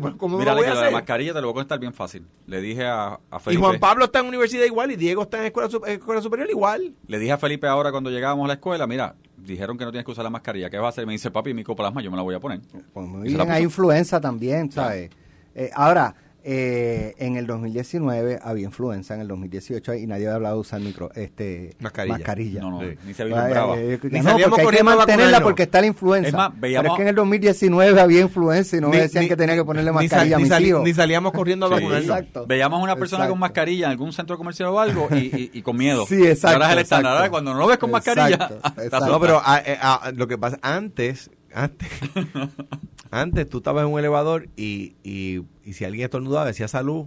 Pues, 0.00 0.14
¿Cómo 0.18 0.38
Mira, 0.38 0.54
voy 0.54 0.66
a 0.66 0.74
la 0.74 0.90
mascarilla 0.90 1.34
te 1.34 1.40
lo 1.40 1.48
voy 1.48 1.52
a 1.52 1.62
contar 1.62 1.80
bien 1.80 1.92
fácil. 1.92 2.24
Le 2.46 2.60
dije 2.60 2.84
a, 2.84 3.14
a 3.30 3.36
Y 3.36 3.40
Felipe... 3.40 3.60
Juan 3.62 3.80
Pablo 3.80 4.04
está 4.04 4.20
en 4.20 4.26
universidad 4.26 4.64
igual 4.64 4.92
y 4.92 4.96
Diego 4.96 5.22
está 5.22 5.40
en 5.40 5.46
escuela, 5.46 5.68
escuela 5.88 6.22
superior 6.22 6.48
igual. 6.48 6.94
Le 7.08 7.18
dije 7.18 7.32
a 7.32 7.38
Felipe 7.38 7.66
ahora 7.66 7.90
cuando 7.90 8.08
llegábamos 8.10 8.44
a 8.44 8.48
la 8.48 8.54
escuela, 8.54 8.86
mira, 8.86 9.16
dijeron 9.44 9.78
que 9.78 9.84
no 9.84 9.90
tienes 9.90 10.04
que 10.04 10.10
usar 10.10 10.24
la 10.24 10.30
mascarilla. 10.30 10.70
¿Qué 10.70 10.78
vas 10.78 10.86
a 10.86 10.88
hacer? 10.90 11.06
Me 11.06 11.12
dice, 11.12 11.30
papi, 11.30 11.54
micoplasma, 11.54 12.02
yo 12.02 12.10
me 12.10 12.16
la 12.16 12.22
voy 12.22 12.34
a 12.34 12.40
poner. 12.40 12.60
Pues 12.92 13.06
muy 13.06 13.28
bien, 13.28 13.50
hay 13.50 13.62
influenza 13.62 14.20
también, 14.20 14.70
¿sabes? 14.70 15.10
Eh, 15.54 15.70
ahora, 15.74 16.14
eh, 16.46 17.14
en 17.18 17.36
el 17.36 17.46
2019 17.46 18.38
había 18.42 18.66
influenza, 18.66 19.14
en 19.14 19.22
el 19.22 19.28
2018 19.28 19.94
y 19.94 20.06
nadie 20.06 20.26
había 20.26 20.34
hablado 20.36 20.56
de 20.56 20.60
usar 20.60 20.80
micro, 20.80 21.10
este, 21.14 21.74
Mascarilla. 21.80 22.60
No, 22.60 22.70
no, 22.70 22.80
Sí. 22.80 22.96
ni 23.06 23.14
se 23.14 23.24
vislumbraba. 23.24 23.76
Ni 23.76 23.82
no, 23.82 23.98
porque 23.98 24.62
hay 24.62 24.68
que 24.74 24.80
a 24.80 24.84
mantenerla 24.84 25.40
porque 25.40 25.62
está 25.64 25.80
la 25.80 25.86
influenza. 25.86 26.28
Es 26.28 26.34
más, 26.34 26.50
Pero 26.50 26.60
veíamos- 26.60 26.90
es 26.92 26.96
que 26.96 27.02
en 27.02 27.08
el 27.08 27.14
2019 27.14 28.00
había 28.00 28.20
influenza 28.20 28.76
y 28.76 28.80
no 28.80 28.90
me 28.90 29.00
decían 29.00 29.26
que 29.26 29.36
tenía 29.36 29.54
que 29.54 29.64
ponerle 29.64 29.90
ni 29.90 29.96
sal- 29.96 30.04
mascarilla 30.04 30.36
a 30.36 30.38
ni 30.38 30.42
mis 30.44 30.52
sali- 30.52 30.68
hijos. 30.68 30.82
Ni 30.84 30.92
salíamos 30.94 31.32
corriendo 31.32 31.66
a 31.66 31.68
Sí. 31.70 31.74
vacunarnos. 31.76 32.08
Exacto. 32.10 32.46
Veíamos 32.46 32.78
a 32.80 32.82
una 32.82 32.96
persona 32.96 33.26
con 33.26 33.38
mascarilla 33.38 33.86
en 33.86 33.90
algún 33.92 34.12
centro 34.12 34.36
comercial 34.36 34.68
o 34.68 34.80
algo 34.80 35.08
y, 35.12 35.16
y- 35.16 35.50
y 35.54 35.62
con 35.62 35.76
miedo. 35.76 36.04
Sí, 36.06 36.26
exacto, 36.26 36.48
Y 36.50 36.52
ahora 36.54 36.66
es 36.66 36.72
el 36.72 36.78
estándar. 36.80 37.12
exacto. 37.14 37.30
Cuando 37.30 37.52
no 37.54 37.60
lo 37.60 37.66
ves 37.68 37.78
con 37.78 37.90
mascarilla, 37.90 38.34
Exacto. 38.76 39.06
No, 39.06 39.18
pero 39.18 39.40
ah, 39.42 39.62
eh, 39.64 39.78
ah, 39.80 40.12
lo 40.14 40.26
que 40.28 40.36
pasa, 40.36 40.58
antes, 40.62 41.30
antes, 41.54 41.88
antes 43.20 43.48
tú 43.48 43.58
estabas 43.58 43.84
en 43.84 43.92
un 43.92 43.98
elevador 43.98 44.48
y, 44.56 44.96
y, 45.02 45.42
y 45.64 45.72
si 45.74 45.84
alguien 45.84 46.04
estornudaba 46.04 46.46
decía 46.46 46.68
salud 46.68 47.06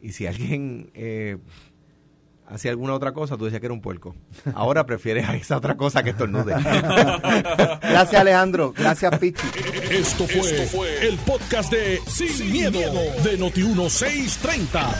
y 0.00 0.12
si 0.12 0.26
alguien 0.26 0.90
eh, 0.94 1.38
hacía 2.46 2.70
alguna 2.70 2.94
otra 2.94 3.12
cosa 3.12 3.36
tú 3.36 3.44
decías 3.44 3.60
que 3.60 3.66
era 3.66 3.74
un 3.74 3.80
puerco. 3.80 4.14
Ahora 4.54 4.84
prefieres 4.84 5.28
a 5.28 5.36
esa 5.36 5.56
otra 5.56 5.76
cosa 5.76 6.02
que 6.02 6.10
estornude. 6.10 6.54
Gracias 7.82 8.14
Alejandro, 8.14 8.72
gracias 8.76 9.18
Pichi. 9.18 9.46
Esto 9.90 10.26
fue, 10.26 11.06
el 11.06 11.16
podcast 11.18 11.72
de 11.72 12.00
Sin, 12.06 12.52
miedo, 12.52 12.78
de 13.22 13.38
Noti1630. 13.38 14.94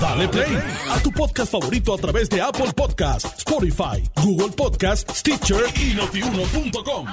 Dale 0.00 0.28
play 0.28 0.58
a 0.90 0.98
tu 1.00 1.10
podcast 1.10 1.52
favorito 1.52 1.94
a 1.94 1.98
través 1.98 2.28
de 2.28 2.40
Apple 2.40 2.72
Podcasts, 2.74 3.38
Spotify, 3.38 4.02
Google 4.22 4.54
Podcasts, 4.56 5.18
Stitcher 5.18 5.64
y 5.76 5.94
notiuno.com. 5.94 7.06